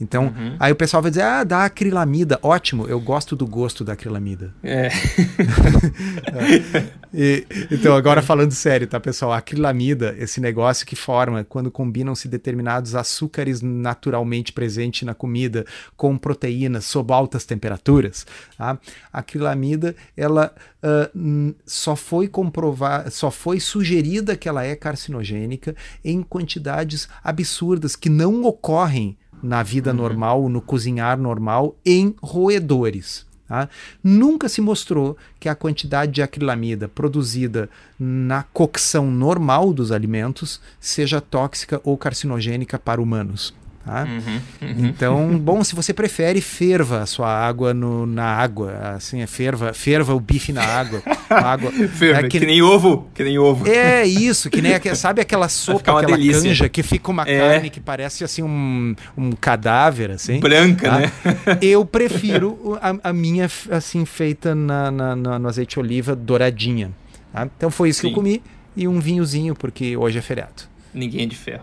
Então, 0.00 0.28
uhum. 0.28 0.56
aí 0.58 0.72
o 0.72 0.76
pessoal 0.76 1.02
vai 1.02 1.10
dizer, 1.10 1.22
ah, 1.22 1.44
dá 1.44 1.64
acrilamida. 1.64 2.38
Ótimo, 2.42 2.86
eu 2.86 2.98
gosto 2.98 3.36
do 3.36 3.46
gosto 3.46 3.84
da 3.84 3.92
acrilamida. 3.92 4.54
É. 4.62 4.86
é. 6.32 6.86
E, 7.12 7.46
então, 7.70 7.94
agora 7.94 8.22
falando 8.22 8.52
sério, 8.52 8.86
tá, 8.86 8.98
pessoal? 8.98 9.32
A 9.32 9.36
acrilamida, 9.38 10.16
esse 10.18 10.40
negócio 10.40 10.86
que 10.86 10.96
forma 10.96 11.44
quando 11.44 11.70
combinam-se 11.70 12.28
determinados 12.28 12.94
açúcares 12.94 13.60
naturalmente 13.60 14.52
presentes 14.52 15.02
na 15.02 15.12
comida 15.12 15.66
com 15.96 16.16
proteínas 16.16 16.86
sob 16.86 17.12
altas 17.12 17.44
temperaturas, 17.44 18.26
tá? 18.56 18.78
A 19.12 19.18
acrilamida, 19.18 19.94
ela 20.16 20.54
uh, 20.82 21.54
só 21.66 21.94
foi 21.94 22.26
comprovada, 22.26 23.10
só 23.10 23.30
foi 23.30 23.60
sugerida 23.60 24.36
que 24.36 24.48
ela 24.48 24.64
é 24.64 24.74
carcinogênica 24.74 25.76
em 26.02 26.22
quantidades 26.22 27.06
absurdas 27.22 27.94
que 27.96 28.08
não 28.08 28.44
ocorrem 28.44 29.18
na 29.42 29.62
vida 29.62 29.90
uhum. 29.90 29.96
normal, 29.96 30.48
no 30.48 30.60
cozinhar 30.60 31.18
normal, 31.18 31.76
em 31.84 32.14
roedores. 32.22 33.26
Tá? 33.48 33.68
Nunca 34.02 34.48
se 34.48 34.60
mostrou 34.60 35.16
que 35.40 35.48
a 35.48 35.56
quantidade 35.56 36.12
de 36.12 36.22
acrilamida 36.22 36.88
produzida 36.88 37.68
na 37.98 38.44
cocção 38.44 39.10
normal 39.10 39.72
dos 39.72 39.90
alimentos 39.90 40.60
seja 40.78 41.20
tóxica 41.20 41.80
ou 41.82 41.98
carcinogênica 41.98 42.78
para 42.78 43.02
humanos. 43.02 43.52
Tá? 43.84 44.04
Uhum, 44.04 44.68
uhum. 44.68 44.86
Então, 44.88 45.38
bom, 45.38 45.64
se 45.64 45.74
você 45.74 45.94
prefere, 45.94 46.42
ferva 46.42 47.00
a 47.00 47.06
sua 47.06 47.28
água 47.28 47.72
no, 47.72 48.04
na 48.04 48.26
água. 48.26 48.94
Assim, 48.96 49.22
é 49.22 49.26
ferva, 49.26 49.72
ferva 49.72 50.14
o 50.14 50.20
bife 50.20 50.52
na 50.52 50.62
água. 50.62 51.02
água 51.30 51.72
ferva, 51.88 52.20
é 52.20 52.28
que, 52.28 52.38
que, 52.38 52.46
nem 52.46 52.60
ovo, 52.60 53.08
que 53.14 53.24
nem 53.24 53.38
ovo. 53.38 53.66
É 53.66 54.04
isso, 54.04 54.50
que 54.50 54.60
nem 54.60 54.72
sabe 54.94 55.22
aquela 55.22 55.48
sopa, 55.50 55.78
aquela 55.78 56.02
delícia. 56.02 56.42
canja 56.42 56.68
que 56.68 56.82
fica 56.82 57.10
uma 57.10 57.22
é. 57.26 57.38
carne 57.38 57.70
que 57.70 57.80
parece 57.80 58.22
assim 58.22 58.42
um, 58.42 58.94
um 59.16 59.32
cadáver, 59.32 60.10
assim. 60.10 60.40
Branca, 60.40 60.90
tá? 60.90 60.98
né? 60.98 61.12
Eu 61.62 61.84
prefiro 61.86 62.78
a, 62.82 63.08
a, 63.08 63.12
minha 63.14 63.48
assim 63.70 64.04
feita 64.04 64.54
na, 64.54 64.90
na, 64.90 65.16
na, 65.16 65.38
no 65.38 65.48
azeite 65.48 65.74
de 65.74 65.80
oliva 65.80 66.14
douradinha. 66.14 66.90
Tá? 67.32 67.48
Então 67.56 67.70
foi 67.70 67.88
isso 67.88 68.02
Sim. 68.02 68.08
que 68.08 68.12
eu 68.12 68.16
comi 68.16 68.42
e 68.76 68.86
um 68.86 69.00
vinhozinho 69.00 69.54
porque 69.54 69.96
hoje 69.96 70.18
é 70.18 70.22
feriado. 70.22 70.69
Ninguém 70.92 71.22
é 71.22 71.26
de 71.26 71.36
ferro. 71.36 71.62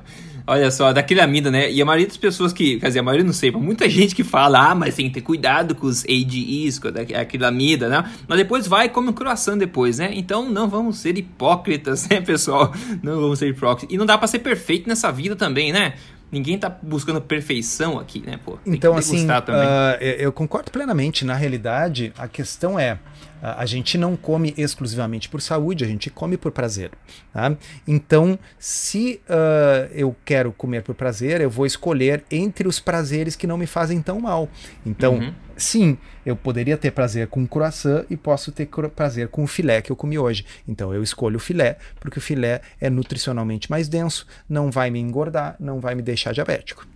Olha 0.50 0.72
só, 0.72 0.94
daquele 0.94 1.20
amida, 1.20 1.52
né? 1.52 1.70
E 1.70 1.82
a 1.82 1.86
maioria 1.86 2.08
das 2.08 2.16
pessoas 2.16 2.54
que, 2.54 2.80
quer 2.80 2.88
dizer, 2.88 3.00
a 3.00 3.04
maioria 3.04 3.26
não 3.26 3.34
sei, 3.34 3.52
mas 3.52 3.62
muita 3.62 3.90
gente 3.90 4.16
que 4.16 4.24
fala, 4.24 4.72
ah, 4.72 4.76
mas 4.76 4.96
tem 4.96 5.10
que 5.10 5.16
ter 5.16 5.22
cuidado 5.22 5.76
com 5.76 5.88
os 5.88 6.06
ADEs, 6.06 6.80
com 6.80 6.88
aquele 6.88 7.46
amida, 7.46 7.90
né? 7.90 8.10
Mas 8.26 8.38
depois 8.38 8.66
vai 8.66 8.86
e 8.86 8.90
come 8.90 9.10
um 9.10 9.14
croissant 9.14 9.58
depois, 9.58 10.00
né? 10.00 10.10
Então 10.14 10.50
não 10.50 10.70
vamos 10.70 11.00
ser 11.00 11.18
hipócritas, 11.18 12.08
né, 12.10 12.22
pessoal? 12.22 12.74
Não 13.04 13.20
vamos 13.20 13.40
ser 13.40 13.50
hipócritas. 13.50 13.94
E 13.94 13.98
não 13.98 14.06
dá 14.06 14.18
para 14.18 14.28
ser 14.28 14.40
perfeito 14.40 14.88
nessa 14.88 15.12
vida 15.12 15.36
também, 15.36 15.74
né? 15.74 15.96
Ninguém 16.32 16.58
tá 16.58 16.70
buscando 16.70 17.22
perfeição 17.22 18.00
aqui, 18.00 18.22
né, 18.26 18.38
pô? 18.44 18.58
então, 18.66 18.98
assim, 18.98 19.26
uh, 19.26 20.02
eu 20.02 20.32
concordo 20.32 20.72
plenamente. 20.72 21.24
Na 21.24 21.36
realidade, 21.36 22.12
a 22.18 22.28
questão 22.28 22.78
é 22.78 23.00
a 23.42 23.66
gente 23.66 23.98
não 23.98 24.16
come 24.16 24.54
exclusivamente 24.58 25.30
por 25.30 25.42
saúde, 25.42 25.84
a 25.84 25.88
gente 25.88 26.10
come 26.10 26.38
por 26.38 26.52
prazer. 26.52 26.92
Tá? 27.32 27.56
Então, 27.88 28.38
se 28.58 29.22
uh, 29.30 29.92
eu 29.94 30.16
quero 30.26 30.52
comer 30.52 30.84
por 30.84 30.96
prazer, 30.96 31.42
eu 31.42 31.50
vou 31.50 31.66
escolher 31.66 32.24
entre 32.32 32.68
os 32.68 32.80
prazeres 32.80 33.36
que 33.36 33.48
não 33.48 33.58
me 33.58 33.68
fazem 33.68 34.02
tão 34.02 34.20
mal. 34.20 34.50
Então, 34.86 35.16
uhum. 35.16 35.34
sim, 35.56 35.98
eu 36.26 36.36
poderia 36.36 36.78
ter 36.78 36.92
prazer 36.92 37.28
com 37.28 37.46
croissant 37.48 38.06
e 38.10 38.18
posso 38.18 38.52
ter 38.52 38.68
prazer 38.96 39.28
com 39.28 39.44
o 39.44 39.48
filé 39.48 39.82
que 39.82 39.92
eu 39.92 39.96
comi 39.96 40.18
hoje. 40.18 40.46
Então, 40.68 40.94
eu 40.94 41.04
escolho 41.04 41.38
o 41.38 41.40
filé, 41.40 41.78
porque 42.00 42.20
o 42.20 42.22
filé 42.22 42.62
é 42.82 42.90
nutricionalmente 42.90 43.70
mais 43.70 43.88
denso, 43.88 44.26
não 44.50 44.72
vai 44.72 44.90
me 44.90 45.00
engordar, 45.00 45.56
não 45.60 45.80
vai 45.80 45.96
me 45.96 46.02
deixar 46.02 46.34
diabético. 46.34 46.88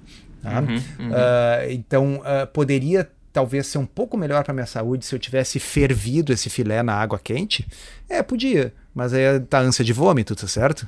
Tá? 0.42 0.60
Uhum, 0.60 0.76
uhum. 0.76 1.12
Uh, 1.12 1.72
então, 1.72 2.16
uh, 2.16 2.48
poderia 2.52 3.08
talvez 3.32 3.68
ser 3.68 3.78
um 3.78 3.86
pouco 3.86 4.18
melhor 4.18 4.44
para 4.44 4.54
minha 4.54 4.66
saúde 4.66 5.06
se 5.06 5.16
eu 5.16 5.20
tivesse 5.20 5.60
fervido 5.60 6.34
esse 6.34 6.50
filé 6.50 6.84
na 6.84 6.94
água 6.94 7.20
quente? 7.20 7.68
É, 8.10 8.22
podia, 8.22 8.74
mas 8.94 9.14
aí 9.14 9.40
tá 9.42 9.60
ânsia 9.60 9.84
de 9.86 9.94
vômito, 9.94 10.36
tá 10.36 10.48
certo? 10.48 10.88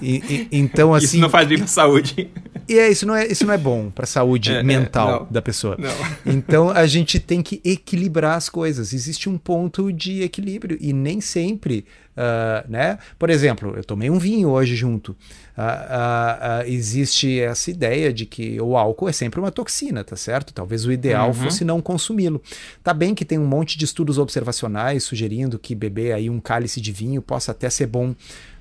E, 0.00 0.16
e, 0.16 0.48
então 0.58 0.94
assim 0.94 1.04
isso 1.04 1.18
não 1.18 1.30
faz 1.30 1.46
bem 1.48 1.58
para 1.58 1.66
saúde. 1.66 2.30
E 2.68 2.78
é 2.78 2.90
isso 2.90 3.06
não 3.06 3.14
é 3.14 3.26
isso 3.26 3.46
não 3.46 3.54
é 3.54 3.58
bom 3.58 3.90
para 3.90 4.06
saúde 4.06 4.50
é, 4.52 4.58
é 4.58 4.62
mental 4.62 5.26
é, 5.28 5.32
da 5.32 5.42
pessoa. 5.42 5.76
Não. 5.78 5.90
então 6.32 6.70
a 6.70 6.86
gente 6.86 7.20
tem 7.20 7.42
que 7.42 7.60
equilibrar 7.64 8.36
as 8.36 8.48
coisas. 8.48 8.92
Existe 8.92 9.28
um 9.28 9.38
ponto 9.38 9.92
de 9.92 10.22
equilíbrio 10.22 10.76
e 10.80 10.92
nem 10.92 11.20
sempre 11.20 11.84
uh, 12.16 12.68
né? 12.68 12.98
Por 13.18 13.30
exemplo 13.30 13.74
eu 13.76 13.84
tomei 13.84 14.10
um 14.10 14.18
vinho 14.18 14.48
hoje 14.48 14.74
junto. 14.74 15.16
Uh, 15.56 15.62
uh, 15.62 16.66
existe 16.66 17.40
essa 17.40 17.70
ideia 17.70 18.12
de 18.12 18.26
que 18.26 18.60
o 18.60 18.76
álcool 18.76 19.08
é 19.08 19.12
sempre 19.12 19.40
uma 19.40 19.50
toxina 19.50 20.04
tá 20.04 20.16
certo? 20.16 20.52
Talvez 20.52 20.84
o 20.84 20.92
ideal 20.92 21.28
uhum. 21.28 21.34
fosse 21.34 21.64
não 21.64 21.80
consumi-lo. 21.80 22.42
Tá 22.82 22.92
bem 22.92 23.14
que 23.14 23.24
tem 23.24 23.38
um 23.38 23.46
monte 23.46 23.78
de 23.78 23.84
estudos 23.84 24.18
observacionais 24.18 25.04
sugerindo 25.04 25.58
que 25.58 25.74
beber 25.74 26.12
aí 26.12 26.28
um 26.28 26.40
cálice 26.40 26.80
de 26.80 26.92
vinho 26.92 27.22
possa 27.22 27.52
até 27.52 27.70
ser 27.70 27.86
bom 27.86 28.14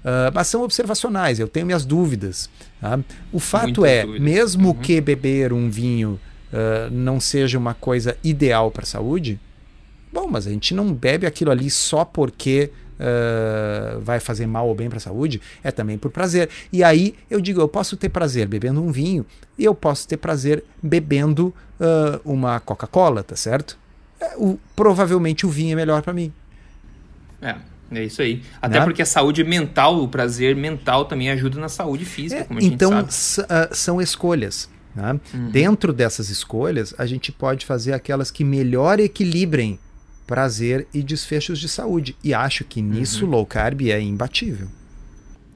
Uh, 0.06 0.30
mas 0.32 0.46
são 0.46 0.62
observacionais, 0.62 1.40
eu 1.40 1.48
tenho 1.48 1.66
minhas 1.66 1.84
dúvidas. 1.84 2.48
Tá? 2.80 3.00
O 3.34 3.40
fato 3.40 3.82
Muitas 3.82 3.86
é, 3.86 4.02
dúvidas. 4.04 4.22
mesmo 4.22 4.68
uhum. 4.68 4.76
que 4.76 5.02
beber 5.02 5.52
um 5.52 5.68
vinho 5.68 6.20
uh, 6.54 6.92
não 6.92 7.20
seja 7.20 7.58
uma 7.58 7.74
coisa 7.74 8.16
ideal 8.24 8.70
para 8.70 8.84
a 8.84 8.86
saúde, 8.86 9.40
bom, 10.14 10.28
mas 10.30 10.46
a 10.46 10.52
gente 10.52 10.76
não 10.76 10.94
bebe 10.94 11.26
aquilo 11.26 11.50
ali 11.50 11.72
só 11.72 12.06
porque 12.06 12.70
uh, 13.00 14.00
vai 14.00 14.20
fazer 14.20 14.46
mal 14.46 14.68
ou 14.68 14.76
bem 14.76 14.90
para 14.90 14.98
a 14.98 15.02
saúde, 15.02 15.42
é 15.64 15.72
também 15.72 15.98
por 15.98 16.12
prazer. 16.12 16.50
E 16.72 16.84
aí 16.84 17.16
eu 17.28 17.42
digo, 17.42 17.60
eu 17.60 17.68
posso 17.68 17.98
ter 17.98 18.10
prazer 18.10 18.48
bebendo 18.48 18.84
um 18.84 18.92
vinho 18.92 19.26
e 19.58 19.66
eu 19.66 19.74
posso 19.74 20.08
ter 20.08 20.18
prazer 20.18 20.64
bebendo 20.84 21.52
uma 22.24 22.62
Coca-Cola, 22.62 23.22
tá 23.22 23.36
certo? 23.36 23.78
É, 24.18 24.36
o, 24.38 24.58
provavelmente 24.76 25.46
o 25.46 25.50
vinho 25.50 25.74
é 25.74 25.76
melhor 25.76 26.02
para 26.02 26.14
mim. 26.14 26.32
É, 27.42 27.56
é 27.92 28.04
isso 28.04 28.22
aí. 28.22 28.42
Até 28.62 28.80
né? 28.80 28.86
porque 28.86 29.02
a 29.02 29.06
saúde 29.06 29.44
mental, 29.44 30.02
o 30.02 30.08
prazer 30.08 30.56
mental 30.56 31.06
também 31.06 31.30
ajuda 31.30 31.60
na 31.60 31.70
saúde 31.70 32.06
física, 32.06 32.42
é, 32.42 32.44
como 32.44 32.60
a 32.60 32.62
gente 32.62 32.74
então, 32.74 32.92
sabe. 33.10 33.48
Então, 33.48 33.76
são 33.76 34.02
escolhas. 34.02 34.70
Né? 34.96 35.20
Uhum. 35.34 35.50
Dentro 35.50 35.94
dessas 35.94 36.30
escolhas, 36.30 36.96
a 36.98 37.06
gente 37.06 37.32
pode 37.32 37.66
fazer 37.66 37.94
aquelas 37.94 38.32
que 38.32 38.44
melhor 38.44 39.00
equilibrem 39.00 39.80
prazer 40.26 40.88
e 40.94 41.04
desfechos 41.04 41.60
de 41.60 41.70
saúde. 41.70 42.16
E 42.24 42.34
acho 42.34 42.64
que 42.64 42.82
nisso 42.82 43.26
uhum. 43.26 43.32
low 43.32 43.46
carb 43.46 43.82
é 43.82 44.00
imbatível. 44.02 44.68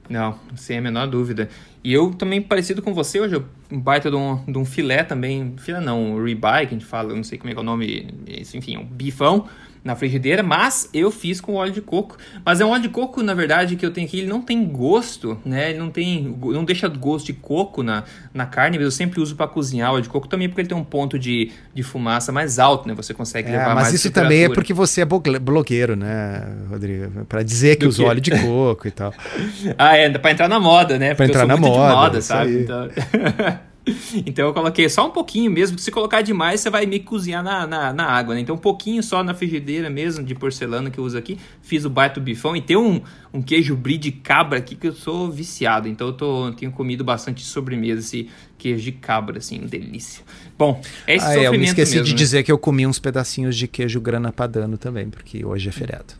Não, 0.08 0.38
sem 0.56 0.78
a 0.78 0.80
menor 0.80 1.06
dúvida. 1.06 1.48
E 1.82 1.92
eu 1.92 2.10
também, 2.10 2.42
parecido 2.42 2.82
com 2.82 2.92
você, 2.92 3.20
hoje 3.20 3.40
um 3.70 3.80
baita 3.80 4.10
de 4.10 4.16
um, 4.16 4.44
de 4.44 4.58
um 4.58 4.64
filé 4.64 5.04
também, 5.04 5.54
filé 5.56 5.80
não, 5.80 6.16
um 6.16 6.24
ribeye, 6.24 6.66
que 6.66 6.74
a 6.74 6.78
gente 6.78 6.84
fala, 6.84 7.10
eu 7.10 7.16
não 7.16 7.22
sei 7.22 7.38
como 7.38 7.50
é, 7.50 7.56
é 7.56 7.58
o 7.58 7.62
nome, 7.62 8.12
enfim, 8.52 8.76
um 8.76 8.84
bifão, 8.84 9.48
na 9.82 9.96
frigideira, 9.96 10.42
mas 10.42 10.88
eu 10.92 11.10
fiz 11.10 11.40
com 11.40 11.54
óleo 11.54 11.72
de 11.72 11.80
coco. 11.80 12.16
Mas 12.44 12.60
é 12.60 12.64
um 12.64 12.70
óleo 12.70 12.82
de 12.82 12.88
coco, 12.88 13.22
na 13.22 13.34
verdade, 13.34 13.76
que 13.76 13.84
eu 13.84 13.90
tenho 13.90 14.06
aqui, 14.06 14.18
ele 14.18 14.28
não 14.28 14.42
tem 14.42 14.64
gosto, 14.64 15.38
né? 15.44 15.70
Ele 15.70 15.78
não 15.78 15.90
tem, 15.90 16.36
não 16.40 16.64
deixa 16.64 16.88
gosto 16.88 17.26
de 17.26 17.32
coco 17.32 17.82
na, 17.82 18.04
na 18.32 18.46
carne, 18.46 18.76
mas 18.76 18.84
eu 18.84 18.90
sempre 18.90 19.20
uso 19.20 19.34
para 19.34 19.46
cozinhar 19.46 19.92
óleo 19.92 20.02
de 20.02 20.08
coco 20.08 20.28
também 20.28 20.48
porque 20.48 20.60
ele 20.60 20.68
tem 20.68 20.76
um 20.76 20.84
ponto 20.84 21.18
de, 21.18 21.50
de 21.74 21.82
fumaça 21.82 22.30
mais 22.30 22.58
alto, 22.58 22.86
né? 22.86 22.94
Você 22.94 23.14
consegue 23.14 23.48
é, 23.48 23.52
levar 23.52 23.74
mas 23.74 23.84
mais 23.84 23.94
isso 23.94 24.10
também 24.10 24.44
é 24.44 24.48
porque 24.48 24.74
você 24.74 25.00
é 25.00 25.04
blogueiro, 25.04 25.96
né, 25.96 26.46
Rodrigo? 26.68 27.24
Para 27.24 27.42
dizer 27.42 27.76
que 27.76 27.86
usa 27.86 28.04
óleo 28.04 28.20
de 28.20 28.30
coco 28.30 28.86
e 28.86 28.90
tal. 28.90 29.14
ah, 29.78 29.96
é, 29.96 30.10
para 30.10 30.30
entrar 30.30 30.48
na 30.48 30.60
moda, 30.60 30.98
né? 30.98 31.14
Para 31.14 31.26
entrar 31.26 31.46
na 31.46 31.56
moda, 31.56 31.94
moda 31.94 32.20
sabe? 32.20 32.62
Então... 32.62 32.88
Então 34.26 34.46
eu 34.46 34.52
coloquei 34.52 34.88
só 34.88 35.06
um 35.06 35.10
pouquinho 35.10 35.50
mesmo, 35.50 35.78
se 35.78 35.90
colocar 35.90 36.22
demais 36.22 36.60
você 36.60 36.70
vai 36.70 36.86
me 36.86 37.00
cozinhar 37.00 37.42
na, 37.42 37.66
na, 37.66 37.92
na, 37.92 38.06
água, 38.06 38.34
né? 38.34 38.40
Então 38.40 38.54
um 38.54 38.58
pouquinho 38.58 39.02
só 39.02 39.22
na 39.22 39.34
frigideira 39.34 39.88
mesmo, 39.88 40.24
de 40.24 40.34
porcelana 40.34 40.90
que 40.90 40.98
eu 40.98 41.04
uso 41.04 41.16
aqui. 41.16 41.38
Fiz 41.62 41.84
o 41.84 41.90
baito 41.90 42.20
bifão 42.20 42.56
e 42.56 42.60
tem 42.60 42.76
um, 42.76 43.00
um 43.32 43.42
queijo 43.42 43.76
brie 43.76 43.98
de 43.98 44.12
cabra 44.12 44.58
aqui 44.58 44.74
que 44.74 44.88
eu 44.88 44.92
sou 44.92 45.30
viciado. 45.30 45.88
Então 45.88 46.08
eu 46.08 46.12
tô, 46.12 46.52
tenho 46.52 46.72
comido 46.72 47.04
bastante 47.04 47.42
sobremesa 47.44 48.00
esse 48.00 48.28
queijo 48.58 48.82
de 48.82 48.92
cabra, 48.92 49.38
assim, 49.38 49.58
delícia. 49.60 50.22
Bom, 50.58 50.80
é 51.06 51.16
esse 51.16 51.24
ah, 51.24 51.28
sofrimento 51.28 51.44
é, 51.44 51.56
Eu 51.56 51.58
me 51.58 51.64
esqueci 51.66 51.92
mesmo, 51.94 52.06
de 52.06 52.12
né? 52.12 52.18
dizer 52.18 52.42
que 52.42 52.52
eu 52.52 52.58
comi 52.58 52.86
uns 52.86 52.98
pedacinhos 52.98 53.56
de 53.56 53.66
queijo 53.66 54.00
grana 54.00 54.30
padano 54.32 54.76
também, 54.76 55.08
porque 55.08 55.44
hoje 55.44 55.68
é 55.68 55.72
feriado. 55.72 56.14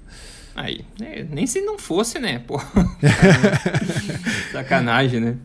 Aí, 0.54 0.80
é, 1.00 1.24
nem 1.30 1.46
se 1.46 1.60
não 1.60 1.78
fosse, 1.78 2.18
né, 2.18 2.40
pô. 2.46 2.60
Sacanagem, 4.52 5.20
né? 5.20 5.36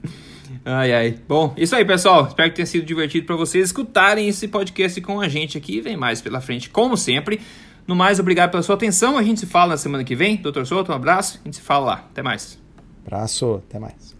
Ai, 0.65 0.91
ai. 0.91 1.19
Bom, 1.27 1.53
isso 1.55 1.75
aí, 1.75 1.85
pessoal. 1.85 2.25
Espero 2.27 2.49
que 2.49 2.55
tenha 2.55 2.65
sido 2.65 2.83
divertido 2.83 3.27
para 3.27 3.35
vocês 3.35 3.65
escutarem 3.65 4.27
esse 4.27 4.47
podcast 4.47 4.99
com 4.99 5.21
a 5.21 5.29
gente 5.29 5.57
aqui. 5.57 5.79
Vem 5.79 5.95
mais 5.95 6.21
pela 6.21 6.41
frente, 6.41 6.71
como 6.71 6.97
sempre. 6.97 7.39
No 7.87 7.95
mais, 7.95 8.19
obrigado 8.19 8.49
pela 8.49 8.63
sua 8.63 8.73
atenção. 8.73 9.15
A 9.15 9.21
gente 9.21 9.41
se 9.41 9.45
fala 9.45 9.69
na 9.69 9.77
semana 9.77 10.03
que 10.03 10.15
vem. 10.15 10.37
Doutor 10.37 10.65
Souto, 10.65 10.91
um 10.91 10.95
abraço. 10.95 11.39
A 11.43 11.47
gente 11.47 11.57
se 11.57 11.61
fala 11.61 11.85
lá. 11.85 11.93
Até 12.11 12.23
mais. 12.23 12.59
Abraço. 13.05 13.61
Até 13.69 13.77
mais. 13.77 14.14